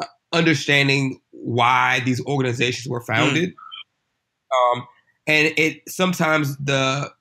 uh, 0.00 0.06
understanding 0.32 1.20
why 1.30 2.00
these 2.04 2.24
organizations 2.24 2.88
were 2.88 3.02
founded. 3.02 3.52
Um, 4.74 4.86
and 5.26 5.52
it 5.56 5.82
sometimes 5.88 6.56
the 6.58 7.12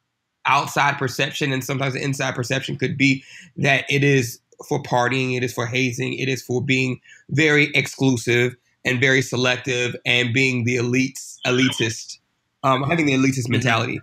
outside 0.46 0.98
perception 0.98 1.52
and 1.52 1.64
sometimes 1.64 1.94
the 1.94 2.02
inside 2.02 2.36
perception 2.36 2.78
could 2.78 2.98
be 2.98 3.24
that 3.58 3.86
it 3.90 4.04
is 4.04 4.40
for 4.68 4.82
partying, 4.82 5.36
it 5.36 5.44
is 5.44 5.54
for 5.54 5.66
hazing, 5.66 6.14
it 6.14 6.30
is 6.30 6.42
for 6.42 6.64
being 6.64 7.00
very 7.30 7.72
exclusive 7.74 8.56
and 8.86 9.00
very 9.00 9.22
selective 9.22 9.96
and 10.06 10.34
being 10.34 10.64
the 10.64 10.78
elites 10.78 11.38
elitist 11.46 12.20
um, 12.64 12.84
having 12.84 13.06
the 13.06 13.14
elitist 13.14 13.50
mentality 13.50 14.00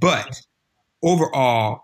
but 0.00 0.42
overall 1.02 1.82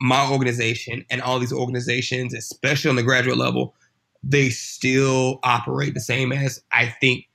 my 0.00 0.28
organization 0.30 1.04
and 1.10 1.20
all 1.22 1.40
these 1.40 1.52
organizations 1.52 2.34
especially 2.34 2.88
on 2.88 2.96
the 2.96 3.02
graduate 3.02 3.36
level 3.36 3.74
they 4.22 4.48
still 4.48 5.40
operate 5.42 5.94
the 5.94 6.00
same 6.00 6.32
as 6.32 6.62
i 6.70 6.86
think 7.00 7.26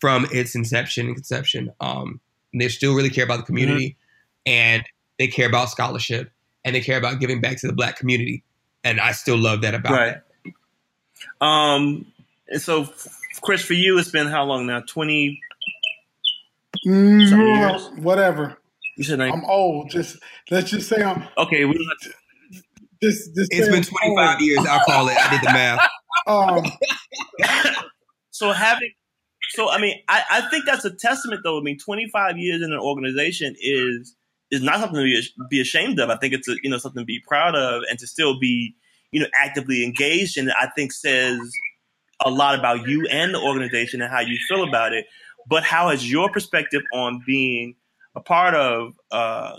from 0.00 0.26
its 0.30 0.54
inception 0.54 1.06
and 1.06 1.14
conception. 1.14 1.72
Um, 1.80 2.20
they 2.54 2.68
still 2.68 2.94
really 2.94 3.10
care 3.10 3.24
about 3.24 3.38
the 3.38 3.42
community, 3.44 3.90
mm-hmm. 4.46 4.52
and 4.52 4.84
they 5.18 5.26
care 5.26 5.48
about 5.48 5.70
scholarship, 5.70 6.30
and 6.64 6.74
they 6.74 6.80
care 6.80 6.98
about 6.98 7.20
giving 7.20 7.40
back 7.40 7.58
to 7.58 7.66
the 7.66 7.72
Black 7.72 7.96
community. 7.96 8.44
And 8.86 9.00
I 9.00 9.10
still 9.10 9.36
love 9.36 9.62
that 9.62 9.74
about 9.74 9.92
right. 9.92 10.16
it. 10.44 10.54
Um, 11.40 12.06
and 12.48 12.62
so, 12.62 12.88
Chris, 13.42 13.64
for 13.64 13.72
you, 13.74 13.98
it's 13.98 14.12
been 14.12 14.28
how 14.28 14.44
long 14.44 14.66
now? 14.66 14.80
Twenty. 14.80 15.40
Mm, 16.86 17.98
whatever. 17.98 18.56
You 18.96 19.02
said 19.02 19.20
I'm 19.20 19.44
old. 19.44 19.90
Just 19.90 20.18
let's 20.50 20.70
just 20.70 20.88
say 20.88 21.02
I'm 21.02 21.24
okay. 21.36 21.64
We 21.64 21.74
do 21.74 21.84
just, 23.02 23.34
just 23.34 23.52
it's 23.52 23.68
been 23.68 23.82
25 23.82 24.40
years. 24.40 24.64
I'll 24.68 24.84
call 24.84 25.08
it. 25.08 25.16
I 25.18 25.30
did 25.30 25.40
the 25.42 25.52
math. 25.52 25.88
Um, 26.26 26.64
so 28.30 28.50
having, 28.50 28.90
so 29.50 29.70
I 29.70 29.78
mean, 29.78 30.00
I, 30.08 30.22
I 30.28 30.50
think 30.50 30.64
that's 30.64 30.84
a 30.84 30.90
testament, 30.90 31.42
though. 31.44 31.60
I 31.60 31.62
mean, 31.62 31.78
25 31.78 32.38
years 32.38 32.62
in 32.62 32.72
an 32.72 32.80
organization 32.80 33.54
is 33.60 34.16
is 34.50 34.62
not 34.62 34.80
something 34.80 34.98
to 34.98 35.46
be, 35.50 35.60
ashamed 35.60 35.98
of. 35.98 36.10
I 36.10 36.16
think 36.16 36.34
it's 36.34 36.48
a, 36.48 36.54
you 36.62 36.70
know 36.70 36.78
something 36.78 37.02
to 37.02 37.06
be 37.06 37.20
proud 37.26 37.54
of, 37.54 37.82
and 37.90 37.98
to 37.98 38.06
still 38.06 38.38
be 38.38 38.74
you 39.10 39.20
know 39.20 39.26
actively 39.34 39.84
engaged. 39.84 40.36
And 40.36 40.50
I 40.52 40.68
think 40.74 40.92
says 40.92 41.38
a 42.24 42.30
lot 42.30 42.58
about 42.58 42.86
you 42.86 43.06
and 43.10 43.34
the 43.34 43.40
organization 43.40 44.00
and 44.00 44.10
how 44.10 44.20
you 44.20 44.38
feel 44.48 44.64
about 44.64 44.92
it. 44.92 45.06
But 45.48 45.62
how 45.62 45.90
has 45.90 46.10
your 46.10 46.30
perspective 46.30 46.82
on 46.92 47.22
being 47.26 47.76
a 48.14 48.20
part 48.20 48.54
of 48.54 48.94
uh, 49.10 49.56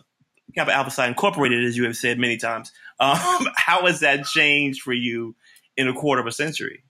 Kappa 0.56 0.74
Alpha 0.74 0.92
Psi 0.92 1.08
Incorporated, 1.08 1.64
as 1.66 1.78
you 1.78 1.86
have 1.86 1.96
said 1.96 2.18
many 2.18 2.38
times, 2.38 2.72
um, 3.00 3.48
how 3.56 3.86
has 3.86 4.00
that 4.00 4.26
changed 4.26 4.82
for 4.82 4.94
you 4.94 5.36
in 5.76 5.88
a 5.88 5.94
quarter 5.94 6.22
of 6.22 6.28
a 6.28 6.32
century? 6.32 6.84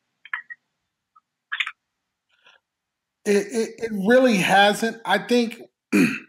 It, 3.26 3.48
it, 3.48 3.70
it 3.80 3.92
really 3.92 4.38
hasn't. 4.38 5.02
I 5.04 5.18
think. 5.18 5.62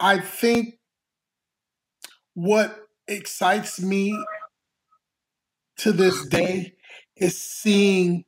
I 0.00 0.18
think 0.18 0.74
what 2.34 2.74
excites 3.06 3.80
me 3.80 4.18
to 5.78 5.92
this 5.92 6.26
day 6.26 6.74
is 7.16 7.38
seeing 7.38 8.24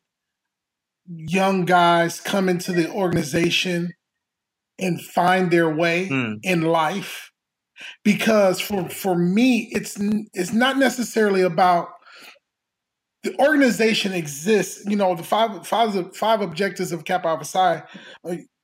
young 1.06 1.64
guys 1.64 2.20
come 2.20 2.48
into 2.48 2.72
the 2.72 2.90
organization 2.90 3.92
and 4.78 5.00
find 5.00 5.50
their 5.50 5.74
way 5.74 6.08
mm. 6.08 6.38
in 6.42 6.62
life 6.62 7.30
because 8.04 8.60
for 8.60 8.88
for 8.88 9.16
me 9.16 9.68
it's 9.72 9.98
it's 10.34 10.52
not 10.52 10.78
necessarily 10.78 11.42
about 11.42 11.88
the 13.22 13.38
organization 13.40 14.12
exists 14.12 14.84
you 14.86 14.96
know 14.96 15.14
the 15.14 15.22
five 15.22 15.66
five 15.66 16.16
five 16.16 16.40
objectives 16.40 16.92
of 16.92 17.04
kappa 17.04 17.44
psi 17.44 17.82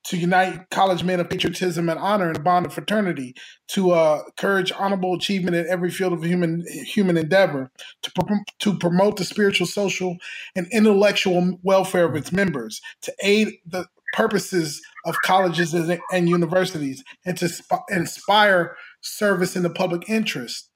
to 0.05 0.17
unite 0.17 0.71
college 0.71 1.05
men 1.05 1.21
of 1.21 1.29
patriotism 1.29 1.89
and 1.89 1.99
honor 1.99 2.31
in 2.31 2.37
a 2.37 2.41
bond 2.41 2.67
of 2.67 2.73
fraternity, 2.73 3.35
to 3.69 3.91
uh, 3.91 4.23
encourage 4.27 4.73
honorable 4.73 5.15
achievement 5.15 5.57
in 5.57 5.67
every 5.69 5.91
field 5.91 6.13
of 6.13 6.23
human 6.23 6.65
human 6.87 7.17
endeavor, 7.17 7.71
to, 8.03 8.11
to 8.59 8.79
promote 8.79 9.17
the 9.17 9.25
spiritual, 9.25 9.67
social, 9.67 10.17
and 10.57 10.67
intellectual 10.73 11.59
welfare 11.63 12.05
of 12.05 12.17
its 12.17 12.33
members, 12.33 12.81
to 13.03 13.13
aid 13.23 13.49
the 13.67 13.87
purposes 14.15 14.81
of 15.05 15.15
colleges 15.23 15.75
and, 15.75 16.01
and 16.13 16.29
universities, 16.29 17.05
and 17.27 17.37
to 17.37 17.49
sp- 17.51 17.85
inspire 17.91 18.77
service 19.01 19.57
in 19.57 19.63
the 19.63 19.71
public 19.71 20.09
interest. 20.09 20.68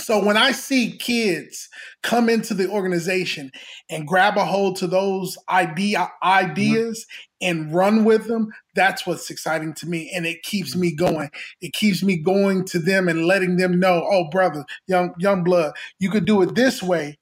So 0.00 0.22
when 0.22 0.36
I 0.36 0.52
see 0.52 0.96
kids 0.96 1.68
come 2.02 2.28
into 2.28 2.52
the 2.52 2.68
organization 2.68 3.52
and 3.88 4.06
grab 4.06 4.36
a 4.36 4.44
hold 4.44 4.76
to 4.76 4.86
those 4.86 5.38
idea 5.48 5.98
mm-hmm. 5.98 6.28
ideas 6.28 7.06
and 7.40 7.72
run 7.72 8.04
with 8.04 8.26
them, 8.26 8.52
that's 8.74 9.06
what's 9.06 9.30
exciting 9.30 9.72
to 9.74 9.86
me. 9.86 10.10
And 10.14 10.26
it 10.26 10.42
keeps 10.42 10.74
me 10.74 10.92
going. 10.94 11.30
It 11.60 11.72
keeps 11.74 12.02
me 12.02 12.16
going 12.16 12.64
to 12.66 12.78
them 12.78 13.08
and 13.08 13.26
letting 13.26 13.56
them 13.56 13.78
know, 13.78 14.06
oh 14.10 14.28
brother, 14.30 14.64
young 14.88 15.14
young 15.18 15.44
blood, 15.44 15.74
you 16.00 16.10
could 16.10 16.24
do 16.24 16.42
it 16.42 16.54
this 16.54 16.82
way 16.82 17.18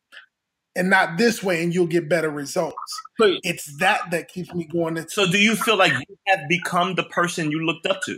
and 0.74 0.88
not 0.88 1.18
this 1.18 1.42
way 1.42 1.62
and 1.62 1.74
you'll 1.74 1.86
get 1.86 2.08
better 2.08 2.30
results. 2.30 3.02
it's 3.44 3.76
that 3.78 4.10
that 4.10 4.28
keeps 4.28 4.52
me 4.54 4.64
going. 4.64 4.96
So 5.08 5.30
do 5.30 5.38
you 5.38 5.56
feel 5.56 5.76
like 5.76 5.92
you 5.92 6.16
have 6.28 6.48
become 6.48 6.94
the 6.94 7.04
person 7.04 7.50
you 7.50 7.64
looked 7.64 7.86
up 7.86 8.00
to? 8.06 8.16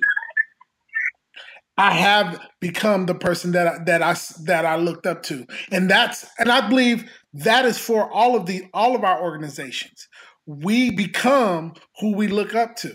I 1.77 1.91
have 1.93 2.41
become 2.61 3.07
the 3.07 3.15
person 3.15 3.53
that 3.53 3.67
I, 3.67 3.85
that 3.85 4.03
I 4.03 4.15
that 4.45 4.65
I 4.65 4.77
looked 4.77 5.07
up 5.07 5.23
to, 5.25 5.47
and 5.73 5.91
that's 5.91 6.25
and 6.39 6.51
I 6.51 6.69
believe 6.69 7.11
that 7.33 7.65
is 7.65 7.79
for 7.79 8.11
all 8.13 8.37
of 8.37 8.47
the 8.47 8.65
all 8.73 8.95
of 8.95 9.03
our 9.03 9.21
organizations. 9.21 10.09
We 10.47 10.91
become 10.91 11.75
who 11.99 12.15
we 12.15 12.29
look 12.29 12.55
up 12.55 12.77
to. 12.77 12.95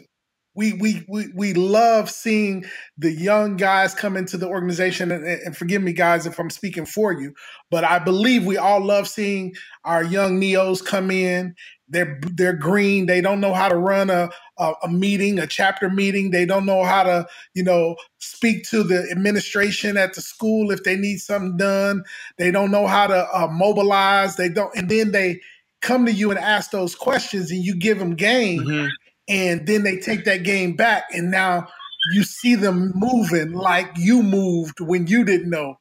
We 0.55 0.73
we 0.73 1.05
we 1.09 1.27
we 1.35 1.53
love 1.53 2.09
seeing 2.09 2.65
the 2.97 3.11
young 3.11 3.57
guys 3.57 3.93
come 3.93 4.15
into 4.15 4.37
the 4.37 4.47
organization, 4.47 5.11
and, 5.11 5.25
and 5.25 5.57
forgive 5.57 5.81
me, 5.81 5.91
guys, 5.91 6.25
if 6.25 6.39
I'm 6.39 6.49
speaking 6.49 6.85
for 6.85 7.11
you, 7.11 7.33
but 7.69 7.83
I 7.83 7.99
believe 7.99 8.45
we 8.45 8.57
all 8.57 8.83
love 8.83 9.09
seeing 9.09 9.53
our 9.83 10.03
young 10.03 10.39
neos 10.39 10.83
come 10.83 11.11
in 11.11 11.53
they're 11.89 12.19
they're 12.33 12.53
green. 12.53 13.07
They 13.07 13.21
don't 13.21 13.41
know 13.41 13.53
how 13.53 13.67
to 13.67 13.75
run 13.75 14.09
a, 14.09 14.29
a, 14.59 14.73
a 14.83 14.89
meeting, 14.89 15.39
a 15.39 15.47
chapter 15.47 15.89
meeting. 15.89 16.31
They 16.31 16.45
don't 16.45 16.65
know 16.65 16.83
how 16.83 17.03
to 17.03 17.27
you 17.53 17.63
know 17.63 17.95
speak 18.19 18.69
to 18.69 18.83
the 18.83 19.07
administration 19.11 19.97
at 19.97 20.13
the 20.13 20.21
school 20.21 20.71
if 20.71 20.83
they 20.83 20.95
need 20.95 21.17
something 21.17 21.57
done. 21.57 22.03
They 22.37 22.51
don't 22.51 22.71
know 22.71 22.87
how 22.87 23.07
to 23.07 23.27
uh, 23.33 23.47
mobilize. 23.47 24.35
They 24.35 24.49
don't, 24.49 24.75
and 24.75 24.89
then 24.89 25.11
they 25.11 25.41
come 25.81 26.05
to 26.05 26.11
you 26.11 26.29
and 26.29 26.39
ask 26.39 26.71
those 26.71 26.95
questions, 26.95 27.51
and 27.51 27.63
you 27.63 27.75
give 27.75 27.99
them 27.99 28.15
game, 28.15 28.61
mm-hmm. 28.61 28.87
and 29.27 29.65
then 29.65 29.83
they 29.83 29.97
take 29.97 30.25
that 30.25 30.43
game 30.43 30.75
back, 30.75 31.05
and 31.11 31.31
now 31.31 31.67
you 32.11 32.23
see 32.23 32.55
them 32.55 32.91
moving 32.95 33.53
like 33.53 33.89
you 33.97 34.23
moved 34.23 34.79
when 34.79 35.07
you 35.07 35.23
didn't 35.23 35.49
know. 35.49 35.79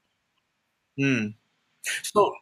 Hmm. 0.98 1.28
So 2.02 2.34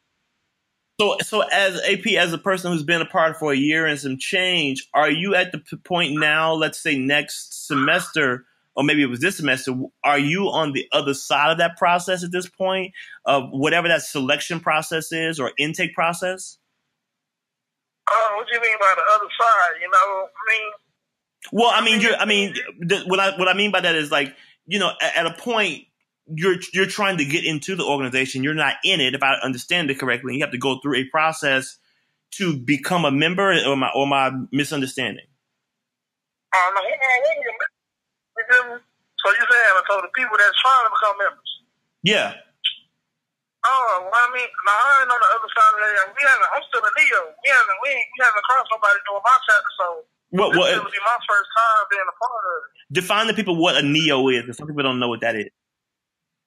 so, 0.99 1.17
so 1.23 1.43
as 1.43 1.81
AP, 1.89 2.07
as 2.19 2.33
a 2.33 2.39
person 2.39 2.73
who's 2.73 2.83
been 2.83 3.03
a 3.03 3.07
part 3.07 3.39
for 3.39 3.53
a 3.53 3.57
year 3.57 3.87
and 3.87 3.99
some 3.99 4.17
change, 4.17 4.89
are 4.95 5.11
you 5.11 5.35
at 5.35 5.53
the 5.53 5.77
point 5.85 6.19
now? 6.19 6.55
Let's 6.55 6.81
say 6.81 6.99
next 6.99 7.67
semester, 7.67 8.47
or 8.75 8.83
maybe 8.83 9.03
it 9.03 9.07
was 9.07 9.21
this 9.21 9.37
semester. 9.37 9.75
Are 10.03 10.19
you 10.19 10.49
on 10.49 10.73
the 10.73 10.87
other 10.93 11.13
side 11.13 11.53
of 11.53 11.59
that 11.59 11.77
process 11.77 12.25
at 12.25 12.33
this 12.33 12.49
point 12.49 12.93
of 13.27 13.51
whatever 13.51 13.89
that 13.89 14.03
selection 14.03 14.59
process 14.59 15.13
is 15.13 15.39
or 15.39 15.53
intake 15.59 15.95
process? 15.95 16.57
Uh, 18.11 18.37
what 18.37 18.47
do 18.47 18.55
you 18.55 18.61
mean 18.63 18.77
by 18.81 18.95
the 18.97 19.03
other 19.15 19.29
side? 19.39 19.81
You 19.83 19.91
know, 19.91 20.29
I 20.29 20.53
mean. 20.53 20.73
Well, 21.53 21.71
I 21.75 21.85
mean, 21.85 22.01
you're. 22.01 22.17
I 22.17 22.25
mean, 22.25 22.55
what 23.07 23.21
I 23.21 23.37
what 23.37 23.49
I 23.49 23.55
mean 23.55 23.71
by 23.71 23.81
that 23.81 23.97
is 23.97 24.11
like, 24.11 24.35
you 24.67 24.79
know, 24.79 24.93
at, 25.03 25.17
at 25.17 25.27
a 25.27 25.35
point 25.35 25.85
you're 26.35 26.57
you're 26.73 26.87
trying 26.87 27.19
to 27.19 27.25
get 27.25 27.45
into 27.45 27.77
the 27.77 27.85
organization. 27.85 28.43
You're 28.43 28.55
not 28.55 28.75
in 28.85 29.01
it, 29.01 29.15
if 29.15 29.23
I 29.23 29.35
understand 29.43 29.91
it 29.91 29.99
correctly. 29.99 30.35
You 30.35 30.41
have 30.41 30.51
to 30.53 30.59
go 30.59 30.79
through 30.81 30.97
a 30.97 31.05
process 31.05 31.79
to 32.33 32.57
become 32.57 33.05
a 33.05 33.11
member, 33.11 33.55
or 33.67 33.77
my 33.77 33.91
or 33.95 34.07
my 34.07 34.33
misunderstanding. 34.51 35.27
Um, 36.55 36.75
so 38.57 39.31
you 39.31 39.45
saying 39.51 39.83
so 39.91 40.01
the 40.03 40.11
people 40.15 40.37
that's 40.39 40.57
trying 40.63 40.85
to 40.87 40.91
become 40.91 41.19
members? 41.19 41.51
Yeah. 42.03 42.35
Oh, 43.67 44.07
well, 44.07 44.15
I 44.15 44.31
mean, 44.31 44.47
now 44.47 44.79
I 44.79 45.03
ain't 45.03 45.11
on 45.11 45.19
the 45.19 45.31
other 45.35 45.51
side 45.51 45.75
of 45.75 45.83
that. 45.83 46.15
We 46.15 46.23
haven't. 46.23 46.51
I'm 46.55 46.63
still 46.71 46.87
a 46.87 46.93
Neo. 46.95 47.35
We 47.35 47.51
haven't. 47.51 47.79
We, 47.83 47.91
we 47.91 48.19
haven't 48.23 48.45
crossed 48.47 48.71
nobody 48.71 48.99
doing 49.11 49.25
my 49.27 49.37
chapter, 49.43 49.73
so 49.75 49.87
what? 50.31 50.49
What? 50.55 50.71
This 50.71 50.79
will 50.79 50.91
be 50.91 51.03
my 51.03 51.19
first 51.27 51.51
time 51.51 51.83
being 51.91 52.07
a 52.07 52.15
part 52.15 52.43
of 52.47 52.59
it. 52.63 52.95
Define 52.95 53.27
the 53.27 53.35
people 53.35 53.59
what 53.59 53.75
a 53.75 53.83
Neo 53.83 54.29
is, 54.31 54.43
because 54.47 54.59
some 54.59 54.71
people 54.71 54.87
don't 54.87 55.03
know 55.03 55.11
what 55.11 55.23
that 55.23 55.35
is 55.35 55.51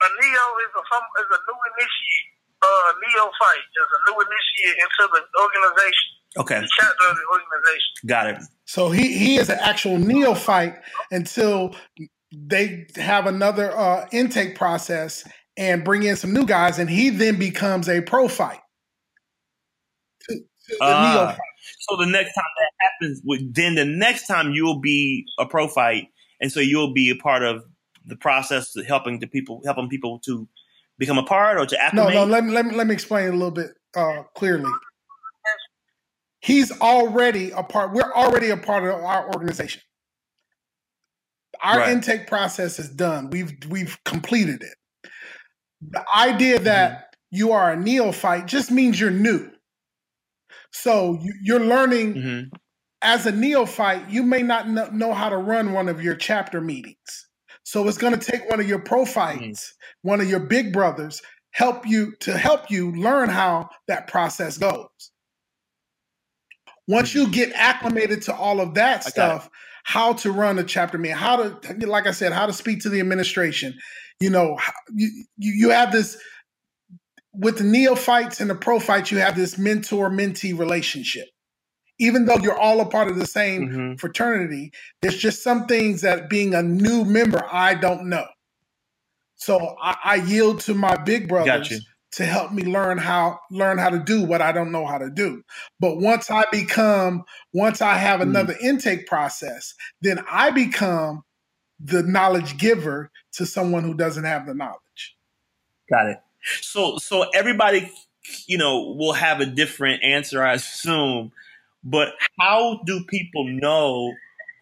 a 0.01 0.07
neo 0.21 0.45
is 0.63 0.71
a 0.75 0.83
some 0.91 1.05
is 1.19 1.29
a 1.31 1.39
new 1.47 1.59
initiate. 1.75 2.27
Uh, 2.61 2.91
neophyte 2.99 3.67
is 3.71 3.89
a 3.95 3.99
new 4.11 4.17
initiate 4.19 4.77
into 4.83 5.03
the 5.13 5.21
organization. 5.39 6.09
Okay. 6.37 6.59
The 6.61 6.69
chapter 6.77 7.09
of 7.09 7.15
the 7.15 7.25
organization. 7.31 7.91
Got 8.05 8.27
it. 8.27 8.37
So 8.65 8.89
he 8.91 9.17
he 9.17 9.37
is 9.37 9.49
an 9.49 9.59
actual 9.61 9.97
neophyte 9.97 10.75
until 11.11 11.75
they 12.31 12.87
have 12.95 13.25
another 13.27 13.75
uh, 13.75 14.07
intake 14.11 14.55
process 14.55 15.27
and 15.57 15.83
bring 15.83 16.03
in 16.03 16.15
some 16.15 16.33
new 16.33 16.45
guys, 16.45 16.79
and 16.79 16.89
he 16.89 17.09
then 17.09 17.37
becomes 17.37 17.89
a 17.89 18.01
prophyte. 18.01 18.61
To, 20.27 20.35
to 20.35 20.77
the 20.79 20.85
uh, 20.85 21.13
neophyte. 21.13 21.39
So 21.79 21.97
the 21.97 22.05
next 22.05 22.33
time 22.33 22.43
that 22.57 22.71
happens, 22.81 23.21
then 23.53 23.75
the 23.75 23.85
next 23.85 24.27
time 24.27 24.51
you'll 24.51 24.79
be 24.79 25.25
a 25.39 25.45
prophyte, 25.45 26.07
and 26.39 26.51
so 26.51 26.59
you'll 26.59 26.93
be 26.93 27.09
a 27.09 27.15
part 27.15 27.43
of 27.43 27.63
the 28.05 28.15
process 28.15 28.73
to 28.73 28.83
helping 28.83 29.19
the 29.19 29.27
people, 29.27 29.61
helping 29.65 29.89
people 29.89 30.19
to 30.25 30.47
become 30.97 31.17
a 31.17 31.23
part 31.23 31.57
or 31.57 31.65
to 31.65 31.81
acclimate? 31.81 32.13
No, 32.13 32.25
no. 32.25 32.31
Let 32.31 32.43
me 32.43 32.51
let 32.51 32.65
me, 32.65 32.75
let 32.75 32.87
me 32.87 32.93
explain 32.93 33.29
a 33.29 33.33
little 33.33 33.51
bit 33.51 33.71
uh, 33.95 34.23
clearly. 34.35 34.71
He's 36.41 36.71
already 36.79 37.51
a 37.51 37.63
part. 37.63 37.93
We're 37.93 38.13
already 38.13 38.49
a 38.49 38.57
part 38.57 38.83
of 38.83 38.95
our 38.95 39.27
organization. 39.33 39.81
Our 41.61 41.79
right. 41.79 41.91
intake 41.91 42.27
process 42.27 42.79
is 42.79 42.89
done. 42.89 43.29
We've 43.29 43.53
we've 43.69 43.97
completed 44.05 44.63
it. 44.63 44.75
The 45.81 46.03
idea 46.15 46.59
that 46.59 46.91
mm-hmm. 46.91 47.37
you 47.37 47.51
are 47.51 47.73
a 47.73 47.77
neophyte 47.77 48.45
just 48.45 48.71
means 48.71 48.99
you're 48.99 49.11
new. 49.11 49.49
So 50.71 51.19
you, 51.41 51.55
are 51.55 51.59
learning 51.59 52.13
mm-hmm. 52.13 52.55
as 53.01 53.25
a 53.25 53.31
neophyte, 53.31 54.09
you 54.09 54.23
may 54.23 54.43
not 54.43 54.65
kn- 54.65 54.97
know 54.97 55.13
how 55.13 55.29
to 55.29 55.37
run 55.37 55.73
one 55.73 55.89
of 55.89 56.01
your 56.01 56.15
chapter 56.15 56.61
meetings. 56.61 57.28
So 57.63 57.87
it's 57.87 57.97
going 57.97 58.17
to 58.17 58.31
take 58.31 58.49
one 58.49 58.59
of 58.59 58.67
your 58.67 58.79
mm. 58.79 59.71
one 60.01 60.21
of 60.21 60.29
your 60.29 60.39
big 60.39 60.73
brothers, 60.73 61.21
help 61.51 61.85
you 61.87 62.13
to 62.21 62.37
help 62.37 62.71
you 62.71 62.91
learn 62.93 63.29
how 63.29 63.69
that 63.87 64.07
process 64.07 64.57
goes. 64.57 64.87
Once 66.87 67.13
you 67.13 67.27
get 67.29 67.51
acclimated 67.53 68.21
to 68.23 68.35
all 68.35 68.59
of 68.59 68.73
that 68.73 69.03
stuff, 69.03 69.47
how 69.83 70.13
to 70.13 70.31
run 70.31 70.57
a 70.57 70.63
chapter 70.63 70.97
meeting, 70.97 71.15
how 71.15 71.35
to, 71.35 71.87
like 71.87 72.07
I 72.07 72.11
said, 72.11 72.33
how 72.33 72.47
to 72.47 72.53
speak 72.53 72.81
to 72.81 72.89
the 72.89 72.99
administration, 72.99 73.77
you 74.19 74.29
know, 74.29 74.57
you, 74.93 75.23
you 75.37 75.69
have 75.69 75.91
this 75.91 76.17
with 77.33 77.59
the 77.59 77.63
neophytes 77.63 78.41
and 78.41 78.49
the 78.49 78.55
prophytes, 78.55 79.11
you 79.11 79.19
have 79.19 79.35
this 79.35 79.57
mentor 79.57 80.09
mentee 80.09 80.57
relationship. 80.57 81.27
Even 81.99 82.25
though 82.25 82.37
you're 82.37 82.57
all 82.57 82.79
a 82.81 82.85
part 82.85 83.09
of 83.09 83.17
the 83.17 83.27
same 83.27 83.67
mm-hmm. 83.67 83.95
fraternity, 83.95 84.71
there's 85.01 85.17
just 85.17 85.43
some 85.43 85.65
things 85.65 86.01
that 86.01 86.29
being 86.29 86.53
a 86.53 86.63
new 86.63 87.03
member, 87.03 87.45
I 87.51 87.75
don't 87.75 88.09
know. 88.09 88.25
So 89.35 89.75
I, 89.81 89.97
I 90.03 90.15
yield 90.15 90.61
to 90.61 90.73
my 90.73 90.95
big 90.97 91.27
brothers 91.27 91.81
to 92.11 92.25
help 92.25 92.51
me 92.51 92.63
learn 92.63 92.97
how 92.97 93.39
learn 93.51 93.77
how 93.77 93.89
to 93.89 93.99
do 93.99 94.23
what 94.23 94.41
I 94.41 94.51
don't 94.51 94.71
know 94.71 94.85
how 94.85 94.97
to 94.97 95.09
do. 95.09 95.43
But 95.79 95.97
once 95.97 96.31
I 96.31 96.45
become, 96.51 97.23
once 97.53 97.81
I 97.81 97.95
have 97.95 98.19
mm-hmm. 98.19 98.29
another 98.29 98.53
mm. 98.53 98.63
intake 98.63 99.07
process, 99.07 99.73
then 100.01 100.23
I 100.29 100.51
become 100.51 101.23
the 101.79 102.03
knowledge 102.03 102.57
giver 102.57 103.11
to 103.33 103.45
someone 103.45 103.83
who 103.83 103.93
doesn't 103.93 104.25
have 104.25 104.45
the 104.45 104.53
knowledge. 104.53 105.15
Got 105.89 106.09
it. 106.09 106.17
So 106.61 106.97
so 106.97 107.29
everybody, 107.33 107.91
you 108.47 108.57
know, 108.57 108.95
will 108.97 109.13
have 109.13 109.39
a 109.39 109.45
different 109.45 110.03
answer, 110.03 110.43
I 110.43 110.53
assume. 110.53 111.31
But 111.83 112.09
how 112.39 112.81
do 112.85 113.03
people 113.05 113.45
know 113.47 114.13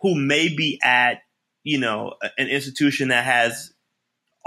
who 0.01 0.15
may 0.15 0.49
be 0.49 0.80
at, 0.84 1.22
you 1.63 1.80
know, 1.80 2.13
an 2.38 2.47
institution 2.47 3.09
that 3.09 3.26
has 3.26 3.74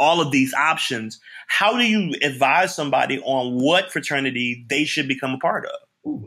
all 0.01 0.23
of 0.23 0.33
these 0.33 0.55
options. 0.55 1.21
How 1.47 1.77
do 1.77 1.85
you 1.85 2.14
advise 2.23 2.75
somebody 2.75 3.21
on 3.21 3.62
what 3.62 3.93
fraternity 3.93 4.64
they 4.68 4.85
should 4.85 5.07
become 5.07 5.35
a 5.35 5.39
part 5.39 5.66
of? 5.66 6.25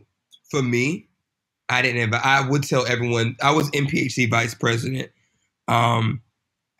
For 0.51 0.61
me, 0.61 1.09
I 1.67 1.81
didn't. 1.81 2.13
I 2.13 2.47
would 2.47 2.63
tell 2.63 2.85
everyone. 2.85 3.35
I 3.41 3.51
was 3.51 3.69
NPHC 3.71 4.29
vice 4.29 4.53
president, 4.53 5.09
um, 5.67 6.21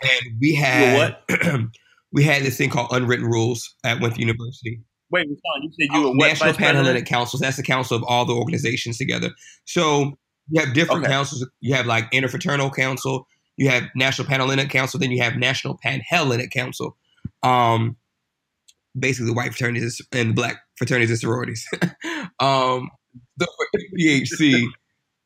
and 0.02 0.38
we 0.40 0.54
had 0.54 1.18
we 2.14 2.24
had 2.24 2.44
this 2.44 2.58
thing 2.58 2.70
called 2.70 2.90
unwritten 2.92 3.26
rules 3.26 3.74
at 3.84 4.00
Winthrop 4.00 4.20
University. 4.20 4.82
Wait, 5.14 5.28
you 5.28 5.38
said 5.80 5.96
you 5.96 6.10
were 6.10 6.16
National 6.16 6.54
Panhellenic 6.54 7.06
Councils. 7.06 7.40
That's 7.40 7.58
the 7.58 7.64
council 7.64 7.96
of 7.96 8.04
all 8.04 8.26
the 8.26 8.34
organizations 8.34 8.98
together. 8.98 9.30
So 9.66 10.18
you 10.50 10.60
have 10.60 10.74
different 10.74 11.04
okay. 11.04 11.14
councils. 11.14 11.48
You 11.62 11.76
have 11.76 11.86
like 11.86 12.12
interfraternal 12.12 12.76
council 12.76 13.28
you 13.58 13.70
have 13.70 13.84
National 13.96 14.28
Panhellenic 14.28 14.70
Council, 14.70 15.00
then 15.00 15.12
you 15.12 15.22
have 15.22 15.36
National 15.36 15.78
Panhellenic 15.78 16.52
Council. 16.52 16.98
Um, 17.42 17.98
basically 18.98 19.32
white 19.32 19.54
fraternities 19.54 20.02
and 20.12 20.36
black 20.36 20.58
fraternities 20.76 21.10
and 21.10 21.20
sororities. 21.20 21.68
um, 22.40 22.90
the 23.38 23.48
PHC, 24.00 24.66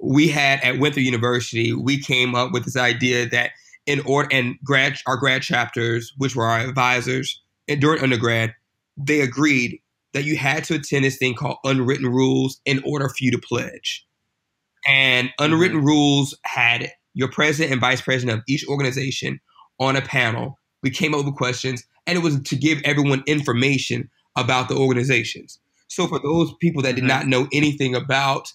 we 0.02 0.28
had 0.28 0.62
at 0.62 0.80
Winthrop 0.80 1.04
University, 1.04 1.74
we 1.74 2.00
came 2.02 2.36
up 2.36 2.52
with 2.52 2.66
this 2.66 2.78
idea 2.78 3.28
that 3.30 3.52
in 3.86 4.02
order 4.02 4.30
and 4.32 4.56
grad 4.64 4.98
our 5.06 5.18
grad 5.18 5.42
chapters, 5.42 6.14
which 6.18 6.36
were 6.36 6.46
our 6.46 6.60
advisors 6.60 7.42
and 7.68 7.80
during 7.80 8.02
undergrad, 8.02 8.54
they 8.98 9.22
agreed 9.22 9.80
that 10.14 10.26
you 10.26 10.36
had 10.36 10.64
to 10.66 10.76
attend 10.76 11.06
this 11.06 11.18
thing 11.18 11.36
called 11.36 11.58
unwritten 11.64 12.08
rules 12.08 12.60
in 12.66 12.82
order 12.86 13.08
for 13.08 13.18
you 13.20 13.32
to 13.32 13.38
pledge. 13.38 14.06
And 14.88 15.30
unwritten 15.40 15.78
mm-hmm. 15.78 15.88
rules 15.88 16.38
had 16.44 16.92
your 17.14 17.30
president 17.30 17.72
and 17.72 17.82
vice 17.82 18.02
president 18.02 18.40
of 18.40 18.44
each 18.48 18.68
organization 18.68 19.40
on 19.80 19.96
a 19.96 20.02
panel. 20.02 20.58
We 20.82 20.90
came 20.90 21.14
up 21.14 21.26
with 21.26 21.36
questions, 21.36 21.84
and 22.06 22.18
it 22.18 22.22
was 22.22 22.42
to 22.42 22.56
give 22.56 22.80
everyone 22.84 23.24
information 23.28 24.10
about 24.36 24.70
the 24.70 24.76
organizations. 24.76 25.60
So 25.88 26.08
for 26.08 26.20
those 26.20 26.54
people 26.62 26.82
that 26.84 26.96
did 26.96 27.02
mm-hmm. 27.02 27.08
not 27.08 27.28
know 27.28 27.48
anything 27.52 27.96
about 27.96 28.52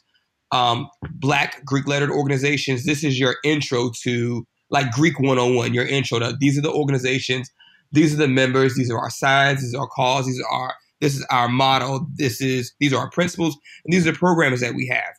um, 0.53 0.89
Black 1.15 1.65
Greek 1.65 1.87
lettered 1.87 2.11
organizations, 2.11 2.85
this 2.85 3.05
is 3.05 3.19
your 3.19 3.37
intro 3.45 3.91
to 4.03 4.47
like 4.71 4.91
Greek 4.93 5.19
101, 5.19 5.75
your 5.75 5.87
intro 5.87 6.19
to 6.19 6.35
these 6.41 6.59
are 6.59 6.63
the 6.63 6.73
organizations, 6.73 7.51
these 7.93 8.15
are 8.15 8.19
the 8.19 8.29
members, 8.29 8.75
these 8.75 8.91
are 8.91 8.99
our 8.99 9.11
signs, 9.11 9.61
these 9.61 9.75
are 9.75 9.83
our 9.83 9.89
calls, 9.89 10.27
these 10.27 10.41
are 10.41 10.49
our 10.49 10.75
this 11.01 11.17
is 11.17 11.27
our 11.31 11.49
model, 11.49 12.07
this 12.15 12.41
is 12.41 12.73
these 12.81 12.93
are 12.93 13.01
our 13.01 13.11
principles, 13.11 13.57
and 13.85 13.93
these 13.93 14.07
are 14.07 14.13
the 14.13 14.19
programs 14.19 14.61
that 14.61 14.75
we 14.75 14.87
have. 14.87 15.15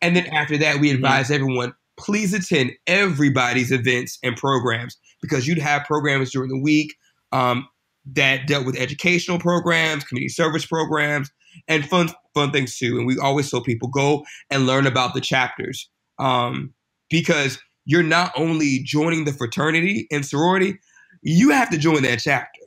And 0.00 0.14
then 0.14 0.26
after 0.26 0.56
that, 0.58 0.80
we 0.80 0.88
mm-hmm. 0.88 0.96
advise 0.96 1.26
mm-hmm. 1.26 1.34
everyone 1.34 1.74
please 1.98 2.32
attend 2.32 2.72
everybody's 2.86 3.72
events 3.72 4.18
and 4.22 4.36
programs 4.36 4.96
because 5.20 5.46
you'd 5.46 5.58
have 5.58 5.84
programs 5.84 6.30
during 6.30 6.48
the 6.48 6.58
week 6.58 6.94
um, 7.32 7.68
that 8.06 8.46
dealt 8.46 8.64
with 8.64 8.78
educational 8.78 9.38
programs, 9.38 10.04
community 10.04 10.28
service 10.28 10.64
programs, 10.64 11.30
and 11.66 11.86
fun 11.88 12.08
fun 12.34 12.52
things 12.52 12.78
too. 12.78 12.96
And 12.96 13.06
we 13.06 13.18
always 13.18 13.50
tell 13.50 13.62
people 13.62 13.88
go 13.88 14.24
and 14.50 14.66
learn 14.66 14.86
about 14.86 15.14
the 15.14 15.20
chapters 15.20 15.90
um, 16.18 16.72
because 17.10 17.58
you're 17.84 18.02
not 18.02 18.32
only 18.36 18.80
joining 18.84 19.24
the 19.24 19.32
fraternity 19.32 20.06
and 20.10 20.24
sorority, 20.24 20.78
you 21.22 21.50
have 21.50 21.70
to 21.70 21.78
join 21.78 22.02
that 22.02 22.20
chapter. 22.20 22.60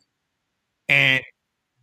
And 0.89 1.23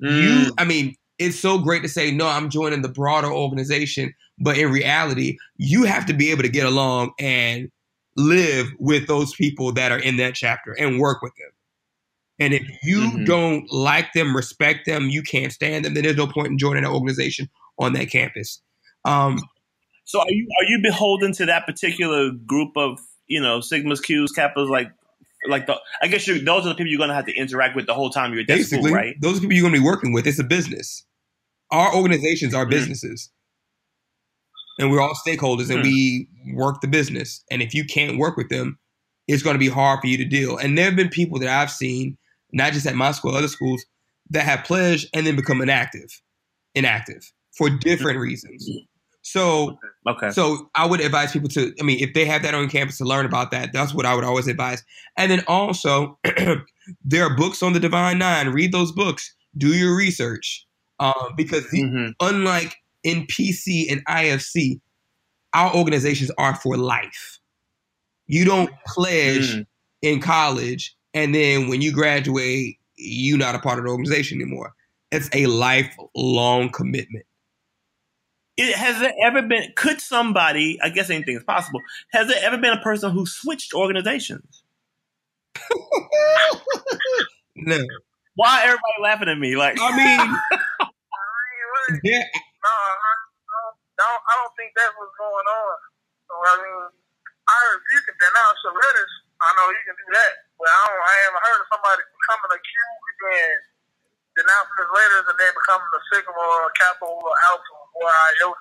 mm. 0.03 0.23
you, 0.23 0.53
I 0.59 0.64
mean, 0.64 0.95
it's 1.19 1.39
so 1.39 1.59
great 1.59 1.83
to 1.83 1.89
say, 1.89 2.11
no, 2.11 2.27
I'm 2.27 2.51
joining 2.51 2.83
the 2.83 2.89
broader 2.89 3.33
organization 3.33 4.14
but 4.41 4.57
in 4.57 4.71
reality, 4.71 5.37
you 5.57 5.85
have 5.85 6.07
to 6.07 6.14
be 6.14 6.31
able 6.31 6.43
to 6.43 6.49
get 6.49 6.66
along 6.66 7.12
and 7.19 7.71
live 8.16 8.69
with 8.79 9.07
those 9.07 9.35
people 9.35 9.73
that 9.73 9.93
are 9.93 9.99
in 9.99 10.16
that 10.16 10.35
chapter 10.35 10.73
and 10.73 10.99
work 10.99 11.23
with 11.23 11.33
them. 11.37 11.51
And 12.41 12.55
if 12.55 12.62
you 12.83 13.01
mm-hmm. 13.01 13.25
don't 13.25 13.71
like 13.73 14.12
them, 14.12 14.35
respect 14.35 14.87
them, 14.87 15.09
you 15.09 15.23
can't 15.23 15.53
stand 15.53 15.85
them, 15.85 15.95
then 15.95 16.05
there's 16.05 16.16
no 16.16 16.29
point 16.29 16.49
in 16.49 16.59
joining 16.59 16.85
an 16.85 16.91
organization 16.91 17.49
on 17.79 17.95
that 17.95 18.11
campus. 18.11 18.62
Um, 19.05 19.41
so 20.05 20.21
are 20.21 20.31
you 20.31 20.49
are 20.61 20.64
you 20.64 20.81
beholden 20.83 21.33
to 21.33 21.47
that 21.47 21.66
particular 21.66 22.31
group 22.31 22.77
of 22.77 22.99
you 23.27 23.41
know 23.41 23.59
sigmas, 23.59 24.03
q's, 24.03 24.33
kappas, 24.33 24.71
like 24.71 24.91
like 25.47 25.66
the? 25.66 25.78
I 26.03 26.09
guess 26.09 26.26
you 26.26 26.41
those 26.41 26.66
are 26.66 26.70
the 26.70 26.74
people 26.74 26.91
you're 26.91 26.99
going 26.99 27.11
to 27.11 27.14
have 27.14 27.26
to 27.26 27.34
interact 27.34 27.76
with 27.76 27.86
the 27.86 27.95
whole 27.95 28.11
time 28.11 28.32
you're 28.32 28.41
at 28.41 28.47
Basically, 28.47 28.89
school, 28.89 28.95
right? 28.95 29.16
Those 29.20 29.39
are 29.39 29.41
people 29.41 29.55
you're 29.55 29.62
going 29.62 29.74
to 29.74 29.80
be 29.80 29.84
working 29.84 30.12
with. 30.12 30.26
It's 30.26 30.39
a 30.39 30.45
business. 30.45 31.05
Our 31.70 31.95
organizations 31.95 32.55
are 32.55 32.62
mm-hmm. 32.62 32.70
businesses 32.70 33.30
and 34.78 34.91
we're 34.91 35.01
all 35.01 35.14
stakeholders 35.14 35.70
and 35.70 35.80
hmm. 35.80 35.89
we 35.89 36.28
work 36.55 36.80
the 36.80 36.89
business. 36.89 37.45
And 37.51 37.61
if 37.61 37.74
you 37.74 37.84
can't 37.84 38.18
work 38.18 38.36
with 38.36 38.49
them, 38.49 38.78
it's 39.26 39.43
going 39.43 39.55
to 39.55 39.59
be 39.59 39.68
hard 39.68 40.01
for 40.01 40.07
you 40.07 40.16
to 40.16 40.24
deal. 40.24 40.57
And 40.57 40.78
there 40.78 40.86
have 40.86 40.97
been 40.97 41.09
people 41.09 41.39
that 41.41 41.49
I've 41.49 41.70
seen, 41.70 42.16
not 42.53 42.72
just 42.72 42.86
at 42.86 42.95
my 42.95 43.12
school, 43.12 43.34
other 43.34 43.49
schools, 43.49 43.84
that 44.30 44.45
have 44.45 44.64
pledged 44.64 45.09
and 45.12 45.26
then 45.26 45.36
become 45.36 45.61
inactive, 45.61 46.09
inactive 46.74 47.32
for 47.57 47.68
different 47.68 48.18
reasons. 48.20 48.68
So, 49.31 49.79
okay. 50.07 50.31
So 50.31 50.70
I 50.74 50.87
would 50.87 51.01
advise 51.01 51.33
people 51.33 51.49
to, 51.51 51.72
I 51.81 51.83
mean, 51.83 51.99
if 52.01 52.14
they 52.14 52.24
have 52.24 52.43
that 52.43 52.55
on 52.55 52.68
campus 52.68 52.99
to 52.99 53.05
learn 53.05 53.26
about 53.26 53.51
that, 53.51 53.72
that's 53.72 53.95
what 53.95 54.07
I 54.07 54.14
would 54.14 54.24
always 54.24 54.49
advise. 54.49 54.83
And 55.16 55.31
then 55.31 55.43
also, 55.47 56.18
there 57.05 57.24
are 57.24 57.37
books 57.37 57.62
on 57.62 57.72
the 57.72 57.81
Divine 57.81 58.18
Nine. 58.18 58.49
Read 58.49 58.72
those 58.72 58.93
books. 58.93 59.35
Do 59.57 59.68
your 59.68 59.97
research, 59.97 60.66
uh, 61.01 61.31
because 61.37 61.64
mm-hmm. 61.66 62.11
unlike 62.20 62.76
in 63.03 63.26
PC 63.26 63.91
and 63.91 64.05
IFC, 64.07 64.81
our 65.55 65.74
organizations 65.74 66.31
are 66.39 66.55
for 66.55 66.76
life. 66.76 67.39
You 68.26 68.45
don't 68.45 68.70
pledge 68.87 69.55
mm. 69.55 69.66
in 70.03 70.20
college 70.20 70.95
and 71.14 71.35
then 71.35 71.68
when 71.68 71.81
you 71.81 71.93
graduate, 71.93 72.79
you're 72.97 73.39
not 73.39 73.55
a 73.55 73.59
part 73.59 73.79
of 73.79 73.85
the 73.85 73.91
organization 73.91 74.41
anymore. 74.41 74.74
It's 75.11 75.29
a 75.33 75.47
lifelong 75.47 76.70
commitment. 76.70 77.24
It, 78.59 78.75
has 78.75 78.99
there 78.99 79.15
ever 79.23 79.41
been, 79.43 79.71
could 79.79 80.01
somebody, 80.01 80.83
I 80.83 80.91
guess 80.91 81.11
anything 81.11 81.37
is 81.37 81.47
possible, 81.47 81.79
has 82.11 82.27
there 82.27 82.43
ever 82.43 82.59
been 82.59 82.75
a 82.75 82.83
person 82.83 83.13
who 83.15 83.25
switched 83.25 83.73
organizations? 83.73 84.65
no. 87.55 87.79
Why 88.35 88.67
everybody 88.67 88.99
laughing 88.99 89.31
at 89.31 89.39
me? 89.39 89.55
Like, 89.55 89.79
I 89.79 89.95
mean, 89.95 90.19
yeah. 92.03 92.27
no, 92.35 92.75
I 92.75 92.99
don't, 93.95 94.23
I 94.27 94.33
don't 94.43 94.55
think 94.59 94.75
that's 94.75 94.91
what's 94.99 95.15
going 95.15 95.47
on. 95.47 95.75
So, 96.27 96.35
I 96.35 96.55
mean, 96.59 96.83
I 97.47 97.55
heard 97.63 97.79
you 97.95 98.01
can 98.11 98.19
denounce 98.19 98.59
the 98.67 98.75
letters. 98.75 99.13
I 99.39 99.49
know 99.55 99.71
you 99.71 99.83
can 99.87 99.95
do 100.03 100.09
that. 100.19 100.35
But 100.59 100.67
I, 100.67 100.83
don't, 100.83 100.99
I 100.99 101.15
haven't 101.31 101.47
heard 101.47 101.61
of 101.63 101.69
somebody 101.71 102.03
becoming 102.11 102.59
a 102.59 102.59
Q 102.59 102.71
and 102.75 103.19
then 103.23 103.55
denouncing 104.35 104.79
his 104.83 104.91
letters 104.91 105.27
and 105.31 105.39
then 105.39 105.53
becoming 105.55 105.91
a 105.95 106.03
Sigma 106.11 106.43
or 106.43 106.67
a 106.67 106.75
capital 106.75 107.23
or 107.23 107.35
Alpha 107.55 107.88
or 108.03 108.09
Iota. 108.09 108.55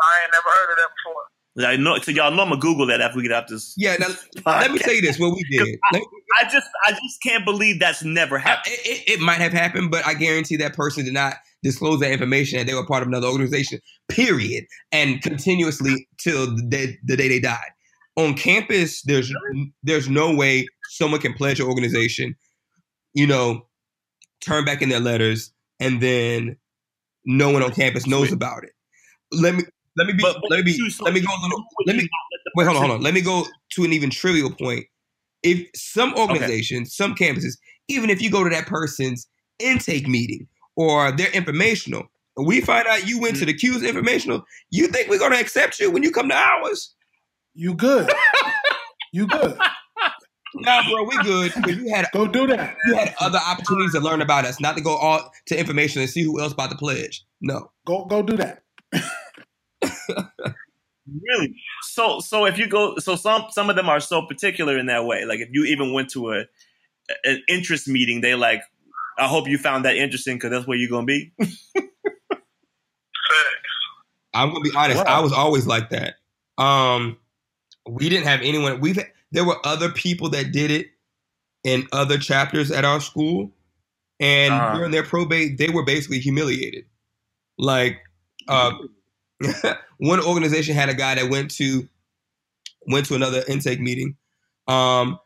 I 0.00 0.22
ain't 0.22 0.32
never 0.32 0.50
heard 0.50 0.70
of 0.72 0.76
that 0.78 0.90
before. 0.96 1.22
I 1.60 1.76
know, 1.76 1.98
so 1.98 2.10
y'all 2.10 2.30
know 2.30 2.42
I'm 2.42 2.48
gonna 2.48 2.60
Google 2.60 2.86
that 2.86 3.02
after 3.02 3.18
we 3.18 3.24
get 3.24 3.32
out 3.32 3.46
this. 3.46 3.74
Yeah, 3.76 3.96
now 3.98 4.06
podcast. 4.06 4.60
let 4.62 4.70
me 4.70 4.78
tell 4.78 4.94
you 4.94 5.02
this: 5.02 5.18
what 5.18 5.34
we 5.34 5.44
did. 5.50 5.78
I, 5.92 6.00
I, 6.40 6.44
just, 6.44 6.66
I 6.86 6.92
just 6.92 7.22
can't 7.22 7.44
believe 7.44 7.78
that's 7.78 8.02
never 8.02 8.38
happened. 8.38 8.74
I, 8.74 8.88
it, 8.88 9.02
it, 9.06 9.20
might 9.20 9.40
have 9.40 9.52
happened, 9.52 9.90
but 9.90 10.06
I 10.06 10.14
guarantee 10.14 10.56
that 10.56 10.74
person 10.74 11.04
did 11.04 11.12
not 11.12 11.34
disclose 11.62 12.00
that 12.00 12.10
information 12.10 12.58
and 12.58 12.66
they 12.66 12.72
were 12.72 12.86
part 12.86 13.02
of 13.02 13.08
another 13.08 13.26
organization, 13.26 13.80
period, 14.08 14.64
and 14.92 15.20
continuously 15.20 16.08
till 16.18 16.56
the 16.56 16.62
day, 16.62 16.98
the 17.04 17.18
day 17.18 17.28
they 17.28 17.40
died. 17.40 17.70
On 18.16 18.34
campus, 18.34 19.02
there's 19.02 19.30
there's 19.82 20.08
no 20.08 20.34
way 20.34 20.66
someone 20.88 21.20
can 21.20 21.34
pledge 21.34 21.60
an 21.60 21.66
organization, 21.66 22.34
you 23.12 23.26
know, 23.26 23.66
turn 24.40 24.64
back 24.64 24.80
in 24.80 24.88
their 24.88 25.00
letters, 25.00 25.52
and 25.80 26.00
then 26.00 26.56
no 27.24 27.50
one 27.50 27.62
on 27.62 27.72
campus 27.72 28.06
knows 28.06 28.32
about 28.32 28.64
it. 28.64 28.70
Let 29.32 29.54
me 29.54 29.64
let 29.96 30.06
me 30.06 30.14
be 30.14 30.22
But- 30.22 30.38
but 30.40 30.50
let 30.50 30.64
me 30.64 30.72
be 30.72 30.90
so 30.90 31.04
let 31.04 31.14
me 31.14 31.20
go 31.20 31.28
a 31.28 31.40
little 31.42 31.64
let 31.86 31.96
me 31.96 32.02
not 32.02 32.10
let 32.32 32.40
the 32.44 32.52
wait 32.56 32.64
hold 32.64 32.76
on 32.76 32.82
hold 32.82 32.96
on 32.96 33.02
let 33.02 33.14
me 33.14 33.20
go 33.20 33.46
to 33.70 33.84
an 33.84 33.92
even 33.92 34.10
trivial 34.10 34.50
point. 34.50 34.86
If 35.42 35.68
some 35.74 36.14
organizations, 36.14 36.94
some 36.94 37.14
campuses, 37.14 37.58
even 37.88 38.10
if 38.10 38.22
you 38.22 38.30
go 38.30 38.44
to 38.44 38.50
that 38.50 38.66
person's 38.66 39.26
intake 39.58 40.06
meeting 40.06 40.46
or 40.76 41.10
their 41.12 41.30
informational, 41.32 42.04
and 42.36 42.46
we 42.46 42.60
find 42.60 42.86
out 42.86 43.06
you 43.08 43.20
went 43.20 43.36
to 43.36 43.42
mm. 43.42 43.46
the 43.46 43.54
Q's 43.54 43.82
informational, 43.82 44.44
you 44.70 44.86
think 44.86 45.08
we're 45.08 45.18
gonna 45.18 45.36
accept 45.36 45.80
you 45.80 45.90
when 45.90 46.02
you 46.02 46.10
come 46.10 46.28
to 46.28 46.34
ours? 46.34 46.94
You 47.54 47.74
good? 47.74 48.10
you 49.12 49.26
good? 49.26 49.58
Nah, 50.54 50.82
bro, 50.88 51.04
we 51.04 51.16
good. 51.22 51.52
'cause 51.54 51.76
you 51.76 51.88
had 51.94 52.06
Go 52.12 52.26
do 52.26 52.46
that. 52.48 52.76
you 52.86 52.94
had 52.94 53.14
other 53.20 53.38
opportunities 53.38 53.92
to 53.92 54.00
learn 54.00 54.20
about 54.22 54.44
us, 54.44 54.60
not 54.60 54.76
to 54.76 54.82
go 54.82 54.94
all 54.96 55.32
to 55.46 55.58
information 55.58 56.00
and 56.02 56.10
see 56.10 56.22
who 56.22 56.40
else 56.40 56.52
bought 56.52 56.70
the 56.70 56.76
pledge. 56.76 57.24
No. 57.40 57.70
Go 57.86 58.04
go 58.04 58.22
do 58.22 58.36
that. 58.36 58.62
Really? 61.06 61.56
So 61.82 62.20
so 62.20 62.44
if 62.46 62.58
you 62.58 62.68
go 62.68 62.96
so 62.98 63.16
some 63.16 63.46
some 63.50 63.68
of 63.68 63.74
them 63.76 63.88
are 63.88 63.98
so 63.98 64.24
particular 64.24 64.78
in 64.78 64.86
that 64.86 65.04
way. 65.04 65.24
Like 65.24 65.40
if 65.40 65.48
you 65.52 65.64
even 65.64 65.92
went 65.92 66.10
to 66.10 66.30
a 66.32 66.44
an 67.24 67.42
interest 67.48 67.88
meeting, 67.88 68.20
they 68.20 68.36
like, 68.36 68.62
I 69.18 69.26
hope 69.26 69.48
you 69.48 69.58
found 69.58 69.84
that 69.84 69.96
interesting 69.96 70.36
because 70.36 70.50
that's 70.52 70.66
where 70.66 70.78
you're 70.78 70.88
gonna 70.90 71.04
be. 71.06 71.32
I'm 74.34 74.48
gonna 74.50 74.60
be 74.60 74.70
honest. 74.76 75.04
Wow. 75.04 75.18
I 75.18 75.20
was 75.20 75.32
always 75.32 75.66
like 75.66 75.90
that. 75.90 76.14
Um, 76.56 77.18
we 77.88 78.08
didn't 78.08 78.26
have 78.26 78.40
anyone. 78.42 78.80
We've 78.80 78.98
there 79.32 79.44
were 79.44 79.56
other 79.66 79.90
people 79.90 80.28
that 80.30 80.52
did 80.52 80.70
it 80.70 80.88
in 81.64 81.86
other 81.92 82.18
chapters 82.18 82.70
at 82.70 82.84
our 82.84 83.00
school, 83.00 83.50
and 84.20 84.54
Uh-huh. 84.54 84.76
during 84.76 84.90
their 84.92 85.02
probate, 85.02 85.58
they 85.58 85.68
were 85.70 85.84
basically 85.84 86.20
humiliated. 86.20 86.84
Like, 87.58 87.98
uh, 88.48 88.72
one 89.98 90.20
organization 90.20 90.74
had 90.74 90.88
a 90.88 90.94
guy 90.94 91.14
that 91.16 91.30
went 91.30 91.50
to 91.52 91.88
went 92.88 93.06
to 93.06 93.14
another 93.14 93.42
intake 93.48 93.80
meeting, 93.80 94.16
um, 94.66 95.18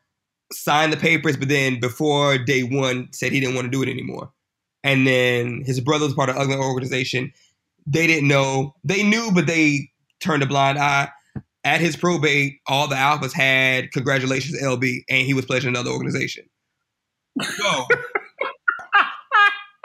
signed 0.53 0.93
the 0.93 0.97
papers, 0.97 1.37
but 1.37 1.49
then 1.49 1.81
before 1.81 2.37
day 2.39 2.63
one 2.63 3.09
said 3.13 3.33
he 3.33 3.41
didn't 3.41 3.55
want 3.55 3.65
to 3.67 3.71
do 3.71 3.83
it 3.83 3.89
anymore. 3.89 4.31
And 4.85 5.07
then 5.07 5.63
his 5.65 5.81
brother 5.81 6.05
was 6.05 6.15
part 6.15 6.29
of 6.29 6.37
another 6.37 6.63
organization. 6.63 7.33
They 7.87 8.07
didn't 8.07 8.29
know. 8.29 8.75
They 8.85 9.03
knew, 9.03 9.31
but 9.33 9.47
they 9.47 9.91
turned 10.21 10.43
a 10.43 10.47
blind 10.47 10.79
eye. 10.79 11.09
At 11.67 11.81
his 11.81 11.97
probate, 11.97 12.61
all 12.69 12.87
the 12.87 12.95
alphas 12.95 13.33
had 13.33 13.91
congratulations 13.91 14.63
LB, 14.63 15.01
and 15.09 15.27
he 15.27 15.35
was 15.35 15.45
pledging 15.47 15.69
another 15.71 15.91
organization. 15.91 16.45
So 17.43 17.87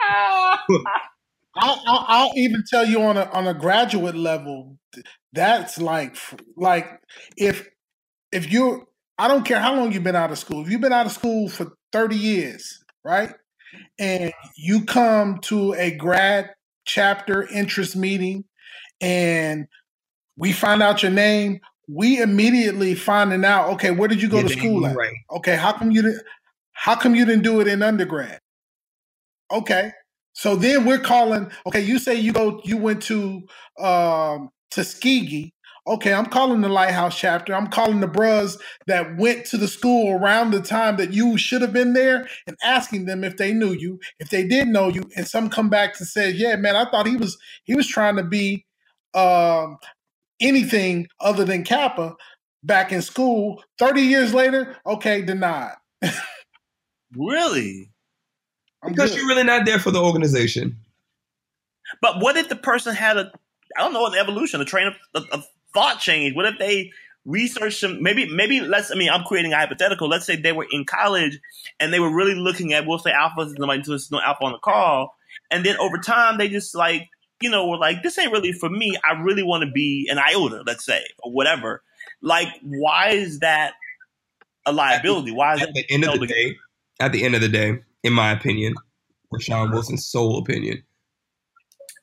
I'll, 1.56 1.82
I'll, 1.86 2.04
I'll 2.06 2.32
even 2.36 2.62
tell 2.68 2.86
you 2.86 3.02
on 3.02 3.16
a 3.16 3.24
on 3.32 3.48
a 3.48 3.54
graduate 3.54 4.14
level, 4.14 4.78
that's 5.32 5.80
like 5.80 6.16
like 6.56 7.00
if 7.36 7.68
if 8.30 8.52
you 8.52 8.86
I 9.18 9.26
don't 9.26 9.44
care 9.44 9.58
how 9.58 9.74
long 9.74 9.90
you've 9.90 10.04
been 10.04 10.14
out 10.14 10.30
of 10.30 10.38
school. 10.38 10.62
If 10.62 10.70
you've 10.70 10.80
been 10.80 10.92
out 10.92 11.06
of 11.06 11.12
school 11.12 11.48
for 11.48 11.72
thirty 11.90 12.16
years, 12.16 12.84
right, 13.04 13.34
and 13.98 14.32
you 14.56 14.84
come 14.84 15.38
to 15.42 15.74
a 15.74 15.90
grad 15.90 16.50
chapter 16.84 17.42
interest 17.48 17.96
meeting, 17.96 18.44
and 19.00 19.66
we 20.36 20.52
find 20.52 20.80
out 20.80 21.02
your 21.02 21.12
name, 21.12 21.60
we 21.88 22.20
immediately 22.20 22.94
finding 22.94 23.44
out. 23.44 23.70
Okay, 23.74 23.90
where 23.90 24.08
did 24.08 24.22
you 24.22 24.28
go 24.28 24.38
Yeah, 24.38 24.42
to 24.42 24.48
school 24.48 24.86
at? 24.86 24.96
right. 24.96 25.14
Okay, 25.32 25.56
how 25.56 25.72
come 25.72 25.90
you 25.90 26.02
didn't? 26.02 26.22
How 26.72 26.96
come 26.96 27.14
you 27.14 27.24
didn't 27.24 27.44
do 27.44 27.60
it 27.60 27.68
in 27.68 27.82
undergrad? 27.82 28.40
Okay, 29.52 29.92
so 30.34 30.56
then 30.56 30.86
we're 30.86 30.98
calling. 31.00 31.50
Okay, 31.66 31.80
you 31.82 31.98
say 31.98 32.14
you 32.16 32.32
go, 32.32 32.60
you 32.64 32.76
went 32.78 33.02
to 33.04 33.42
um, 33.80 34.50
Tuskegee. 34.70 35.54
Okay, 35.86 36.14
I'm 36.14 36.26
calling 36.26 36.60
the 36.60 36.68
Lighthouse 36.68 37.18
chapter. 37.18 37.54
I'm 37.54 37.68
calling 37.68 38.00
the 38.00 38.08
bros 38.08 38.58
that 38.86 39.16
went 39.18 39.46
to 39.46 39.56
the 39.58 39.68
school 39.68 40.16
around 40.16 40.52
the 40.52 40.62
time 40.62 40.96
that 40.98 41.12
you 41.12 41.38
should 41.38 41.62
have 41.62 41.72
been 41.72 41.94
there, 41.94 42.28
and 42.46 42.56
asking 42.64 43.06
them 43.06 43.24
if 43.24 43.36
they 43.38 43.52
knew 43.52 43.72
you, 43.72 44.00
if 44.20 44.30
they 44.30 44.46
did 44.46 44.68
know 44.68 44.88
you, 44.88 45.04
and 45.16 45.26
some 45.26 45.50
come 45.50 45.70
back 45.70 45.96
to 45.98 46.04
say, 46.06 46.30
"Yeah, 46.30 46.56
man, 46.56 46.76
I 46.76 46.90
thought 46.90 47.08
he 47.08 47.16
was 47.16 47.38
he 47.64 47.74
was 47.74 47.88
trying 47.88 48.16
to 48.16 48.24
be 48.24 48.64
um, 49.14 49.78
anything 50.40 51.08
other 51.20 51.44
than 51.44 51.64
Kappa." 51.64 52.16
Back 52.64 52.92
in 52.92 53.02
school, 53.02 53.60
30 53.80 54.02
years 54.02 54.32
later, 54.32 54.76
okay, 54.86 55.22
denied. 55.22 55.74
Really? 57.16 57.90
I'm 58.82 58.92
because 58.92 59.10
good. 59.10 59.18
you're 59.18 59.28
really 59.28 59.44
not 59.44 59.66
there 59.66 59.78
for 59.78 59.90
the 59.90 60.00
organization. 60.02 60.76
But 62.00 62.20
what 62.20 62.36
if 62.36 62.48
the 62.48 62.56
person 62.56 62.94
had 62.94 63.16
a, 63.16 63.32
I 63.76 63.80
don't 63.80 63.92
know, 63.92 64.06
an 64.06 64.14
evolution, 64.14 64.60
a 64.60 64.64
train 64.64 64.88
of, 64.88 64.94
of, 65.14 65.28
of 65.30 65.44
thought 65.74 66.00
change? 66.00 66.34
What 66.34 66.46
if 66.46 66.58
they 66.58 66.90
researched 67.24 67.80
some, 67.80 68.02
maybe, 68.02 68.28
maybe 68.32 68.60
let's, 68.60 68.90
I 68.90 68.94
mean, 68.94 69.10
I'm 69.10 69.24
creating 69.24 69.52
a 69.52 69.56
hypothetical. 69.56 70.08
Let's 70.08 70.26
say 70.26 70.36
they 70.36 70.52
were 70.52 70.66
in 70.72 70.84
college 70.84 71.38
and 71.78 71.92
they 71.92 72.00
were 72.00 72.12
really 72.12 72.34
looking 72.34 72.72
at, 72.72 72.86
we'll 72.86 72.98
say 72.98 73.12
alphas, 73.12 73.56
nobody 73.58 73.82
there's 73.86 74.10
no 74.10 74.20
alpha 74.20 74.44
on 74.44 74.52
the 74.52 74.58
call. 74.58 75.16
And 75.50 75.64
then 75.64 75.76
over 75.76 75.98
time, 75.98 76.38
they 76.38 76.48
just 76.48 76.74
like, 76.74 77.08
you 77.42 77.50
know, 77.50 77.66
were 77.66 77.78
like, 77.78 78.02
this 78.02 78.18
ain't 78.18 78.32
really 78.32 78.52
for 78.52 78.70
me. 78.70 78.96
I 79.08 79.20
really 79.20 79.42
want 79.42 79.64
to 79.64 79.70
be 79.70 80.08
an 80.10 80.18
iota, 80.18 80.62
let's 80.66 80.84
say, 80.84 81.02
or 81.22 81.32
whatever. 81.32 81.82
Like, 82.20 82.48
why 82.62 83.10
is 83.10 83.40
that 83.40 83.74
a 84.66 84.72
liability? 84.72 85.32
Why 85.32 85.54
is 85.54 85.62
At 85.62 85.68
that 85.68 85.74
the 85.74 85.94
end 85.94 86.04
of 86.04 86.20
the 86.20 86.26
day, 86.26 86.56
at 87.00 87.12
the 87.12 87.24
end 87.24 87.34
of 87.34 87.40
the 87.40 87.48
day, 87.48 87.78
in 88.02 88.12
my 88.12 88.32
opinion, 88.32 88.74
Richaun 89.32 89.72
Wilson's 89.72 90.06
sole 90.06 90.38
opinion, 90.38 90.82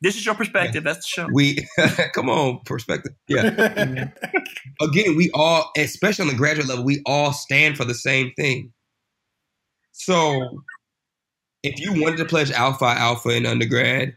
This 0.02 0.16
is 0.16 0.26
your 0.26 0.36
perspective. 0.36 0.84
That's 0.84 1.00
the 1.00 1.08
show. 1.08 1.28
we 1.32 1.68
come 2.14 2.30
on 2.30 2.60
perspective. 2.66 3.14
Yeah, 3.28 3.44
again, 4.82 5.16
we 5.16 5.30
all, 5.34 5.72
especially 5.78 6.24
on 6.24 6.30
the 6.30 6.38
graduate 6.38 6.68
level, 6.68 6.84
we 6.84 7.02
all 7.06 7.34
stand 7.34 7.78
for 7.78 7.86
the 7.86 7.94
same 7.94 8.32
thing. 8.36 8.74
So, 9.92 10.64
if 11.64 11.80
you 11.80 12.02
wanted 12.02 12.18
to 12.18 12.26
pledge 12.26 12.52
Alpha 12.52 12.86
Alpha 12.86 13.30
in 13.30 13.46
undergrad, 13.46 14.16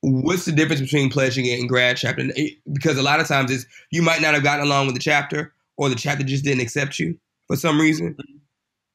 what's 0.00 0.44
the 0.44 0.52
difference 0.52 0.80
between 0.80 1.10
pledging 1.10 1.46
it 1.46 1.58
and 1.58 1.68
grad 1.68 1.96
chapter? 1.96 2.20
And 2.20 2.32
it- 2.36 2.58
Because 2.72 2.98
a 2.98 3.02
lot 3.02 3.20
of 3.20 3.26
times 3.28 3.50
it's 3.50 3.66
you 3.90 4.02
might 4.02 4.22
not 4.22 4.34
have 4.34 4.42
gotten 4.42 4.64
along 4.66 4.86
with 4.86 4.94
the 4.94 5.00
chapter, 5.00 5.52
or 5.76 5.88
the 5.88 5.94
chapter 5.94 6.24
just 6.24 6.44
didn't 6.44 6.60
accept 6.60 6.98
you 6.98 7.18
for 7.46 7.56
some 7.56 7.80
reason. 7.80 8.16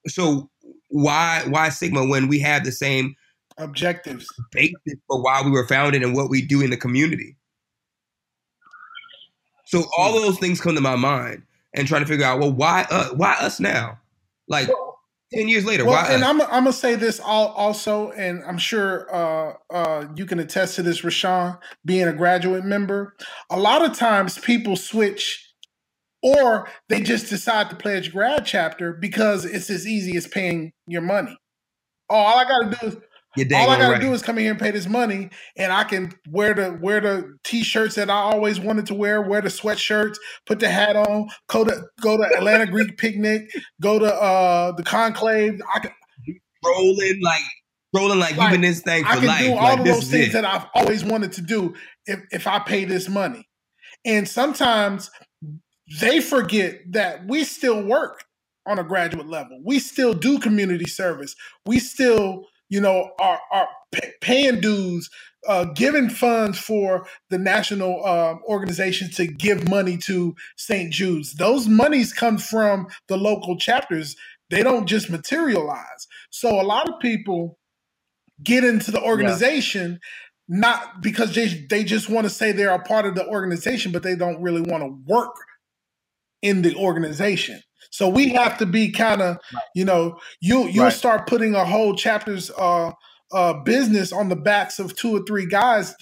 So 0.08 0.50
why 0.90 1.44
why 1.48 1.70
Sigma 1.70 2.06
when 2.06 2.28
we 2.28 2.40
have 2.40 2.64
the 2.66 2.72
same 2.72 3.16
Objectives. 3.58 4.28
basis 4.52 5.00
for 5.08 5.22
why 5.22 5.42
we 5.44 5.52
were 5.52 5.68
founded 5.68 6.04
and 6.04 6.16
what 6.16 6.30
we 6.30 6.42
do 6.42 6.62
in 6.62 6.70
the 6.70 6.78
community? 6.78 7.36
So 9.66 9.86
all 9.98 10.14
those 10.14 10.38
things 10.40 10.60
come 10.62 10.76
to 10.76 10.82
my 10.82 10.96
mind 10.96 11.44
and 11.74 11.88
trying 11.88 12.02
to 12.02 12.08
figure 12.08 12.26
out 12.26 12.40
well 12.40 12.52
why 12.52 12.86
uh, 12.90 13.10
why 13.16 13.34
us 13.40 13.60
now? 13.60 14.00
Like 14.48 14.70
ten 15.34 15.48
years 15.48 15.66
later, 15.66 15.86
Well, 15.86 16.04
why 16.04 16.12
and? 16.14 16.24
I'm, 16.24 16.42
I'm 16.42 16.64
gonna 16.64 16.74
say 16.74 16.96
this 16.96 17.20
all, 17.20 17.50
also, 17.50 18.12
and 18.12 18.44
I'm 18.46 18.58
sure 18.58 19.14
uh, 19.14 19.54
uh, 19.74 20.06
you 20.16 20.26
can 20.26 20.40
attest 20.40 20.76
to 20.76 20.84
this, 20.84 21.02
Richaun, 21.02 21.60
being 21.86 22.08
a 22.08 22.14
graduate 22.14 22.66
member. 22.66 23.16
A 23.50 23.60
lot 23.60 23.84
of 23.84 23.98
times, 23.98 24.38
people 24.38 24.76
switch, 24.76 25.54
or 26.22 26.70
they 26.90 27.02
just 27.02 27.30
decide 27.30 27.70
to 27.70 27.76
pledge 27.76 28.12
grad 28.12 28.46
chapter 28.46 28.94
because 28.94 29.46
it's 29.46 29.70
as 29.70 29.88
easy 29.88 30.16
as 30.18 30.28
paying 30.28 30.72
your 30.88 31.02
money. 31.02 31.38
Oh, 32.10 32.16
all 32.16 32.40
I 32.40 32.44
gotta 32.44 32.78
do 32.80 32.88
is 32.88 32.98
all 33.38 33.70
I 33.70 33.78
gotta 33.78 33.94
right. 33.94 34.02
do 34.02 34.14
is 34.14 34.22
come 34.22 34.38
in 34.38 34.44
here 34.44 34.52
and 34.52 34.60
pay 34.60 34.72
this 34.72 34.88
money, 34.88 35.30
and 35.58 35.72
I 35.74 35.84
can 35.84 36.14
wear 36.30 36.54
the 36.54 36.78
wear 36.82 37.02
the 37.02 37.38
t-shirts 37.44 37.96
that 37.96 38.10
I 38.10 38.14
always 38.14 38.60
wanted 38.60 38.86
to 38.88 38.94
wear, 38.94 39.22
wear 39.22 39.42
the 39.42 39.50
sweatshirts, 39.50 40.18
put 40.46 40.60
the 40.60 40.70
hat 40.70 40.96
on, 40.96 41.30
go 41.48 41.64
to 41.64 41.84
go 42.02 42.18
to 42.18 42.24
Atlanta 42.38 42.68
Greek 42.68 42.98
picnic, 42.98 43.50
go 43.82 44.00
to 44.00 44.14
uh 44.14 44.72
the 44.74 44.84
conclave. 44.84 45.60
I 45.74 45.80
can 45.80 45.92
rolling 46.66 47.22
like 47.22 47.42
rolling 47.94 48.20
like, 48.20 48.38
Like, 48.38 48.52
you've 48.52 48.62
been 48.62 48.62
this 48.62 48.82
thing 48.82 49.04
I 49.06 49.16
for 49.16 49.20
can 49.22 49.28
life. 49.28 49.40
do 49.46 49.54
all 49.54 49.64
like 49.64 49.80
of 49.80 49.86
those 49.86 50.08
things 50.10 50.34
that 50.34 50.46
I've 50.46 50.66
always 50.76 51.04
wanted 51.04 51.34
to 51.34 51.42
do 51.42 51.74
if 52.06 52.20
if 52.32 52.48
I 52.48 52.60
pay 52.60 52.86
this 52.86 53.10
money. 53.10 53.48
And 54.06 54.28
sometimes 54.28 55.10
they 56.02 56.22
forget 56.22 56.80
that 56.92 57.26
we 57.28 57.44
still 57.44 57.84
work 57.84 58.24
on 58.66 58.80
a 58.80 58.84
graduate 58.84 59.28
level. 59.28 59.60
We 59.64 59.80
still 59.80 60.14
do 60.14 60.40
community 60.40 60.86
service. 60.86 61.36
We 61.66 61.80
still, 61.80 62.46
you 62.70 62.82
know, 62.82 63.12
are 63.20 63.40
are 63.52 63.68
paying 64.22 64.60
dues, 64.60 65.10
uh, 65.48 65.66
giving 65.66 66.10
funds 66.10 66.58
for 66.58 67.06
the 67.30 67.38
national 67.38 68.06
um, 68.06 68.42
organization 68.48 69.10
to 69.12 69.28
give 69.28 69.70
money 69.70 69.98
to 69.98 70.36
St. 70.58 70.92
Jude's. 70.92 71.34
Those 71.34 71.68
monies 71.68 72.14
come 72.14 72.38
from 72.38 72.88
the 73.08 73.18
local 73.18 73.58
chapters. 73.58 74.16
They 74.50 74.64
don't 74.64 74.88
just 74.88 75.10
materialize. 75.10 76.08
So 76.30 76.60
a 76.60 76.64
lot 76.64 76.90
of 76.90 77.00
people 77.00 77.58
get 78.42 78.64
into 78.64 78.92
the 78.92 79.02
organization, 79.02 80.00
yeah. 80.48 80.58
not 80.60 81.02
because 81.02 81.34
they 81.36 81.66
they 81.70 81.84
just 81.84 82.10
want 82.10 82.26
to 82.26 82.30
say 82.30 82.52
they're 82.52 82.74
a 82.74 82.80
part 82.80 83.06
of 83.06 83.16
the 83.16 83.28
organization, 83.28 83.92
but 83.92 84.04
they 84.04 84.16
don't 84.16 84.42
really 84.42 84.62
want 84.62 84.84
to 84.84 84.98
work 85.06 85.36
in 86.42 86.62
the 86.62 86.76
organization. 86.76 87.62
So 87.94 88.10
we 88.10 88.30
have 88.30 88.58
to 88.58 88.66
be 88.66 88.90
kind 88.90 89.22
of, 89.22 89.38
you 89.76 89.86
know, 89.86 90.20
you 90.42 90.68
you'll 90.68 90.86
right. 90.86 90.94
start 90.94 91.28
putting 91.28 91.54
a 91.54 91.64
whole 91.64 91.94
chapter's 91.94 92.50
uh, 92.50 92.92
uh, 93.32 93.54
business 93.62 94.12
on 94.12 94.30
the 94.30 94.36
backs 94.36 94.80
of 94.80 94.96
two 94.96 95.16
or 95.16 95.24
three 95.28 95.46
guys 95.46 95.94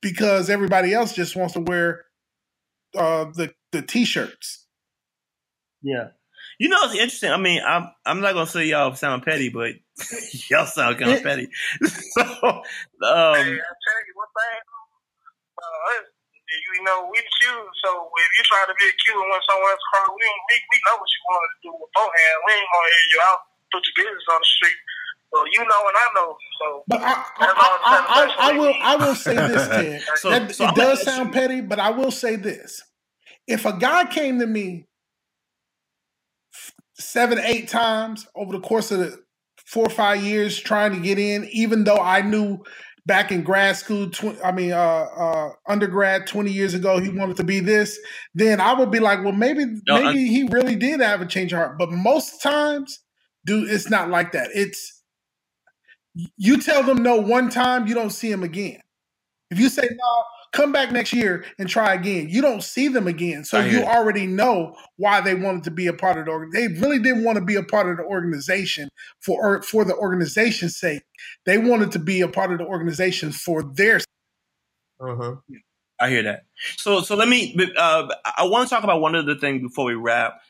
because 0.00 0.48
everybody 0.48 0.94
else 0.94 1.12
just 1.12 1.34
wants 1.34 1.54
to 1.54 1.60
wear 1.62 2.04
uh, 2.96 3.24
the 3.34 3.52
the 3.72 3.82
t-shirts. 3.82 4.68
Yeah, 5.82 6.10
you 6.60 6.68
know 6.68 6.78
it's 6.84 6.94
interesting. 6.94 7.32
I 7.32 7.38
mean, 7.38 7.60
I'm 7.66 7.88
I'm 8.04 8.20
not 8.20 8.34
gonna 8.34 8.46
say 8.46 8.66
y'all 8.66 8.94
sound 8.94 9.24
petty, 9.24 9.48
but 9.48 9.72
y'all 10.48 10.66
sound 10.66 10.96
kind 11.00 11.10
of 11.10 11.24
petty. 11.24 11.48
so, 11.82 12.22
um, 12.22 12.54
hey, 12.54 12.62
I 13.02 13.34
tell 13.42 13.50
you 13.50 14.14
one 14.14 14.28
thing. 14.30 14.62
Uh, 15.58 16.06
you 16.46 16.82
know, 16.86 17.10
we 17.10 17.18
the 17.18 17.32
Qs, 17.42 17.70
so 17.82 17.90
if 18.06 18.30
you 18.38 18.44
try 18.46 18.62
to 18.66 18.74
be 18.78 18.86
a 18.86 18.94
Q 19.02 19.18
and 19.18 19.28
want 19.30 19.42
someone 19.50 19.70
else 19.70 19.84
cry, 19.90 20.06
we, 20.06 20.22
we 20.22 20.54
we 20.70 20.76
know 20.86 20.96
what 20.98 21.10
you 21.10 21.20
want 21.26 21.42
to 21.42 21.50
do 21.66 21.70
beforehand. 21.74 22.36
We 22.46 22.50
ain't 22.54 22.70
gonna 22.70 22.90
hear 22.94 23.06
you 23.10 23.20
out, 23.26 23.40
put 23.74 23.82
your 23.82 23.96
business 23.98 24.26
on 24.30 24.40
the 24.40 24.50
street. 24.58 24.80
Well, 25.32 25.46
you 25.50 25.62
know 25.66 25.82
and 25.90 25.96
I 25.98 26.06
know. 26.14 26.30
So, 26.62 26.66
but 26.86 27.00
I, 27.02 27.12
I, 27.12 27.48
I, 27.82 27.96
I, 28.06 28.50
I 28.54 28.58
will 28.58 28.74
I 28.80 28.94
will 28.96 29.14
say 29.18 29.34
this, 29.34 29.68
Ted. 29.74 30.02
so, 30.16 30.30
that, 30.30 30.54
so 30.54 30.64
it 30.64 30.68
I'm 30.68 30.74
does 30.74 31.02
sound 31.02 31.32
petty, 31.32 31.60
but 31.60 31.80
I 31.80 31.90
will 31.90 32.12
say 32.12 32.36
this: 32.36 32.82
if 33.46 33.66
a 33.66 33.74
guy 33.74 34.06
came 34.06 34.38
to 34.38 34.46
me 34.46 34.86
seven, 36.94 37.38
eight 37.40 37.68
times 37.68 38.26
over 38.34 38.52
the 38.52 38.60
course 38.60 38.90
of 38.90 39.00
the 39.00 39.18
four 39.66 39.86
or 39.86 39.90
five 39.90 40.22
years 40.22 40.58
trying 40.58 40.92
to 40.92 41.00
get 41.00 41.18
in, 41.18 41.44
even 41.50 41.84
though 41.84 41.98
I 41.98 42.22
knew 42.22 42.62
back 43.06 43.30
in 43.32 43.42
grad 43.42 43.76
school, 43.76 44.10
tw- 44.10 44.36
I 44.44 44.52
mean, 44.52 44.72
uh, 44.72 44.76
uh, 45.16 45.50
undergrad 45.68 46.26
20 46.26 46.50
years 46.50 46.74
ago, 46.74 46.98
he 46.98 47.08
wanted 47.08 47.36
to 47.36 47.44
be 47.44 47.60
this, 47.60 47.98
then 48.34 48.60
I 48.60 48.74
would 48.74 48.90
be 48.90 48.98
like, 49.00 49.22
well, 49.22 49.32
maybe, 49.32 49.64
no, 49.64 49.94
maybe 49.94 50.06
I'm- 50.06 50.16
he 50.16 50.48
really 50.50 50.76
did 50.76 51.00
have 51.00 51.20
a 51.20 51.26
change 51.26 51.52
of 51.52 51.58
heart. 51.58 51.78
But 51.78 51.92
most 51.92 52.42
times, 52.42 52.98
dude, 53.46 53.70
it's 53.70 53.88
not 53.88 54.10
like 54.10 54.32
that. 54.32 54.50
It's, 54.54 55.02
you 56.36 56.60
tell 56.60 56.82
them 56.82 57.02
no 57.02 57.16
one 57.16 57.48
time, 57.48 57.86
you 57.86 57.94
don't 57.94 58.10
see 58.10 58.30
him 58.30 58.42
again. 58.42 58.80
If 59.50 59.60
you 59.60 59.68
say 59.68 59.82
no, 59.88 60.24
come 60.52 60.72
back 60.72 60.92
next 60.92 61.12
year 61.12 61.44
and 61.58 61.68
try 61.68 61.94
again. 61.94 62.28
You 62.28 62.42
don't 62.42 62.62
see 62.62 62.88
them 62.88 63.06
again. 63.06 63.44
So 63.44 63.60
you 63.60 63.82
already 63.82 64.26
know 64.26 64.74
why 64.96 65.20
they 65.20 65.34
wanted 65.34 65.64
to 65.64 65.70
be 65.70 65.86
a 65.86 65.92
part 65.92 66.18
of 66.18 66.26
the 66.26 66.30
organization. 66.30 66.74
They 66.74 66.80
really 66.80 66.98
didn't 66.98 67.24
want 67.24 67.36
to 67.36 67.44
be 67.44 67.56
a 67.56 67.62
part 67.62 67.88
of 67.88 67.98
the 67.98 68.04
organization 68.04 68.88
for 69.20 69.62
for 69.62 69.84
the 69.84 69.94
organization's 69.94 70.76
sake. 70.76 71.02
They 71.44 71.58
wanted 71.58 71.92
to 71.92 71.98
be 71.98 72.20
a 72.20 72.28
part 72.28 72.52
of 72.52 72.58
the 72.58 72.64
organization 72.64 73.32
for 73.32 73.62
their 73.62 74.00
uh-huh. 74.98 75.36
I 76.00 76.10
hear 76.10 76.22
that. 76.22 76.44
So 76.76 77.00
so 77.02 77.16
let 77.16 77.28
me 77.28 77.56
uh, 77.76 78.08
I 78.36 78.44
want 78.44 78.68
to 78.68 78.74
talk 78.74 78.84
about 78.84 79.00
one 79.00 79.14
other 79.14 79.34
thing 79.34 79.60
before 79.60 79.86
we 79.86 79.94
wrap. 79.94 80.40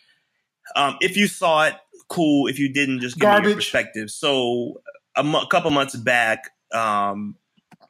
Um, 0.74 0.96
if 1.00 1.16
you 1.16 1.28
saw 1.28 1.64
it, 1.64 1.74
cool. 2.08 2.48
If 2.48 2.58
you 2.58 2.72
didn't, 2.72 3.00
just 3.00 3.16
give 3.16 3.22
Garbage. 3.22 3.44
me 3.44 3.50
your 3.50 3.56
perspective. 3.56 4.10
So 4.10 4.80
a 5.16 5.20
m- 5.20 5.46
couple 5.50 5.70
months 5.70 5.94
back, 5.94 6.50
um, 6.72 7.36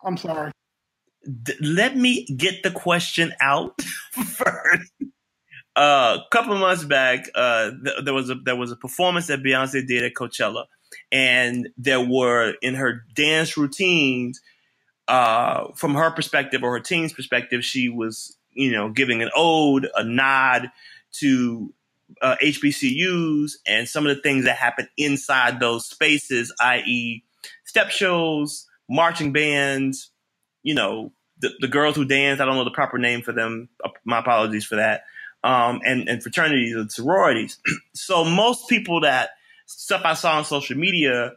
I'm 0.04 0.16
sorry 0.18 0.52
let 1.60 1.96
me 1.96 2.24
get 2.24 2.62
the 2.62 2.70
question 2.70 3.32
out 3.40 3.80
first. 4.12 4.92
A 5.76 5.80
uh, 5.80 6.18
couple 6.30 6.56
months 6.56 6.84
back, 6.84 7.28
uh, 7.34 7.70
th- 7.84 8.04
there 8.04 8.14
was 8.14 8.30
a 8.30 8.34
there 8.34 8.56
was 8.56 8.72
a 8.72 8.76
performance 8.76 9.26
that 9.26 9.42
Beyonce 9.42 9.86
did 9.86 10.04
at 10.04 10.14
Coachella, 10.14 10.64
and 11.12 11.68
there 11.76 12.00
were 12.00 12.54
in 12.62 12.74
her 12.76 13.04
dance 13.14 13.58
routines, 13.58 14.40
uh, 15.06 15.68
from 15.74 15.94
her 15.94 16.10
perspective 16.10 16.62
or 16.62 16.72
her 16.72 16.80
team's 16.80 17.12
perspective, 17.12 17.62
she 17.62 17.90
was 17.90 18.38
you 18.52 18.72
know 18.72 18.88
giving 18.88 19.22
an 19.22 19.30
ode, 19.36 19.86
a 19.94 20.02
nod 20.02 20.70
to 21.12 21.74
uh, 22.22 22.36
HBCUs 22.42 23.52
and 23.66 23.88
some 23.88 24.06
of 24.06 24.16
the 24.16 24.22
things 24.22 24.44
that 24.44 24.56
happen 24.56 24.88
inside 24.96 25.60
those 25.60 25.86
spaces, 25.86 26.54
i.e., 26.60 27.22
step 27.64 27.90
shows, 27.90 28.66
marching 28.88 29.32
bands, 29.32 30.10
you 30.62 30.74
know, 30.74 31.12
the, 31.38 31.50
the 31.60 31.68
girls 31.68 31.96
who 31.96 32.04
dance. 32.04 32.40
I 32.40 32.44
don't 32.44 32.56
know 32.56 32.64
the 32.64 32.70
proper 32.70 32.98
name 32.98 33.22
for 33.22 33.32
them. 33.32 33.68
Uh, 33.84 33.90
my 34.04 34.18
apologies 34.20 34.64
for 34.64 34.76
that. 34.76 35.04
Um, 35.44 35.80
and, 35.84 36.08
and 36.08 36.22
fraternities 36.22 36.74
and 36.74 36.90
sororities. 36.90 37.58
so 37.94 38.24
most 38.24 38.68
people 38.68 39.02
that 39.02 39.30
stuff 39.66 40.02
I 40.04 40.14
saw 40.14 40.38
on 40.38 40.44
social 40.44 40.76
media, 40.76 41.32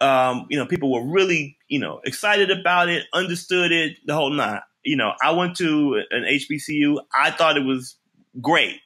um, 0.00 0.46
you 0.50 0.58
know, 0.58 0.66
people 0.66 0.92
were 0.92 1.04
really, 1.06 1.56
you 1.68 1.78
know, 1.78 2.00
excited 2.04 2.50
about 2.50 2.88
it, 2.88 3.04
understood 3.12 3.72
it, 3.72 3.98
the 4.04 4.14
whole 4.14 4.30
nine. 4.30 4.60
You 4.84 4.96
know, 4.96 5.12
I 5.22 5.32
went 5.32 5.56
to 5.56 6.02
an 6.10 6.24
HBCU. 6.24 6.98
I 7.14 7.30
thought 7.30 7.56
it 7.56 7.64
was 7.64 7.96
great. 8.40 8.76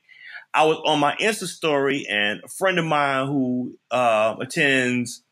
I 0.55 0.65
was 0.65 0.79
on 0.85 0.99
my 0.99 1.15
Insta 1.17 1.47
story, 1.47 2.07
and 2.09 2.41
a 2.45 2.49
friend 2.49 2.79
of 2.79 2.85
mine 2.85 3.27
who 3.27 3.79
uh, 3.91 4.35
attends 4.41 5.23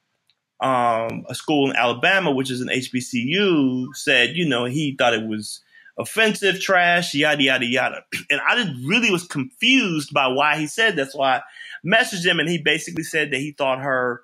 um, 0.60 1.24
a 1.28 1.34
school 1.34 1.70
in 1.70 1.76
Alabama, 1.76 2.32
which 2.32 2.50
is 2.50 2.60
an 2.60 2.68
HBCU, 2.68 3.94
said, 3.94 4.30
you 4.36 4.48
know, 4.48 4.64
he 4.64 4.96
thought 4.96 5.14
it 5.14 5.26
was 5.26 5.60
offensive, 5.98 6.60
trash, 6.60 7.14
yada, 7.14 7.42
yada, 7.42 7.66
yada. 7.66 8.04
And 8.30 8.40
I 8.40 8.54
really 8.84 9.10
was 9.10 9.24
confused 9.24 10.12
by 10.12 10.28
why 10.28 10.58
he 10.58 10.66
said 10.66 10.96
that. 10.96 11.12
So 11.12 11.22
I 11.22 11.42
messaged 11.86 12.24
him 12.24 12.40
and 12.40 12.48
he 12.48 12.58
basically 12.58 13.04
said 13.04 13.30
that 13.30 13.38
he 13.38 13.52
thought 13.52 13.80
her 13.80 14.22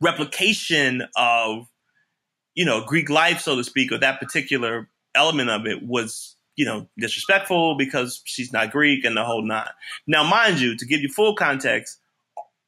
replication 0.00 1.02
of, 1.16 1.66
you 2.54 2.64
know, 2.64 2.84
Greek 2.84 3.08
life, 3.08 3.40
so 3.40 3.56
to 3.56 3.64
speak, 3.64 3.92
or 3.92 3.98
that 3.98 4.20
particular 4.20 4.88
element 5.14 5.50
of 5.50 5.66
it 5.66 5.82
was, 5.82 6.36
you 6.56 6.66
know, 6.66 6.88
disrespectful 6.98 7.76
because 7.76 8.20
she's 8.24 8.52
not 8.52 8.70
Greek 8.70 9.04
and 9.04 9.16
the 9.16 9.24
whole 9.24 9.42
nine. 9.42 9.68
Now, 10.06 10.22
mind 10.24 10.60
you, 10.60 10.76
to 10.76 10.86
give 10.86 11.00
you 11.00 11.08
full 11.08 11.34
context, 11.34 11.98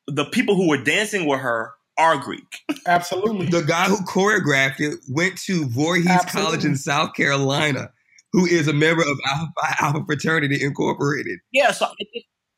the 0.07 0.25
people 0.25 0.55
who 0.57 0.69
were 0.69 0.83
dancing 0.83 1.27
with 1.27 1.41
her 1.41 1.73
are 1.99 2.17
Greek. 2.19 2.61
Absolutely. 2.87 3.47
The 3.47 3.63
guy 3.63 3.85
who 3.85 3.97
choreographed 4.05 4.81
it 4.81 5.01
went 5.09 5.39
to 5.43 5.67
Voorhees 5.67 6.07
Absolutely. 6.07 6.43
College 6.43 6.65
in 6.65 6.77
South 6.77 7.15
Carolina, 7.15 7.91
who 8.33 8.47
is 8.47 8.69
a 8.69 8.73
member 8.73 9.03
of 9.03 9.19
Alpha, 9.27 9.83
Alpha 9.83 10.05
Fraternity 10.07 10.63
Incorporated. 10.63 11.39
Yeah, 11.53 11.73
so 11.73 11.89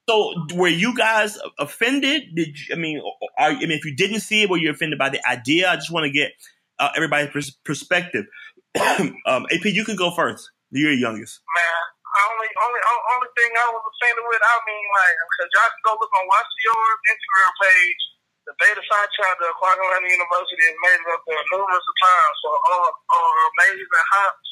so 0.08 0.34
were 0.54 0.68
you 0.68 0.94
guys 0.96 1.38
offended? 1.58 2.34
Did 2.34 2.58
you, 2.58 2.74
I 2.74 2.78
mean, 2.78 3.00
are, 3.38 3.50
I 3.50 3.58
mean, 3.58 3.72
if 3.72 3.84
you 3.84 3.96
didn't 3.96 4.20
see 4.20 4.42
it, 4.42 4.50
were 4.50 4.58
you 4.58 4.70
offended 4.70 4.98
by 4.98 5.08
the 5.08 5.20
idea? 5.28 5.70
I 5.70 5.76
just 5.76 5.90
want 5.90 6.04
to 6.04 6.12
get 6.12 6.32
uh, 6.78 6.90
everybody's 6.96 7.30
pers- 7.30 7.56
perspective. 7.64 8.26
um, 9.26 9.46
AP, 9.50 9.64
you 9.64 9.84
can 9.84 9.96
go 9.96 10.10
first. 10.10 10.50
You're 10.70 10.90
the 10.90 11.00
youngest. 11.00 11.40
Man, 11.54 11.84
only 12.34 12.50
only 12.66 12.80
only 13.14 13.30
thing 13.38 13.50
I 13.54 13.70
was 13.70 13.82
offended 13.86 14.26
with, 14.26 14.42
I 14.42 14.54
mean, 14.66 14.86
like, 14.92 15.16
because 15.22 15.48
y'all 15.54 15.70
can 15.70 15.82
go 15.86 15.92
look 16.02 16.10
on 16.10 16.24
Watch 16.26 16.50
Yours 16.66 16.98
Instagram 17.10 17.52
page 17.62 18.02
the 18.44 18.54
Beta 18.60 18.82
Psi 18.84 19.02
chapter 19.16 19.48
of 19.48 19.56
Clark 19.56 19.80
University 19.80 20.64
has 20.68 20.78
made 20.84 21.00
it 21.00 21.08
up 21.16 21.22
there 21.24 21.44
numerous 21.48 21.86
times 21.96 22.36
for 22.44 22.54
all, 22.68 22.88
all 22.92 23.32
amazing 23.56 23.88
hops, 24.12 24.48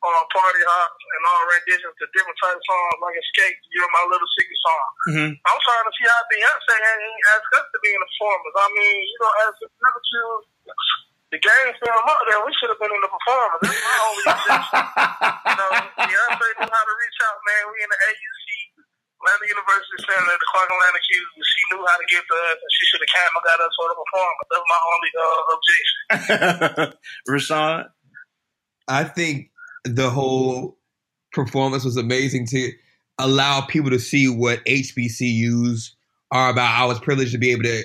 all 0.00 0.24
party 0.32 0.64
hops, 0.64 1.02
and 1.04 1.22
all 1.28 1.44
renditions 1.52 1.92
to 2.00 2.08
different 2.16 2.38
types 2.40 2.56
of 2.56 2.64
songs 2.64 2.98
like 3.04 3.16
Xscape, 3.20 3.56
You're 3.72 3.92
My 3.92 4.04
Little 4.08 4.30
Secret 4.40 4.60
song. 4.64 4.88
Mm-hmm. 5.12 5.30
I'm 5.44 5.60
trying 5.60 5.86
to 5.88 5.92
see 5.92 6.06
how 6.08 6.20
Beyonce 6.32 6.72
ain't 6.72 7.24
asked 7.36 7.52
us 7.52 7.66
to 7.68 7.78
be 7.84 7.90
in 7.92 8.00
the 8.00 8.08
performance. 8.16 8.56
I 8.56 8.68
mean, 8.72 8.96
you 9.04 9.18
know, 9.20 9.32
as 9.44 9.54
a 9.60 9.68
choose 9.68 10.44
the 11.34 11.40
game 11.42 11.72
film 11.82 12.04
up 12.06 12.20
there, 12.30 12.40
we 12.46 12.52
should 12.56 12.70
have 12.70 12.78
been 12.78 12.94
in 12.94 13.02
the 13.02 13.10
performance. 13.10 13.60
That's 13.66 13.82
my 13.82 13.96
only 14.06 14.24
you 15.50 15.56
know, 15.58 15.70
Beyonce 15.98 16.46
knew 16.62 16.70
how 16.70 16.84
to 16.86 16.94
reach 16.94 17.18
out, 17.26 17.38
man. 17.42 17.62
We 17.68 17.76
in 17.82 17.90
the 17.90 18.00
AUC 18.08 18.43
Atlanta 19.20 19.46
University 19.48 19.98
saying 20.04 20.26
that 20.26 20.38
the 20.38 20.48
Clark 20.52 20.68
Atlanta 20.68 21.00
Q, 21.00 21.12
she 21.40 21.60
knew 21.70 21.82
how 21.84 21.96
to 21.96 22.06
get 22.10 22.22
to 22.24 22.34
us, 22.50 22.58
and 22.60 22.72
she 22.72 22.84
should 22.86 23.02
have 23.02 23.12
came 23.14 23.32
and 23.34 23.44
got 23.44 23.58
us 23.62 23.72
for 23.78 23.86
the 23.90 23.96
performance. 24.02 24.48
That's 24.50 24.68
my 24.72 24.80
only 24.92 25.10
uh, 25.16 25.42
objection. 25.54 25.98
Richaun, 27.28 27.88
I 28.88 29.04
think 29.04 29.50
the 29.84 30.10
whole 30.10 30.78
performance 31.32 31.84
was 31.84 31.96
amazing 31.96 32.46
to 32.48 32.72
allow 33.18 33.62
people 33.62 33.90
to 33.90 33.98
see 33.98 34.28
what 34.28 34.64
HBCUs 34.64 35.90
are 36.30 36.50
about. 36.50 36.80
I 36.80 36.84
was 36.84 36.98
privileged 36.98 37.32
to 37.32 37.38
be 37.38 37.52
able 37.52 37.64
to 37.64 37.82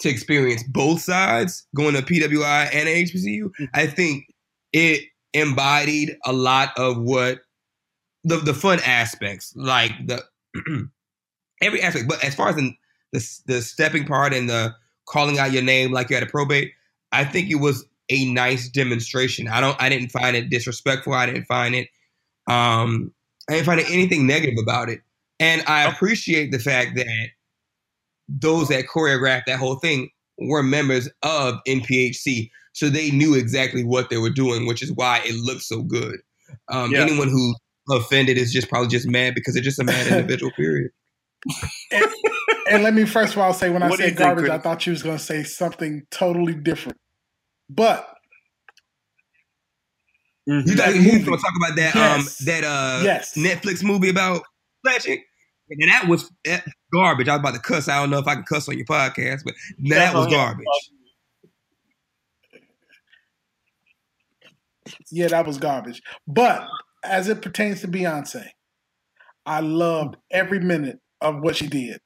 to 0.00 0.08
experience 0.08 0.64
both 0.64 1.00
sides, 1.00 1.66
going 1.76 1.94
to 1.94 2.02
PWI 2.02 2.74
and 2.74 2.88
HBCU. 2.88 3.50
I 3.72 3.86
think 3.86 4.24
it 4.72 5.04
embodied 5.32 6.16
a 6.26 6.32
lot 6.32 6.70
of 6.76 6.98
what 6.98 7.40
the 8.24 8.38
the 8.38 8.54
fun 8.54 8.80
aspects, 8.84 9.52
like 9.56 9.92
the 10.06 10.22
every 11.62 11.82
aspect. 11.82 12.08
But 12.08 12.22
as 12.24 12.34
far 12.34 12.48
as 12.48 12.56
the, 12.56 12.72
the 13.12 13.40
the 13.46 13.62
stepping 13.62 14.04
part 14.04 14.34
and 14.34 14.48
the 14.48 14.74
calling 15.06 15.38
out 15.38 15.52
your 15.52 15.62
name 15.62 15.92
like 15.92 16.10
you 16.10 16.16
had 16.16 16.22
a 16.22 16.30
probate, 16.30 16.72
I 17.12 17.24
think 17.24 17.50
it 17.50 17.56
was 17.56 17.84
a 18.08 18.30
nice 18.32 18.68
demonstration. 18.68 19.48
I 19.48 19.60
don't 19.60 19.80
I 19.80 19.88
didn't 19.88 20.10
find 20.10 20.36
it 20.36 20.50
disrespectful. 20.50 21.12
I 21.14 21.26
didn't 21.26 21.44
find 21.44 21.74
it 21.74 21.88
um 22.48 23.12
I 23.48 23.54
didn't 23.54 23.66
find 23.66 23.80
anything 23.80 24.26
negative 24.26 24.58
about 24.62 24.88
it. 24.88 25.00
And 25.40 25.62
I 25.66 25.84
appreciate 25.84 26.52
the 26.52 26.58
fact 26.58 26.94
that 26.96 27.28
those 28.28 28.68
that 28.68 28.86
choreographed 28.86 29.44
that 29.46 29.58
whole 29.58 29.76
thing 29.76 30.10
were 30.38 30.62
members 30.62 31.08
of 31.22 31.56
NPHC. 31.66 32.50
so 32.72 32.88
they 32.88 33.10
knew 33.10 33.34
exactly 33.34 33.84
what 33.84 34.08
they 34.08 34.16
were 34.16 34.30
doing, 34.30 34.66
which 34.66 34.82
is 34.82 34.92
why 34.92 35.20
it 35.24 35.34
looked 35.44 35.62
so 35.62 35.82
good. 35.82 36.20
Um, 36.68 36.92
Yeah. 36.92 37.00
Anyone 37.00 37.28
who 37.28 37.54
offended 37.90 38.38
is 38.38 38.52
just 38.52 38.68
probably 38.68 38.88
just 38.88 39.06
mad 39.08 39.34
because 39.34 39.54
they're 39.54 39.62
just 39.62 39.78
a 39.78 39.84
mad 39.84 40.06
individual. 40.10 40.52
Period. 40.52 40.90
And 42.70 42.82
let 42.82 42.94
me 42.94 43.04
first 43.04 43.32
of 43.34 43.38
all 43.40 43.52
say, 43.52 43.68
when 43.70 43.82
I 43.82 43.88
What 43.88 43.98
do 43.98 44.04
you 44.04 44.10
said 44.10 44.16
think, 44.18 44.26
garbage, 44.26 44.44
Chris? 44.44 44.52
I 44.54 44.58
thought 44.58 44.86
you 44.86 44.92
was 44.92 45.02
going 45.02 45.18
to 45.18 45.22
say 45.22 45.42
something 45.42 46.02
totally 46.10 46.54
different. 46.54 46.98
But 47.68 48.08
Mhm. 50.48 50.66
You 50.66 50.74
That 50.74 50.86
thought 50.86 50.94
you 50.96 51.02
movie. 51.02 51.30
want 51.30 51.40
to 51.40 51.46
talk 51.46 51.54
about 51.56 51.76
that 51.76 51.94
Yes. 51.94 52.40
um 52.40 52.46
that 52.46 52.64
uh 52.64 53.00
Yes. 53.04 53.34
Netflix 53.36 53.84
movie 53.84 54.08
about 54.08 54.42
flashing? 54.84 55.22
And 55.70 55.88
that 55.90 56.08
was 56.08 56.30
that 56.44 56.64
garbage. 56.92 57.28
I 57.28 57.36
was 57.36 57.40
about 57.40 57.54
to 57.54 57.60
cuss. 57.60 57.88
I 57.88 58.00
don't 58.00 58.10
know 58.10 58.18
if 58.18 58.26
I 58.26 58.34
can 58.34 58.42
cuss 58.44 58.68
on 58.68 58.76
your 58.76 58.86
podcast, 58.86 59.42
but 59.44 59.54
that 59.88 60.14
was 60.14 60.26
garbage. 60.26 60.66
yeah, 65.10 65.28
that 65.28 65.46
was 65.46 65.58
garbage. 65.58 66.02
But 66.26 66.66
as 67.02 67.28
it 67.28 67.42
pertains 67.42 67.80
to 67.80 67.88
Beyonce, 67.88 68.46
I 69.44 69.60
loved 69.60 70.16
every 70.30 70.60
minute 70.60 71.00
of 71.20 71.40
what 71.40 71.56
she 71.56 71.66
did. 71.66 72.00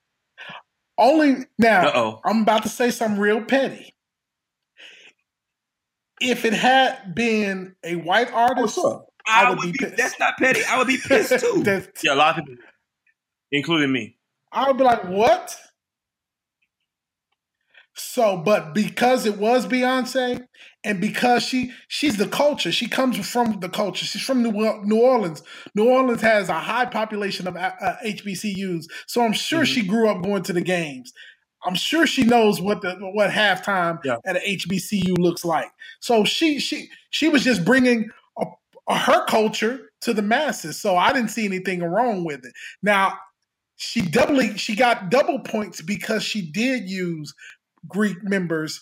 Only 0.99 1.45
now, 1.59 1.89
Uh-oh. 1.89 2.21
I'm 2.25 2.43
about 2.43 2.63
to 2.63 2.69
say 2.69 2.91
something 2.91 3.21
real 3.21 3.43
petty. 3.45 3.95
If 6.21 6.47
it 6.47 6.55
had 6.55 7.15
been 7.15 7.75
a 7.85 7.97
white 7.97 8.31
oh, 8.33 8.37
artist, 8.37 8.79
I, 9.27 9.45
I 9.45 9.51
would, 9.51 9.59
would 9.59 9.65
be 9.65 9.73
be. 9.73 9.79
pissed. 9.79 9.97
That's 9.99 10.19
not 10.19 10.35
petty. 10.39 10.63
I 10.67 10.79
would 10.79 10.87
be 10.87 10.97
pissed 11.07 11.41
too. 11.41 11.63
Yeah, 12.03 12.15
a 12.15 12.17
lot 12.17 12.39
of 12.39 12.47
people, 12.47 12.65
including 13.53 13.93
me. 13.93 14.17
I 14.53 14.67
would 14.69 14.79
be 14.79 14.85
like, 14.85 15.05
what? 15.05 15.55
So, 17.97 18.37
but 18.39 18.75
because 18.75 19.27
it 19.27 19.39
was 19.39 19.67
Beyonce, 19.67 20.47
and 20.85 21.01
because 21.01 21.43
she 21.43 21.73
she's 21.89 22.17
the 22.19 22.29
culture, 22.29 22.73
she 22.73 22.89
comes 22.89 23.17
from 23.29 23.61
the 23.61 23.69
culture. 23.69 24.05
She's 24.05 24.23
from 24.23 24.43
New, 24.43 24.53
New 24.85 25.01
Orleans. 25.01 25.43
New 25.75 25.89
Orleans 25.89 26.21
has 26.23 26.49
a 26.49 26.55
high 26.61 26.87
population 26.87 27.47
of 27.49 27.57
uh, 27.57 27.73
uh, 27.81 27.97
HBCUs, 28.05 28.87
so 29.07 29.25
I'm 29.25 29.33
sure 29.33 29.63
Mhm. 29.63 29.67
she 29.75 29.87
grew 29.87 30.09
up 30.11 30.23
going 30.23 30.43
to 30.45 30.53
the 30.53 30.61
games. 30.61 31.13
I'm 31.65 31.75
sure 31.75 32.07
she 32.07 32.25
knows 32.25 32.61
what 32.61 32.83
the 32.83 32.95
what 33.15 33.31
halftime 33.31 33.99
Yeah. 34.05 34.17
at 34.27 34.37
an 34.37 34.43
HBCU 34.47 35.15
looks 35.19 35.45
like. 35.45 35.71
So 36.01 36.25
she 36.25 36.61
she 36.61 36.89
she 37.11 37.29
was 37.29 37.45
just 37.45 37.65
bringing 37.65 38.11
a, 38.39 38.45
a, 38.89 38.99
her 38.99 39.25
culture 39.27 39.91
to 40.03 40.13
the 40.15 40.23
masses. 40.23 40.81
So 40.81 40.97
I 40.97 41.13
didn't 41.13 41.31
see 41.31 41.47
anything 41.47 41.83
wrong 41.83 42.25
with 42.25 42.45
it. 42.45 42.53
Now 42.83 43.19
she 43.77 44.03
doubly 44.03 44.57
she 44.59 44.77
got 44.77 45.11
double 45.11 45.41
points 45.41 45.83
because 45.83 46.23
she 46.23 46.43
did 46.51 46.89
use 46.89 47.35
Greek 47.89 48.23
members 48.23 48.81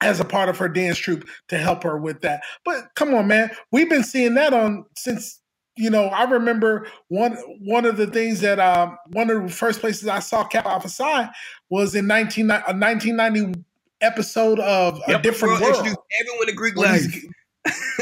as 0.00 0.20
a 0.20 0.24
part 0.24 0.48
of 0.48 0.58
her 0.58 0.68
dance 0.68 0.98
troupe 0.98 1.28
to 1.48 1.58
help 1.58 1.82
her 1.82 1.98
with 1.98 2.20
that. 2.20 2.42
But 2.64 2.94
come 2.94 3.14
on, 3.14 3.26
man, 3.26 3.50
we've 3.72 3.90
been 3.90 4.04
seeing 4.04 4.34
that 4.34 4.52
on 4.52 4.84
since 4.96 5.40
you 5.76 5.90
know. 5.90 6.06
I 6.06 6.24
remember 6.24 6.86
one 7.08 7.36
one 7.60 7.84
of 7.84 7.96
the 7.96 8.06
things 8.06 8.40
that 8.40 8.58
um, 8.58 8.96
one 9.12 9.30
of 9.30 9.42
the 9.42 9.48
first 9.48 9.80
places 9.80 10.08
I 10.08 10.20
saw 10.20 10.44
Kappa 10.44 10.68
Alpha 10.68 10.88
Psi 10.88 11.28
was 11.70 11.94
in 11.94 12.06
nineteen 12.06 12.50
a 12.50 12.72
nineteen 12.72 13.16
ninety 13.16 13.52
episode 14.00 14.60
of 14.60 15.00
a 15.08 15.20
different 15.20 15.60
World 15.60 15.74
world. 15.74 15.96
everyone 16.20 16.46
to 16.46 16.52
Greek 16.52 16.76
life. 16.76 17.24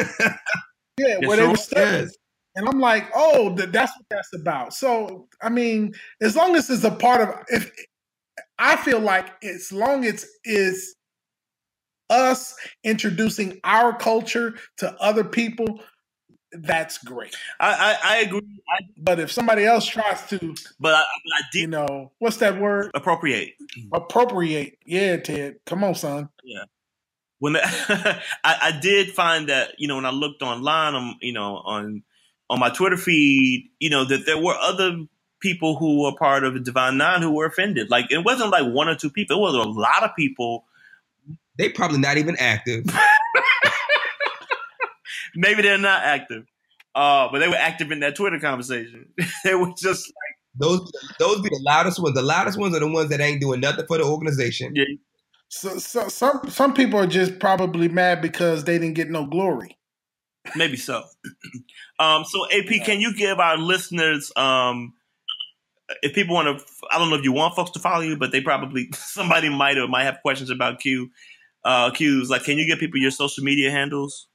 yeah, 0.99 1.19
Yes, 1.21 1.29
where 1.29 1.37
they 1.37 1.47
were 1.47 1.57
studying. 1.57 2.11
And 2.55 2.67
I'm 2.67 2.81
like, 2.81 3.11
oh, 3.15 3.55
that's 3.55 3.93
what 3.97 4.07
that's 4.09 4.33
about. 4.33 4.73
So, 4.73 5.29
I 5.43 5.51
mean, 5.51 5.95
as 6.23 6.35
long 6.35 6.57
as 6.57 6.71
it's 6.71 6.85
a 6.85 6.91
part 6.91 7.21
of, 7.21 7.35
if 7.49 7.71
I 8.59 8.77
feel 8.77 9.01
like 9.01 9.43
as 9.45 9.73
long 9.73 10.05
as 10.05 10.27
it's 10.45 10.95
us 12.09 12.55
introducing 12.85 13.61
our 13.65 13.97
culture 13.97 14.55
to 14.79 14.95
other 15.01 15.25
people, 15.25 15.81
that's 16.53 16.99
great. 16.99 17.37
I, 17.61 17.97
I, 18.03 18.15
I 18.15 18.17
agree, 18.19 18.63
I, 18.69 18.85
But 18.97 19.21
if 19.21 19.33
somebody 19.33 19.65
else 19.65 19.85
tries 19.85 20.27
to, 20.29 20.55
but 20.79 20.95
I, 20.95 21.01
I 21.01 21.41
you 21.55 21.67
know, 21.67 22.13
what's 22.19 22.39
that 22.39 22.59
word? 22.59 22.91
appropriate. 22.95 23.55
Appropriate. 23.93 24.79
Yeah, 24.87 25.17
Ted. 25.17 25.57
Come 25.67 25.85
on, 25.85 25.95
son. 25.95 26.29
Yeah. 26.45 26.65
When 27.39 27.55
the, 27.55 27.61
I, 28.45 28.57
I 28.63 28.79
did 28.81 29.11
find 29.11 29.49
that 29.49 29.73
you 29.79 29.89
know 29.89 29.97
when 29.97 30.07
I 30.07 30.11
looked 30.11 30.43
online 30.43 30.95
on 30.95 31.17
you 31.21 31.33
know 31.33 31.57
on 31.57 32.03
on 32.49 32.61
my 32.61 32.71
Twitter 32.71 32.97
feed 32.97 33.71
you 33.79 33.91
know 33.91 34.05
that 34.05 34.25
there 34.25 34.39
were 34.39 34.55
other 34.55 35.05
people 35.47 35.77
who 35.77 36.03
were 36.03 36.13
part 36.17 36.43
of 36.43 36.55
the 36.55 36.61
Divine 36.61 36.97
Nine 36.99 37.23
who 37.23 37.31
were 37.31 37.47
offended. 37.47 37.89
Like 37.89 38.11
it 38.11 38.25
wasn't 38.25 38.51
like 38.51 38.67
one 38.67 38.89
or 38.89 38.97
two 38.97 39.11
people; 39.11 39.37
it 39.37 39.41
was 39.41 39.55
a 39.55 39.69
lot 39.69 40.03
of 40.03 40.11
people. 40.17 40.65
They 41.57 41.69
probably 41.69 41.99
not 41.99 42.17
even 42.17 42.37
active. 42.41 42.85
Maybe 45.37 45.63
they're 45.63 45.79
not 45.79 46.03
active, 46.03 46.47
uh, 46.97 47.29
but 47.31 47.39
they 47.39 47.49
were 47.49 47.55
active 47.55 47.93
in 47.93 48.01
that 48.01 48.17
Twitter 48.17 48.41
conversation. 48.41 49.07
they 49.45 49.55
were 49.55 49.73
just 49.79 50.07
like 50.07 50.37
Those 50.57 50.91
those 51.21 51.41
be 51.43 51.49
the 51.49 51.63
loudest 51.65 52.01
ones. 52.01 52.17
The 52.17 52.23
loudest 52.23 52.59
ones 52.59 52.75
are 52.75 52.81
the 52.81 52.91
ones 52.91 53.11
that 53.11 53.21
ain't 53.21 53.41
doing 53.41 53.61
nothing 53.61 53.87
for 53.87 53.99
the 53.99 54.05
organization. 54.05 54.73
Yeah. 54.75 54.85
So, 55.49 55.79
so 55.79 56.09
some 56.09 56.41
some 56.49 56.75
people 56.75 56.99
are 56.99 57.07
just 57.07 57.39
probably 57.39 57.89
mad 57.89 58.21
because 58.21 58.65
they 58.65 58.79
didn't 58.79 58.95
get 58.95 59.11
no 59.11 59.27
glory. 59.27 59.77
maybe 60.57 60.77
so. 60.77 61.05
um, 62.01 62.25
so 62.25 62.47
AP, 62.51 62.85
can 62.85 63.01
you 63.01 63.15
give 63.17 63.39
our 63.39 63.57
listeners 63.57 64.33
um, 64.37 64.95
if 66.03 66.15
people 66.15 66.35
want 66.35 66.59
to? 66.59 66.65
I 66.91 66.99
don't 66.99 67.11
know 67.11 67.17
if 67.17 67.25
you 67.25 67.33
want 67.33 67.55
folks 67.55 67.71
to 67.73 67.79
follow 67.79 68.03
you, 68.03 68.17
but 68.17 68.33
they 68.33 68.41
probably 68.41 68.89
somebody 68.95 69.49
might 69.49 69.79
or 69.79 69.89
might 69.89 70.05
have 70.05 70.19
questions 70.23 70.51
about 70.51 70.81
Q. 70.81 71.11
Uh, 71.65 71.91
Q's 71.91 72.31
like, 72.31 72.45
can 72.45 72.59
you 72.59 72.67
give 72.67 72.79
people 72.79 73.01
your 73.01 73.11
social 73.11 73.43
media 73.43 73.71
handles? 73.71 74.29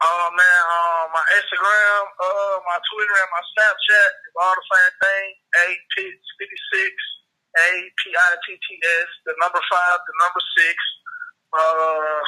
Uh, 0.00 0.28
man, 0.32 0.60
uh, 0.64 1.04
my 1.12 1.24
Instagram, 1.36 2.02
uh, 2.24 2.56
my 2.64 2.78
Twitter, 2.88 3.16
and 3.20 3.30
my 3.36 3.42
Snapchat 3.52 4.08
is 4.08 4.34
all 4.40 4.54
the 4.56 4.66
same 4.72 4.92
thing. 5.00 5.26
A 5.60 5.66
Pitts 5.96 6.26
fifty 6.40 6.60
six, 6.72 6.92
A 7.60 7.68
P 8.00 8.12
I 8.16 8.36
T 8.48 8.56
T 8.56 8.66
S, 9.00 9.08
the 9.26 9.34
number 9.40 9.60
five, 9.72 9.98
the 10.00 10.14
number 10.24 10.40
six. 10.56 10.76
Uh, 11.52 12.20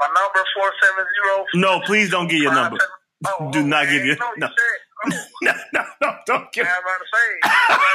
my 0.00 0.08
number 0.10 0.42
four 0.58 0.72
seven 0.82 1.04
zero. 1.06 1.46
No, 1.54 1.80
please 1.86 2.10
don't 2.10 2.26
give 2.28 2.40
your 2.42 2.54
number. 2.54 2.78
Oh, 3.26 3.50
Do 3.52 3.60
oh, 3.60 3.66
not 3.66 3.86
give 3.88 4.04
your- 4.04 4.16
no. 4.16 4.26
you 4.34 4.40
no. 4.42 4.46
said- 4.48 4.54
Oh, 4.54 4.85
no, 5.44 5.52
no, 5.76 5.82
no, 6.00 6.08
don't 6.24 6.48
man, 6.56 6.64
I'm 6.64 6.80
about 6.80 6.98
to 7.00 7.08
say. 7.12 7.28
man, 7.44 7.86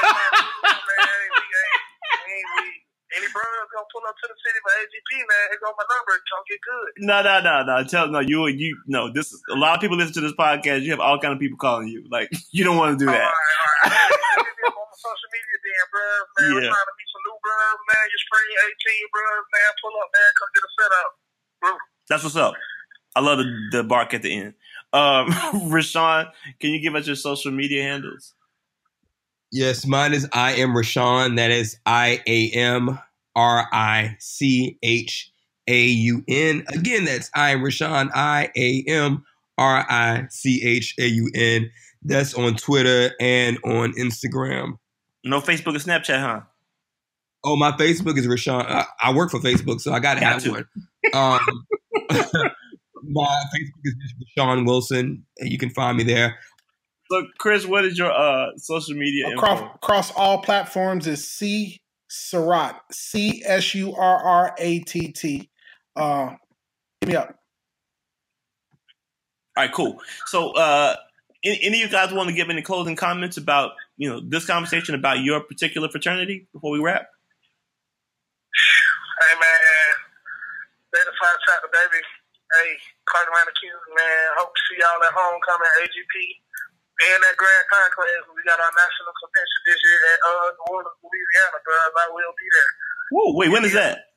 we 0.85 0.93
ain't, 1.01 1.33
we 1.33 2.31
ain't, 2.37 2.49
we, 2.61 2.81
any 3.11 3.27
brothers 3.35 3.67
gonna 3.75 3.89
pull 3.91 4.05
up 4.07 4.15
to 4.15 4.25
the 4.29 4.37
city 4.39 4.59
for 4.63 4.71
AGP, 4.71 5.09
man. 5.27 5.43
Here 5.51 5.59
go 5.59 5.73
my 5.75 5.83
number. 5.83 6.15
Don't 6.15 6.45
get 6.47 6.61
good. 6.63 6.89
No, 7.03 7.17
no, 7.25 7.35
no, 7.43 7.55
no. 7.67 7.75
Tell 7.83 8.07
no 8.07 8.21
you 8.23 8.47
you 8.47 8.77
no. 8.87 9.11
This 9.11 9.33
is, 9.35 9.41
a 9.51 9.57
lot 9.59 9.75
of 9.75 9.81
people 9.83 9.97
listen 9.99 10.15
to 10.15 10.23
this 10.23 10.37
podcast. 10.37 10.87
You 10.87 10.91
have 10.95 11.03
all 11.03 11.19
kind 11.19 11.33
of 11.33 11.39
people 11.41 11.57
calling 11.59 11.89
you. 11.91 12.07
Like 12.07 12.31
you 12.55 12.63
don't 12.63 12.77
want 12.79 12.95
to 12.95 12.99
do 13.03 13.09
All 13.09 13.17
that. 13.17 13.19
right, 13.19 13.35
all 13.83 13.91
right. 13.91 14.71
On 14.71 14.87
my 14.87 14.95
social 14.95 15.29
media 15.33 15.57
then, 15.59 15.83
bro. 15.91 16.05
Man, 16.39 16.49
we're 16.55 16.69
trying 16.71 16.87
to 16.87 16.95
meet 16.95 17.09
some 17.11 17.23
new 17.27 17.37
bros, 17.43 17.79
man. 17.91 18.05
Your 18.07 18.21
spring 18.23 18.49
18, 18.79 19.11
bro. 19.11 19.25
Man, 19.51 19.69
pull 19.83 19.95
up, 19.99 20.09
man. 20.15 20.29
Come 20.39 20.49
get 20.55 20.63
a 20.63 20.71
set 20.77 20.91
up. 20.95 21.11
That's 22.07 22.23
what's 22.23 22.39
up. 22.39 22.53
I 23.15 23.19
love 23.19 23.39
the, 23.43 23.47
the 23.75 23.83
bark 23.83 24.13
at 24.13 24.21
the 24.23 24.31
end. 24.31 24.53
Um, 24.93 25.27
Richaun, 25.71 26.29
can 26.59 26.71
you 26.71 26.79
give 26.79 26.95
us 26.95 27.07
your 27.07 27.15
social 27.15 27.51
media 27.51 27.83
handles? 27.83 28.33
Yes, 29.51 29.85
mine 29.85 30.13
is 30.13 30.27
I 30.33 30.53
am 30.53 30.69
Richaun. 30.69 31.35
That 31.35 31.51
is 31.51 31.77
I 31.85 32.21
A 32.27 32.49
M 32.51 32.97
R 33.35 33.67
I 33.73 34.15
C 34.19 34.77
H 34.81 35.31
A 35.67 35.85
U 35.85 36.23
N. 36.27 36.63
Again, 36.69 37.05
that's 37.05 37.29
I 37.35 37.51
am 37.51 37.59
Richaun. 37.61 38.09
I 38.15 38.49
A 38.55 38.83
M 38.87 39.25
R 39.57 39.85
I 39.89 40.25
C 40.29 40.61
H 40.63 40.95
A 40.99 41.05
U 41.07 41.29
N. 41.35 41.69
That's 42.03 42.33
on 42.33 42.55
Twitter 42.55 43.13
and 43.19 43.57
on 43.65 43.93
Instagram. 43.93 44.77
No 45.23 45.39
Facebook 45.41 45.75
or 45.75 45.79
Snapchat, 45.79 46.19
huh? 46.19 46.41
Oh, 47.43 47.55
my 47.55 47.71
Facebook 47.73 48.17
is 48.17 48.27
Richaun. 48.27 48.65
I, 48.67 48.85
I 49.03 49.13
work 49.13 49.31
for 49.31 49.39
Facebook, 49.39 49.81
so 49.81 49.91
I 49.91 49.99
got 49.99 50.15
to 50.15 50.19
Got 50.21 50.33
have 50.33 50.43
to. 50.43 50.51
one. 50.51 50.65
Um, 51.13 51.67
my 53.11 53.43
Facebook 53.53 53.81
is 53.83 53.95
just 54.01 54.15
Richaun 54.37 54.65
Wilson. 54.65 55.25
and 55.37 55.51
You 55.51 55.57
can 55.57 55.69
find 55.69 55.97
me 55.97 56.03
there. 56.03 56.37
So, 57.11 57.23
Chris, 57.39 57.65
what 57.65 57.83
is 57.83 57.97
your 57.97 58.11
uh, 58.11 58.47
social 58.57 58.95
media 58.95 59.27
across 59.33 59.61
across 59.75 60.11
all 60.15 60.37
platforms 60.39 61.07
is 61.07 61.29
C 61.29 61.81
Surratt 62.09 62.81
C 62.91 63.43
S 63.45 63.75
U 63.75 63.93
R 63.93 64.17
R 64.23 64.55
A 64.57 64.79
T 64.79 65.11
T. 65.11 65.49
Uh, 65.95 66.31
hit 67.01 67.09
me 67.09 67.15
up. 67.15 67.35
All 69.57 69.65
right, 69.65 69.73
cool. 69.73 69.97
So, 70.27 70.51
uh, 70.51 70.95
any, 71.43 71.59
any 71.63 71.83
of 71.83 71.89
you 71.91 71.97
guys 71.97 72.13
want 72.13 72.29
to 72.29 72.35
give 72.35 72.49
any 72.49 72.61
closing 72.61 72.95
comments 72.95 73.35
about 73.35 73.71
you 73.97 74.09
know 74.09 74.21
this 74.25 74.45
conversation 74.45 74.95
about 74.95 75.19
your 75.19 75.41
particular 75.41 75.89
fraternity 75.89 76.47
before 76.53 76.71
we 76.71 76.79
wrap? 76.79 77.07
Hey, 79.19 79.35
man. 79.35 79.95
They 80.93 80.99
the 80.99 81.11
five 81.21 81.37
chapter, 81.47 81.67
baby. 81.71 82.03
Hey, 82.51 82.75
Clark 83.11 83.27
Atlanta 83.27 83.53
Q, 83.59 83.67
man. 83.91 84.23
Hope 84.39 84.55
to 84.55 84.61
see 84.71 84.79
y'all 84.79 85.03
at 85.03 85.11
homecoming, 85.11 85.67
at 85.67 85.83
AGP, 85.83 86.15
and 87.11 87.19
that 87.27 87.35
Grand 87.35 87.67
Conclave. 87.67 88.23
We 88.31 88.39
got 88.47 88.55
our 88.63 88.71
national 88.71 89.11
convention 89.19 89.59
this 89.67 89.79
year 89.83 89.99
at 90.15 90.19
uh, 90.23 90.47
New 90.55 90.67
Orleans, 90.79 90.95
Louisiana, 91.03 91.59
bro. 91.59 91.75
I 91.75 92.07
will 92.15 92.33
be 92.39 92.47
there. 92.55 92.71
Whoa, 93.11 93.29
wait, 93.35 93.51
when 93.51 93.67
is 93.67 93.75
that? 93.75 94.07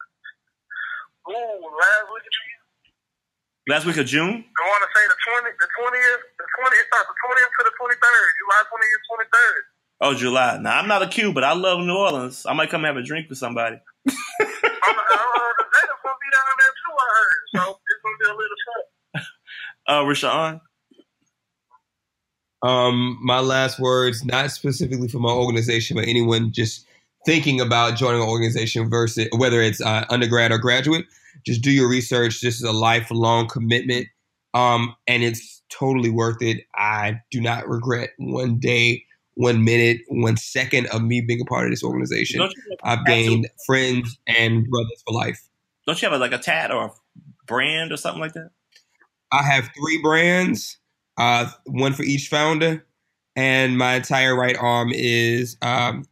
Ooh, 1.26 1.58
last 1.74 2.06
week 2.14 2.22
of 2.22 2.34
June. 2.38 2.62
Last 3.66 3.84
week 3.88 3.98
of 3.98 4.06
June. 4.06 4.44
I 4.46 4.62
want 4.68 4.82
to 4.86 4.90
say 4.94 5.04
the 5.10 5.18
twenty, 5.26 5.50
the 5.58 5.68
twentieth, 5.74 6.22
the 6.38 6.46
twenty. 6.54 6.76
It 6.78 6.86
starts 6.92 7.08
the 7.10 7.16
twentieth 7.18 7.50
to 7.50 7.62
the 7.66 7.74
twenty 7.74 7.96
third. 7.98 8.26
July 8.38 8.60
twentieth, 8.70 9.02
twenty 9.10 9.26
third. 9.32 9.60
Oh, 10.04 10.12
July. 10.14 10.58
Now 10.60 10.78
I'm 10.78 10.86
not 10.86 11.02
a 11.02 11.08
Q, 11.08 11.32
but 11.32 11.42
I 11.42 11.56
love 11.56 11.80
New 11.80 11.96
Orleans. 11.96 12.44
I 12.46 12.52
might 12.52 12.68
come 12.70 12.84
have 12.84 13.00
a 13.00 13.02
drink 13.02 13.26
with 13.32 13.38
somebody. 13.40 13.80
I'm, 14.06 14.96
uh, 15.00 15.50
the 15.56 15.64
Vegas 15.64 15.98
gonna 16.04 16.20
be 16.20 16.28
down 16.28 16.54
there 16.60 16.74
too. 16.76 16.92
I 16.92 17.08
heard, 17.08 17.40
so 17.56 17.62
it's 18.04 18.18
gonna 18.18 18.18
be 18.18 18.26
a 18.26 18.36
little 18.36 18.56
fun. 18.66 19.22
Uh, 19.86 20.00
Richaun. 20.04 20.60
Um, 22.62 23.18
my 23.22 23.40
last 23.40 23.78
words, 23.78 24.24
not 24.24 24.50
specifically 24.50 25.08
for 25.08 25.18
my 25.18 25.28
organization, 25.30 25.96
but 25.96 26.08
anyone 26.08 26.52
just 26.52 26.86
thinking 27.26 27.60
about 27.60 27.96
joining 27.96 28.22
an 28.22 28.28
organization 28.28 28.88
versus 28.88 29.28
whether 29.36 29.60
it's 29.60 29.82
uh, 29.82 30.06
undergrad 30.08 30.52
or 30.52 30.58
graduate, 30.58 31.04
just 31.44 31.60
do 31.60 31.70
your 31.70 31.88
research. 31.88 32.40
This 32.40 32.56
is 32.56 32.62
a 32.62 32.72
lifelong 32.72 33.46
commitment, 33.46 34.06
um, 34.54 34.94
and 35.06 35.22
it's 35.22 35.62
totally 35.68 36.08
worth 36.08 36.40
it. 36.40 36.64
I 36.74 37.20
do 37.30 37.42
not 37.42 37.68
regret 37.68 38.10
one 38.18 38.58
day, 38.58 39.04
one 39.34 39.64
minute, 39.64 39.98
one 40.08 40.38
second 40.38 40.86
of 40.86 41.02
me 41.02 41.20
being 41.20 41.42
a 41.42 41.44
part 41.44 41.66
of 41.66 41.72
this 41.72 41.84
organization. 41.84 42.40
Don't 42.40 42.54
you 42.56 42.62
have 42.70 42.78
a 42.96 43.00
I've 43.00 43.04
tattoo? 43.04 43.28
gained 43.28 43.48
friends 43.66 44.18
and 44.26 44.66
brothers 44.70 45.02
for 45.06 45.12
life. 45.12 45.40
Don't 45.86 46.00
you 46.00 46.08
have 46.08 46.16
a, 46.18 46.18
like 46.18 46.32
a 46.32 46.38
tat 46.38 46.70
or 46.70 46.86
a 46.86 46.90
brand 47.46 47.92
or 47.92 47.96
something 47.96 48.20
like 48.20 48.34
that? 48.34 48.50
I 49.32 49.42
have 49.42 49.70
three 49.76 50.00
brands, 50.02 50.78
uh, 51.18 51.50
one 51.66 51.92
for 51.92 52.02
each 52.02 52.28
founder, 52.28 52.86
and 53.36 53.76
my 53.76 53.94
entire 53.94 54.36
right 54.36 54.56
arm 54.56 54.92
is 54.92 55.56
um, 55.62 56.04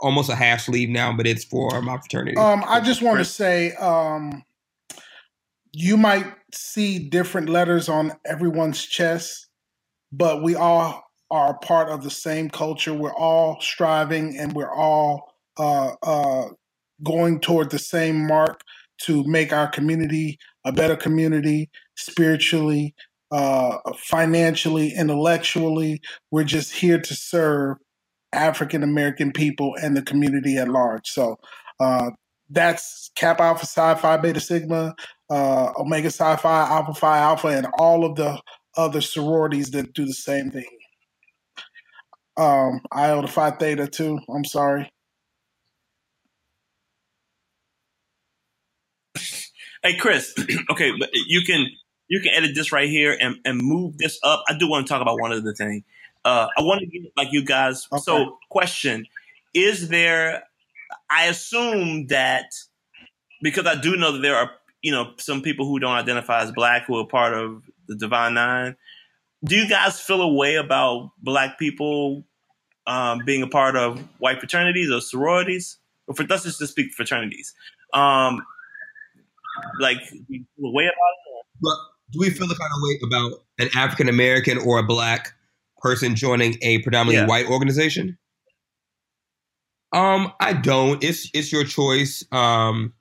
almost 0.00 0.28
a 0.28 0.34
half 0.34 0.62
sleeve 0.62 0.88
now, 0.88 1.12
but 1.12 1.26
it's 1.26 1.44
for 1.44 1.80
my 1.82 1.96
fraternity. 1.98 2.36
Um, 2.36 2.64
I 2.66 2.80
just 2.80 3.02
want 3.02 3.18
to 3.18 3.24
say, 3.24 3.72
um, 3.76 4.42
you 5.72 5.96
might 5.96 6.26
see 6.52 6.98
different 6.98 7.48
letters 7.48 7.88
on 7.88 8.12
everyone's 8.24 8.84
chest, 8.84 9.48
but 10.12 10.42
we 10.42 10.54
all 10.54 11.04
are 11.30 11.50
a 11.50 11.58
part 11.58 11.88
of 11.88 12.02
the 12.02 12.10
same 12.10 12.50
culture. 12.50 12.94
We're 12.94 13.14
all 13.14 13.58
striving, 13.60 14.36
and 14.36 14.52
we're 14.52 14.72
all 14.72 15.34
uh, 15.58 15.92
uh, 16.02 16.48
going 17.02 17.40
toward 17.40 17.70
the 17.70 17.78
same 17.78 18.26
mark 18.26 18.60
to 19.02 19.24
make 19.24 19.52
our 19.52 19.68
community 19.68 20.38
a 20.64 20.72
better 20.72 20.96
community, 20.96 21.70
spiritually, 21.96 22.94
uh, 23.30 23.78
financially, 23.96 24.92
intellectually. 24.94 26.00
We're 26.30 26.44
just 26.44 26.72
here 26.72 27.00
to 27.00 27.14
serve 27.14 27.78
African 28.32 28.82
American 28.82 29.32
people 29.32 29.74
and 29.82 29.96
the 29.96 30.02
community 30.02 30.56
at 30.56 30.68
large. 30.68 31.08
So 31.08 31.36
uh, 31.80 32.10
that's 32.50 33.10
Kappa 33.16 33.42
Alpha 33.42 33.66
Psi 33.66 33.94
Phi 33.96 34.16
Beta 34.18 34.40
Sigma, 34.40 34.94
uh, 35.30 35.72
Omega 35.78 36.10
Psi 36.10 36.36
Phi 36.36 36.68
Alpha 36.68 36.94
Phi 36.94 37.18
Alpha, 37.18 37.48
and 37.48 37.66
all 37.78 38.04
of 38.04 38.16
the 38.16 38.40
other 38.76 39.00
sororities 39.00 39.70
that 39.70 39.92
do 39.92 40.04
the 40.04 40.12
same 40.12 40.50
thing. 40.50 40.66
Um, 42.36 42.80
Iota 42.94 43.28
Phi 43.28 43.50
Theta 43.52 43.86
too. 43.86 44.18
I'm 44.34 44.44
sorry. 44.44 44.90
Hey, 49.84 49.96
Chris. 49.98 50.34
okay, 50.70 50.92
but 50.98 51.10
you 51.12 51.42
can 51.42 51.66
you 52.08 52.20
can 52.20 52.32
edit 52.34 52.54
this 52.54 52.72
right 52.72 52.88
here 52.88 53.14
and, 53.20 53.36
and 53.44 53.58
move 53.58 53.98
this 53.98 54.18
up. 54.22 54.42
I 54.48 54.56
do 54.56 54.66
want 54.66 54.86
to 54.86 54.90
talk 54.90 55.02
about 55.02 55.20
one 55.20 55.30
other 55.30 55.52
thing. 55.52 55.84
Uh, 56.24 56.48
I 56.56 56.62
want 56.62 56.80
to 56.80 56.86
get 56.86 57.12
like 57.18 57.32
you 57.32 57.44
guys. 57.44 57.86
Okay. 57.92 58.00
So, 58.00 58.38
question: 58.48 59.06
Is 59.52 59.90
there? 59.90 60.44
I 61.10 61.26
assume 61.26 62.06
that 62.06 62.46
because 63.42 63.66
I 63.66 63.74
do 63.74 63.94
know 63.96 64.12
that 64.12 64.20
there 64.20 64.36
are 64.36 64.52
you 64.80 64.90
know 64.90 65.12
some 65.18 65.42
people 65.42 65.66
who 65.66 65.78
don't 65.78 65.92
identify 65.92 66.40
as 66.40 66.50
black 66.50 66.86
who 66.86 66.96
are 66.98 67.06
part 67.06 67.34
of 67.34 67.62
the 67.86 67.94
Divine 67.94 68.32
Nine. 68.32 68.76
Do 69.44 69.54
you 69.54 69.68
guys 69.68 70.00
feel 70.00 70.22
a 70.22 70.32
way 70.32 70.54
about 70.54 71.10
black 71.18 71.58
people 71.58 72.24
um, 72.86 73.20
being 73.26 73.42
a 73.42 73.48
part 73.48 73.76
of 73.76 73.98
white 74.18 74.38
fraternities 74.38 74.90
or 74.90 75.02
sororities? 75.02 75.76
Or 76.06 76.14
for 76.14 76.24
let's 76.24 76.44
just 76.44 76.66
speak 76.66 76.92
fraternities. 76.92 77.52
Um, 77.92 78.42
like 79.80 79.98
do 80.10 80.24
feel 80.28 80.68
a 80.68 80.72
way 80.72 80.84
about 80.84 80.90
it? 80.92 81.46
But 81.60 81.74
do 82.12 82.18
we 82.20 82.30
feel 82.30 82.46
the 82.46 82.54
kind 82.54 82.70
of 82.74 82.80
way 82.82 82.98
about 83.04 83.44
an 83.58 83.68
African 83.76 84.08
American 84.08 84.58
or 84.58 84.78
a 84.78 84.82
black 84.82 85.32
person 85.78 86.14
joining 86.16 86.56
a 86.62 86.78
predominantly 86.82 87.22
Yeah. 87.22 87.26
white 87.26 87.46
organization? 87.46 88.18
Um, 89.92 90.32
I 90.40 90.52
don't. 90.54 91.02
It's 91.04 91.30
it's 91.34 91.52
your 91.52 91.64
choice. 91.64 92.24
Um, 92.32 92.92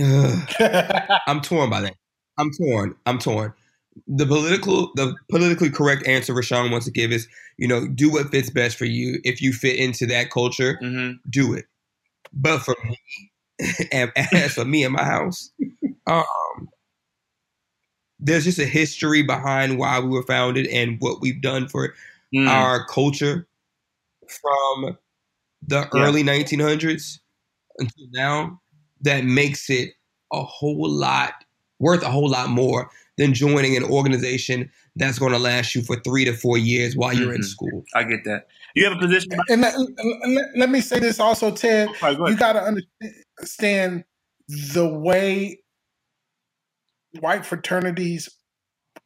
ugh. 0.00 0.48
I'm 1.26 1.40
torn 1.40 1.70
by 1.70 1.82
that. 1.82 1.94
I'm 2.38 2.50
torn. 2.58 2.94
I'm 3.06 3.18
torn. 3.18 3.52
The 4.06 4.24
political, 4.24 4.90
the 4.94 5.14
politically 5.30 5.68
correct 5.68 6.06
answer 6.06 6.32
Richaun 6.32 6.70
wants 6.70 6.86
to 6.86 6.92
give 6.92 7.12
is, 7.12 7.28
you 7.58 7.68
know, 7.68 7.86
do 7.86 8.10
what 8.10 8.30
fits 8.30 8.48
best 8.48 8.78
for 8.78 8.86
you. 8.86 9.18
If 9.22 9.42
you 9.42 9.52
fit 9.52 9.76
into 9.78 10.06
that 10.06 10.30
culture, 10.30 10.78
Mm-hmm. 10.82 11.16
do 11.28 11.52
it. 11.52 11.66
But 12.32 12.60
for 12.60 12.74
me, 12.84 12.98
and 13.92 14.12
as 14.16 14.54
for 14.54 14.64
me 14.64 14.84
and 14.84 14.94
my 14.94 15.04
house, 15.04 15.50
um, 16.06 16.24
there's 18.20 18.44
just 18.44 18.58
a 18.58 18.66
history 18.66 19.22
behind 19.22 19.78
why 19.78 19.98
we 20.00 20.08
were 20.08 20.22
founded 20.22 20.66
and 20.68 21.00
what 21.00 21.20
we've 21.20 21.42
done 21.42 21.68
for 21.68 21.94
Mm. 22.34 22.48
our 22.48 22.86
culture 22.86 23.46
from 24.26 24.96
the 25.66 25.80
Yeah. 25.80 25.88
early 25.92 26.22
1900s 26.22 27.18
until 27.78 28.06
now 28.12 28.60
that 29.02 29.24
makes 29.24 29.68
it 29.68 29.90
a 30.32 30.42
whole 30.42 30.88
lot 30.88 31.34
worth 31.78 32.02
a 32.02 32.10
whole 32.10 32.30
lot 32.30 32.48
more 32.48 32.90
than 33.22 33.32
joining 33.34 33.76
an 33.76 33.84
organization 33.84 34.70
that's 34.96 35.18
going 35.18 35.32
to 35.32 35.38
last 35.38 35.74
you 35.74 35.82
for 35.82 35.96
three 36.00 36.24
to 36.24 36.32
four 36.32 36.58
years 36.58 36.96
while 36.96 37.12
you're 37.12 37.32
in 37.32 37.40
Mhm. 37.40 37.44
school. 37.44 37.84
I 37.94 38.02
get 38.04 38.24
that. 38.24 38.48
You 38.74 38.84
have 38.84 38.94
a 38.94 38.98
position. 38.98 39.30
and 39.48 39.60
let, 39.60 39.74
let, 40.26 40.44
let 40.56 40.70
me 40.70 40.80
say 40.80 40.98
this 40.98 41.20
also, 41.20 41.50
Ted. 41.54 41.88
All 41.88 41.94
right, 42.02 42.16
go 42.16 42.28
you 42.28 42.36
got 42.36 42.54
to 42.54 42.62
understand 43.40 44.04
the 44.74 44.88
way 44.88 45.60
white 47.20 47.46
fraternities 47.46 48.28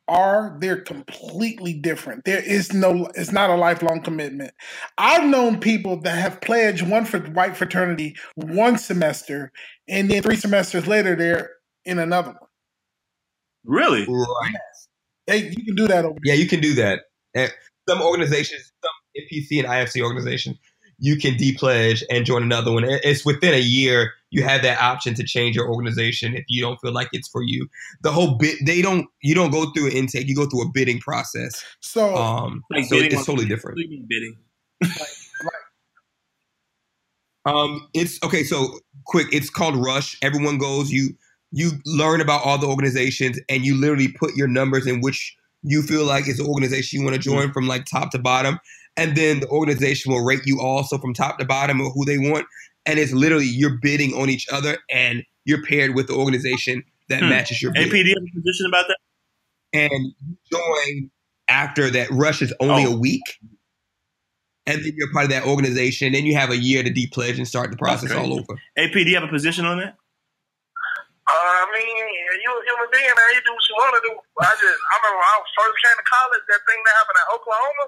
are 0.09 0.57
they're 0.61 0.81
completely 0.81 1.75
different 1.75 2.25
there 2.25 2.41
is 2.43 2.73
no 2.73 3.09
it's 3.17 3.33
not 3.33 3.51
a 3.51 3.57
lifelong 3.57 4.01
commitment 4.01 4.53
i've 4.99 5.25
known 5.29 5.59
people 5.59 6.01
that 6.01 6.17
have 6.17 6.41
pledged 6.41 6.87
one 6.89 7.05
for 7.05 7.19
white 7.31 7.57
fraternity 7.57 8.14
one 8.37 8.79
semester 8.79 9.51
and 9.89 10.09
then 10.09 10.23
three 10.23 10.37
semesters 10.37 10.87
later 10.87 11.17
they're 11.17 11.51
in 11.85 11.99
another 11.99 12.31
one 12.31 12.45
Really? 13.67 14.07
Right. 14.09 14.55
hey 15.27 15.49
you 15.57 15.64
can 15.64 15.75
do 15.75 15.87
that 15.89 16.05
over 16.05 16.19
Yeah, 16.25 16.35
you 16.35 16.47
can 16.47 16.61
do 16.61 16.75
that. 16.75 17.01
Eh, 17.35 17.49
Some 17.89 18.01
organizations, 18.03 18.73
some 18.83 18.93
NPC 19.23 19.59
and 19.59 19.69
IFC 19.69 20.01
organizations, 20.03 20.57
you 20.99 21.17
can 21.17 21.35
depledge 21.35 22.03
and 22.11 22.25
join 22.25 22.43
another 22.43 22.73
one. 22.73 22.85
It's 22.85 23.25
within 23.27 23.53
a 23.53 23.59
year. 23.61 24.12
You 24.31 24.43
have 24.45 24.62
that 24.62 24.81
option 24.81 25.14
to 25.14 25.25
change 25.25 25.55
your 25.55 25.69
organization 25.69 26.35
if 26.35 26.45
you 26.49 26.62
don't 26.62 26.79
feel 26.81 26.93
like 26.93 27.09
it's 27.12 27.29
for 27.29 27.43
you. 27.43 27.69
The 28.03 28.11
whole 28.12 28.37
bit, 28.39 28.57
they 28.64 28.81
don't. 28.83 29.07
You 29.23 29.35
don't 29.35 29.51
go 29.51 29.71
through 29.73 29.87
an 29.89 29.93
intake. 29.93 30.27
You 30.27 30.35
go 30.35 30.47
through 30.47 30.62
a 30.62 30.71
bidding 30.73 30.99
process. 30.99 31.62
so 31.81 32.14
Um, 32.17 32.62
Like 32.71 32.85
so 32.87 32.97
bidding 32.97 33.12
it's 33.12 33.21
on- 33.21 33.25
totally 33.27 33.47
different. 33.47 33.77
What 33.77 33.83
do 33.83 33.95
you 33.95 33.99
mean 33.99 34.07
bidding? 34.09 34.37
Um, 37.45 37.89
it's 37.95 38.19
okay. 38.25 38.43
So 38.43 38.81
quick, 39.05 39.29
it's 39.33 39.51
called 39.51 39.77
Rush. 39.77 40.19
Everyone 40.23 40.59
goes. 40.59 40.91
You 40.91 41.11
you 41.57 41.70
learn 41.86 42.20
about 42.20 42.42
all 42.44 42.59
the 42.59 42.66
organizations, 42.66 43.40
and 43.48 43.64
you 43.64 43.74
literally 43.74 44.09
put 44.09 44.36
your 44.36 44.46
numbers 44.46 44.86
in 44.86 45.00
which 45.00 45.34
you 45.62 45.82
feel 45.82 46.04
like 46.04 46.28
is 46.28 46.36
the 46.36 46.44
organization 46.44 47.00
you 47.00 47.04
want 47.04 47.16
to 47.16 47.20
join 47.22 47.50
from 47.50 47.66
like 47.66 47.86
top 47.86 48.11
to 48.11 48.18
bottom, 48.18 48.59
and 48.96 49.16
then 49.16 49.40
the 49.40 49.48
organization 49.48 50.12
will 50.12 50.22
rate 50.22 50.42
you 50.44 50.61
also 50.61 50.98
from 50.98 51.14
top 51.14 51.38
to 51.38 51.46
bottom 51.46 51.80
of 51.80 51.92
who 51.94 52.04
they 52.04 52.18
want. 52.18 52.44
And 52.84 52.98
it's 52.98 53.12
literally 53.12 53.46
you're 53.46 53.78
bidding 53.80 54.12
on 54.14 54.28
each 54.28 54.46
other, 54.52 54.76
and 54.90 55.24
you're 55.46 55.62
paired 55.64 55.94
with 55.94 56.09
the 56.09 56.14
organization 56.14 56.84
that 57.09 57.20
Hmm. 57.22 57.30
matches 57.30 57.62
your 57.62 57.72
bid. 57.72 57.86
AP, 57.88 58.02
do 58.02 58.09
have 58.11 58.22
a 58.22 58.40
position 58.40 58.66
about 58.68 58.86
that? 58.88 58.98
and 59.72 59.90
you 60.26 60.36
join 60.52 61.11
after 61.48 61.90
that 61.90 62.09
rush 62.11 62.40
is 62.42 62.52
only 62.61 62.84
Oh. 62.84 62.92
a 62.94 62.96
week. 62.98 63.22
And 64.66 64.82
then 64.84 64.92
you're 64.96 65.12
part 65.12 65.24
of 65.24 65.30
that 65.30 65.44
organization. 65.46 66.12
Then 66.12 66.26
you 66.26 66.34
have 66.36 66.50
a 66.50 66.57
year 66.57 66.82
to 66.82 66.90
depledge 66.90 67.36
and 67.36 67.46
start 67.46 67.70
the 67.70 67.76
process 67.76 68.11
all 68.12 68.32
over. 68.32 68.61
AP, 68.76 68.92
do 69.04 69.11
you 69.11 69.14
have 69.14 69.24
a 69.24 69.28
position 69.28 69.64
on 69.64 69.78
that? 69.78 69.96
Mean, 71.77 72.09
you 72.41 72.51
a 72.57 72.62
human 72.64 72.89
being, 72.89 73.12
man. 73.12 73.31
You 73.37 73.43
do 73.45 73.53
what 73.53 73.66
you 73.68 73.77
want 73.77 73.93
to 74.01 74.03
do. 74.09 74.12
I 74.41 74.53
just, 74.57 74.81
I 74.81 74.93
remember 74.97 75.20
when 75.20 75.29
I 75.29 75.37
first 75.61 75.77
came 75.85 75.99
to 76.01 76.07
college, 76.09 76.45
that 76.49 76.62
thing 76.64 76.81
that 76.81 76.95
happened 76.97 77.20
in 77.20 77.29
Oklahoma, 77.37 77.85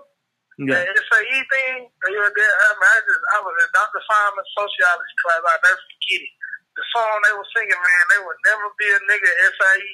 Yeah. 0.61 0.85
the 0.93 1.01
SAE 1.09 1.41
thing, 1.49 1.77
they 1.89 2.13
were 2.13 2.33
there. 2.37 2.55
I, 2.69 2.69
mean, 2.77 2.85
I 2.93 2.99
just, 3.09 3.23
I 3.33 3.39
was 3.41 3.55
in 3.57 3.71
Dr. 3.73 4.01
Simon 4.05 4.45
sociology 4.53 5.17
class. 5.25 5.41
I 5.41 5.57
never 5.65 5.81
forget 5.81 6.21
it. 6.21 6.33
The 6.77 6.85
song 6.95 7.17
they 7.25 7.35
were 7.35 7.49
singing, 7.57 7.81
man, 7.81 8.05
there 8.13 8.23
would 8.29 8.41
never 8.45 8.67
be 8.77 8.89
a 8.93 9.01
nigga 9.09 9.31
SAE. 9.57 9.91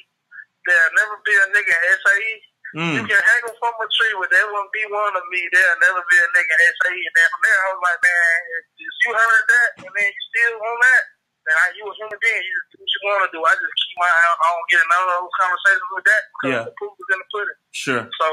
There'll 0.67 0.97
never 0.99 1.17
be 1.23 1.35
a 1.39 1.47
nigga 1.55 1.75
SAE. 2.03 2.35
You 2.75 2.83
Mm. 2.99 3.07
can 3.07 3.23
hang 3.23 3.43
them 3.47 3.55
from 3.63 3.71
a 3.79 3.87
tree, 3.87 4.15
but 4.19 4.27
there 4.35 4.51
won't 4.51 4.73
be 4.75 4.83
one 4.91 5.15
of 5.15 5.23
me. 5.31 5.47
There'll 5.55 5.79
never 5.79 6.03
be 6.11 6.19
a 6.19 6.27
nigga 6.35 6.55
SAE. 6.59 6.91
And 7.07 7.15
then 7.15 7.29
from 7.31 7.43
there, 7.47 7.61
I 7.63 7.67
was 7.71 7.83
like, 7.87 8.01
man, 8.03 8.39
if, 8.59 8.65
if 8.83 8.95
you 9.07 9.11
heard 9.15 9.45
that 9.47 9.71
and 9.87 9.93
then 9.95 10.09
you 10.11 10.23
still 10.35 10.59
on 10.59 10.79
that, 10.83 11.05
and 11.45 11.57
I, 11.61 11.65
you 11.77 11.85
a 11.87 11.93
human 11.95 12.19
being. 12.25 12.41
You 12.43 12.53
just 12.57 12.73
you 12.74 12.74
want 13.05 13.31
to 13.31 13.37
do. 13.37 13.45
I 13.45 13.53
just 13.53 13.75
keep 13.79 13.97
my. 13.99 14.09
I 14.09 14.49
don't 14.51 14.69
get 14.73 14.83
none 14.89 15.05
of 15.05 15.11
those 15.21 15.35
conversations 15.41 15.91
with 15.95 16.05
that 16.05 16.23
because 16.33 16.53
Yeah. 16.57 16.65
the 16.65 16.75
proof 16.79 16.93
is 16.99 17.09
in 17.13 17.19
the 17.21 17.29
pudding. 17.33 17.59
Sure. 17.73 18.05
So 18.21 18.29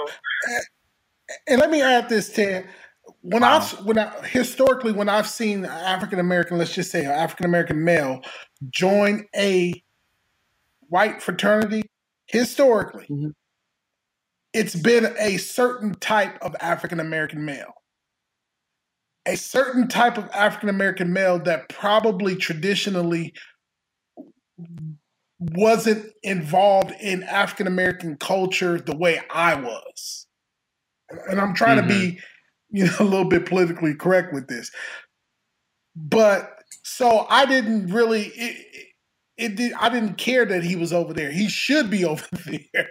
And 1.48 1.62
let 1.62 1.70
me 1.72 1.82
add 1.82 2.10
this, 2.10 2.30
Ted. 2.34 2.68
When 3.22 3.42
Wow. 3.44 3.58
I've 3.60 3.86
when 3.86 3.98
I 4.00 4.10
historically 4.28 4.92
when 4.94 5.10
I've 5.10 5.28
seen 5.30 5.66
African 5.66 6.20
American, 6.20 6.58
let's 6.58 6.74
just 6.74 6.92
say 6.92 7.06
African 7.06 7.46
American 7.46 7.84
male 7.84 8.22
join 8.70 9.28
a 9.36 9.74
white 10.90 11.22
fraternity, 11.22 11.84
historically, 12.28 13.08
Mhm. 13.10 13.34
it's 14.54 14.76
been 14.76 15.16
a 15.20 15.38
certain 15.38 15.96
type 15.96 16.42
of 16.42 16.56
African 16.60 17.00
American 17.00 17.46
male. 17.46 17.74
A 19.28 19.38
certain 19.38 19.88
type 19.88 20.18
of 20.18 20.30
African 20.34 20.70
American 20.70 21.14
male 21.14 21.40
that 21.44 21.70
probably 21.70 22.36
traditionally 22.36 23.34
wasn't 25.40 26.12
involved 26.22 26.94
in 27.02 27.24
African 27.24 27.68
American 27.68 28.16
culture 28.18 28.80
the 28.80 28.96
way 28.96 29.20
I 29.34 29.56
was. 29.56 30.28
And 31.30 31.42
I'm 31.42 31.54
trying 31.54 31.82
to 31.82 31.88
be, 31.88 32.20
you 32.70 32.86
know, 32.86 32.96
a 33.00 33.04
little 33.04 33.26
bit 33.26 33.46
politically 33.46 33.96
correct 33.96 34.34
with 34.34 34.48
this. 34.48 34.72
But 35.96 36.60
so 36.84 37.26
I 37.30 37.46
didn't 37.46 37.92
really 37.92 38.28
it, 38.28 38.66
it, 38.72 38.88
it 39.38 39.56
did 39.56 39.74
I 39.74 39.90
didn't 39.90 40.16
care 40.16 40.46
that 40.46 40.64
he 40.64 40.76
was 40.76 40.94
over 40.94 41.14
there. 41.14 41.32
He 41.32 41.50
should 41.50 41.90
be 41.90 42.06
over 42.06 42.26
there. 42.46 42.90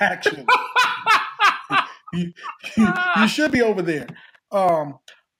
Actually. 0.00 0.46
you, 2.14 2.32
you, 2.76 2.88
you 3.16 3.28
should 3.28 3.52
be 3.52 3.62
over 3.62 3.82
there. 3.82 4.06
Um 4.50 4.98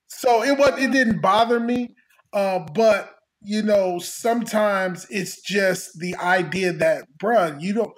so 0.09 0.43
it 0.43 0.59
was 0.59 0.79
it 0.79 0.93
didn't 0.93 1.21
bother 1.21 1.59
me. 1.59 1.95
Uh, 2.33 2.59
but 2.75 3.14
you 3.45 3.63
know, 3.63 3.99
sometimes 3.99 5.07
it's 5.11 5.41
just 5.43 5.99
the 6.01 6.17
idea 6.17 6.73
that, 6.73 7.05
bruh, 7.19 7.61
you 7.61 7.75
don't. 7.75 7.93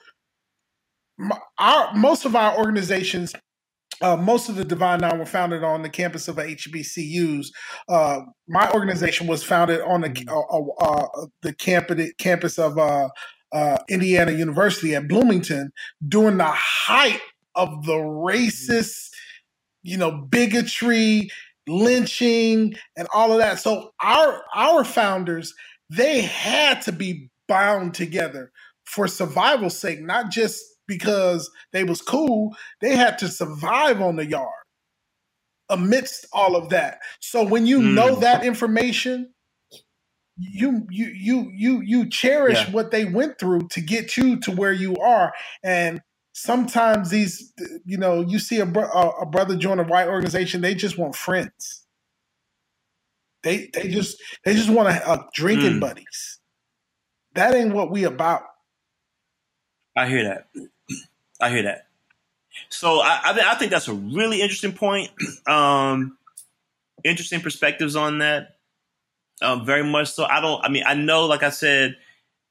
My, 1.19 1.39
our 1.59 1.95
most 1.95 2.27
of 2.27 2.37
our 2.37 2.59
organizations, 2.59 3.35
uh, 4.03 4.17
most 4.17 4.49
of 4.49 4.57
the 4.57 4.65
Divine 4.65 5.01
Nine 5.01 5.19
were 5.19 5.25
founded 5.25 5.63
on 5.63 5.83
the 5.83 5.89
campus 5.89 6.29
of 6.29 6.37
HBCUs. 6.37 7.47
Uh, 7.89 8.21
my 8.49 8.71
organization 8.73 9.27
was 9.27 9.43
founded 9.43 9.81
on 9.81 10.03
the 10.03 10.27
uh, 10.29 10.85
uh, 10.85 11.27
the 11.43 11.55
campus 11.55 12.13
campus 12.19 12.59
of 12.59 12.77
uh, 12.77 13.09
uh, 13.53 13.79
Indiana 13.89 14.33
University 14.33 14.95
at 14.95 15.09
Bloomington 15.09 15.71
during 16.07 16.37
the 16.39 16.45
height 16.45 17.21
of 17.55 17.87
the 17.87 17.95
racist, 17.95 19.11
you 19.83 19.97
know, 19.97 20.11
bigotry, 20.11 21.31
lynching, 21.69 22.77
and 22.97 23.09
all 23.15 23.33
of 23.33 23.39
that. 23.39 23.61
So 23.61 23.93
our 24.03 24.45
our 24.55 24.85
founders 24.85 25.55
they 25.91 26.23
had 26.23 26.83
to 26.83 26.93
be 26.93 27.31
bound 27.49 27.95
together 27.95 28.53
for 28.87 29.09
survival's 29.09 29.79
sake, 29.79 30.01
not 30.03 30.31
just 30.31 30.63
because 30.89 31.51
they 31.73 31.85
was 31.85 32.03
cool. 32.03 32.55
They 32.81 32.97
had 32.97 33.19
to 33.19 33.29
survive 33.29 34.01
on 34.01 34.17
the 34.17 34.27
yard 34.27 34.51
amidst 35.71 36.27
all 36.33 36.57
of 36.57 36.71
that. 36.71 37.01
So 37.21 37.45
when 37.45 37.67
you 37.67 37.83
Mm. 37.83 37.95
know 37.95 38.21
that 38.21 38.45
information, 38.45 39.33
you 40.39 40.87
you 40.91 41.07
you 41.09 41.51
you 41.55 41.83
you 41.83 42.11
cherish 42.11 42.67
Yeah. 42.67 42.71
what 42.71 42.91
they 42.93 43.07
went 43.07 43.39
through 43.39 43.69
to 43.71 43.81
get 43.83 44.17
you 44.17 44.39
to 44.41 44.53
where 44.53 44.73
you 44.73 44.97
are 44.99 45.33
and 45.65 46.03
sometimes 46.37 47.11
these 47.11 47.53
you 47.87 47.97
know 47.97 48.21
you 48.21 48.39
see 48.39 48.61
a, 48.61 48.67
bro- 48.67 48.91
a, 48.91 49.09
a 49.23 49.27
brother 49.27 49.57
join 49.57 49.79
a 49.79 49.85
white 49.85 50.07
organization 50.09 50.61
they 50.61 50.75
just 50.75 50.99
want 50.99 51.17
friends 51.17 51.87
they 53.43 53.71
they 53.73 53.89
just 53.89 54.21
they 54.45 54.55
just 54.55 54.69
want 54.69 54.89
to 54.89 55.09
uh, 55.09 55.23
drinking 55.35 55.75
Mm. 55.75 55.81
buddies 55.81 56.41
that 57.35 57.55
ain't 57.55 57.75
what 57.75 57.91
we 57.91 58.05
about 58.05 58.43
I 59.97 60.07
hear 60.09 60.25
that. 60.25 60.49
I 61.41 61.49
hear 61.51 61.63
that. 61.63 61.87
So 62.69 63.01
I, 63.01 63.21
I, 63.25 63.53
I 63.53 63.55
think 63.55 63.71
that's 63.71 63.89
a 63.89 63.95
really 63.95 64.43
interesting 64.43 64.73
point. 64.75 65.11
Um, 65.49 66.19
interesting 67.05 67.41
perspectives 67.41 67.97
on 67.97 68.19
that. 68.19 68.57
Um, 69.41 69.65
very 69.65 69.85
much 69.85 70.13
so. 70.13 70.25
I 70.25 70.41
don't. 70.41 70.63
I 70.65 70.69
mean, 70.69 70.83
I 70.87 70.95
know, 70.95 71.27
like 71.27 71.43
I 71.43 71.51
said, 71.51 71.97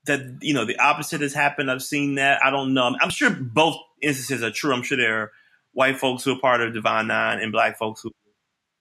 that 0.05 0.37
you 0.41 0.53
know 0.53 0.65
the 0.65 0.77
opposite 0.77 1.21
has 1.21 1.33
happened. 1.33 1.69
I've 1.69 1.83
seen 1.83 2.15
that. 2.15 2.43
I 2.43 2.51
don't 2.51 2.73
know. 2.73 2.95
I'm, 2.99 3.09
sure 3.09 3.29
both 3.29 3.77
instances 4.01 4.43
are 4.43 4.51
true. 4.51 4.73
I'm 4.73 4.83
sure 4.83 4.97
there 4.97 5.21
are 5.21 5.31
white 5.73 5.97
folks 5.97 6.23
who 6.23 6.33
are 6.33 6.39
part 6.39 6.61
of 6.61 6.73
Divine 6.73 7.07
Nine 7.07 7.39
and 7.39 7.51
black 7.51 7.77
folks 7.77 8.01
who, 8.01 8.11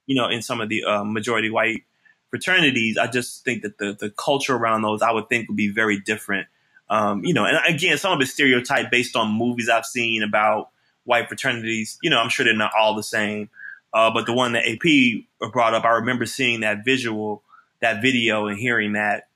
you 0.06 0.14
know, 0.14 0.28
in 0.28 0.42
some 0.42 0.60
of 0.60 0.68
the 0.68 0.84
uh, 0.84 1.04
majority 1.04 1.50
white 1.50 1.82
fraternities. 2.30 2.98
I 2.98 3.06
just 3.06 3.44
think 3.44 3.62
that 3.62 3.78
the 3.78 3.96
the 3.98 4.10
culture 4.10 4.54
around 4.54 4.82
those, 4.82 5.02
I 5.02 5.12
would 5.12 5.28
think, 5.28 5.48
would 5.48 5.56
be 5.56 5.68
very 5.68 6.00
different. 6.00 6.48
Um, 6.90 7.24
you 7.24 7.32
know, 7.32 7.46
and 7.46 7.58
again, 7.66 7.96
some 7.96 8.12
of 8.12 8.20
it's 8.20 8.32
stereotype 8.32 8.90
based 8.90 9.16
on 9.16 9.30
movies 9.32 9.68
I've 9.68 9.86
seen 9.86 10.22
about 10.22 10.70
white 11.04 11.28
fraternities. 11.28 11.98
You 12.02 12.10
know, 12.10 12.18
I'm 12.18 12.28
sure 12.28 12.44
they're 12.44 12.54
not 12.54 12.72
all 12.78 12.94
the 12.94 13.02
same. 13.02 13.48
Uh, 13.92 14.10
but 14.12 14.26
the 14.26 14.32
one 14.32 14.52
that 14.52 14.64
AP 14.66 15.52
brought 15.52 15.72
up, 15.72 15.84
I 15.84 15.90
remember 15.90 16.26
seeing 16.26 16.60
that 16.60 16.84
visual, 16.84 17.44
that 17.80 18.02
video, 18.02 18.48
and 18.48 18.58
hearing 18.58 18.94
that, 18.94 19.28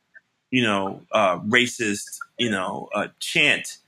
you 0.50 0.62
know, 0.62 1.02
uh, 1.12 1.38
racist, 1.40 2.18
you 2.38 2.50
know, 2.50 2.88
uh, 2.94 3.08
chant. 3.20 3.78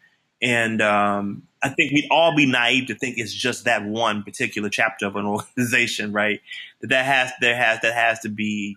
And 0.43 0.81
um, 0.81 1.45
I 1.63 1.69
think 1.71 1.93
we'd 1.93 2.09
all 2.11 2.35
be 2.35 2.47
naive 2.47 2.87
to 2.89 2.95
think 2.95 3.19
it's 3.19 3.33
just 3.33 3.65
that 3.65 3.85
one 3.85 4.23
particular 4.23 4.69
chapter 4.69 5.07
of 5.07 5.17
an 5.17 5.27
organization, 5.57 6.13
right? 6.13 6.41
That 6.81 6.89
that 6.89 7.05
has 7.05 7.33
there 7.41 7.57
has 7.57 7.81
that 7.81 7.95
has 7.95 8.21
to 8.21 8.29
be 8.29 8.77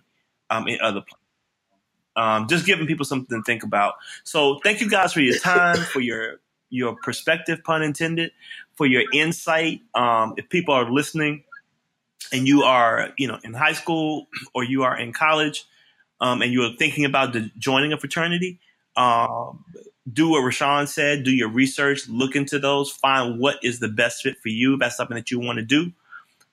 um, 0.50 0.68
in 0.68 0.78
other 0.80 1.00
places. 1.00 1.18
Um, 2.16 2.46
just 2.48 2.64
giving 2.64 2.86
people 2.86 3.04
something 3.04 3.40
to 3.40 3.44
think 3.44 3.64
about. 3.64 3.94
So 4.22 4.60
thank 4.62 4.80
you 4.80 4.88
guys 4.88 5.12
for 5.12 5.20
your 5.20 5.38
time, 5.38 5.76
for 5.76 6.00
your 6.00 6.40
your 6.70 6.96
perspective, 6.96 7.62
pun 7.64 7.82
intended, 7.82 8.32
for 8.76 8.86
your 8.86 9.02
insight. 9.12 9.80
Um, 9.94 10.34
if 10.36 10.48
people 10.48 10.74
are 10.74 10.90
listening 10.90 11.44
and 12.32 12.46
you 12.46 12.62
are, 12.62 13.10
you 13.16 13.28
know, 13.28 13.38
in 13.44 13.54
high 13.54 13.72
school 13.72 14.28
or 14.54 14.64
you 14.64 14.82
are 14.82 14.98
in 14.98 15.12
college, 15.12 15.66
um, 16.24 16.40
and 16.40 16.50
you 16.50 16.62
are 16.62 16.70
thinking 16.78 17.04
about 17.04 17.34
the, 17.34 17.50
joining 17.58 17.92
a 17.92 17.98
fraternity, 17.98 18.58
um, 18.96 19.62
do 20.10 20.30
what 20.30 20.40
Richaun 20.40 20.88
said. 20.88 21.22
Do 21.22 21.30
your 21.30 21.50
research, 21.50 22.08
look 22.08 22.34
into 22.34 22.58
those, 22.58 22.90
find 22.90 23.38
what 23.38 23.56
is 23.62 23.78
the 23.78 23.88
best 23.88 24.22
fit 24.22 24.38
for 24.42 24.48
you. 24.48 24.72
If 24.72 24.80
that's 24.80 24.96
something 24.96 25.16
that 25.16 25.30
you 25.30 25.38
want 25.38 25.58
to 25.58 25.64
do, 25.64 25.92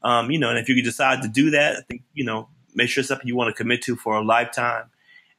um, 0.04 0.30
you 0.30 0.40
know, 0.40 0.50
and 0.50 0.60
if 0.60 0.68
you 0.68 0.84
decide 0.84 1.22
to 1.22 1.30
do 1.30 1.52
that, 1.52 1.78
I 1.78 1.82
think 1.84 2.04
you 2.14 2.26
know, 2.26 2.50
make 2.76 2.90
sure 2.90 3.00
it's 3.00 3.08
something 3.08 3.26
you 3.26 3.38
want 3.38 3.48
to 3.48 3.58
commit 3.58 3.82
to 3.84 3.96
for 3.96 4.16
a 4.16 4.22
lifetime 4.22 4.90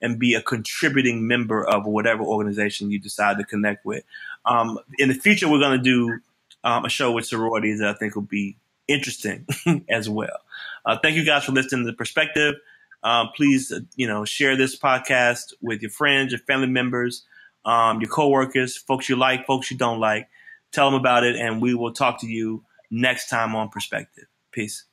and 0.00 0.18
be 0.18 0.32
a 0.32 0.40
contributing 0.40 1.26
member 1.26 1.62
of 1.62 1.84
whatever 1.84 2.22
organization 2.22 2.90
you 2.90 2.98
decide 2.98 3.36
to 3.36 3.44
connect 3.44 3.84
with. 3.84 4.02
Um, 4.46 4.78
in 4.98 5.08
the 5.08 5.14
future, 5.14 5.46
we're 5.46 5.60
going 5.60 5.76
to 5.76 5.84
do 5.84 6.20
um, 6.64 6.86
a 6.86 6.88
show 6.88 7.12
with 7.12 7.26
sororities 7.26 7.80
that 7.80 7.88
I 7.88 7.98
think 7.98 8.14
will 8.14 8.22
be 8.22 8.56
interesting 8.88 9.46
as 9.90 10.08
well. 10.08 10.40
Uh, 10.86 10.96
thank 11.02 11.16
you 11.16 11.24
guys 11.26 11.44
for 11.44 11.52
listening 11.52 11.84
to 11.84 11.90
the 11.90 11.96
perspective. 11.96 12.54
Um, 13.02 13.30
please, 13.34 13.72
uh, 13.72 13.80
you 13.96 14.06
know, 14.06 14.24
share 14.24 14.56
this 14.56 14.78
podcast 14.78 15.52
with 15.60 15.82
your 15.82 15.90
friends, 15.90 16.32
your 16.32 16.40
family 16.40 16.68
members, 16.68 17.24
um, 17.64 18.00
your 18.00 18.10
coworkers, 18.10 18.76
folks 18.76 19.08
you 19.08 19.16
like, 19.16 19.46
folks 19.46 19.70
you 19.70 19.76
don't 19.76 20.00
like. 20.00 20.28
Tell 20.72 20.90
them 20.90 20.98
about 20.98 21.24
it, 21.24 21.36
and 21.36 21.60
we 21.60 21.74
will 21.74 21.92
talk 21.92 22.20
to 22.20 22.26
you 22.26 22.64
next 22.90 23.28
time 23.28 23.54
on 23.54 23.68
Perspective. 23.68 24.24
Peace. 24.52 24.84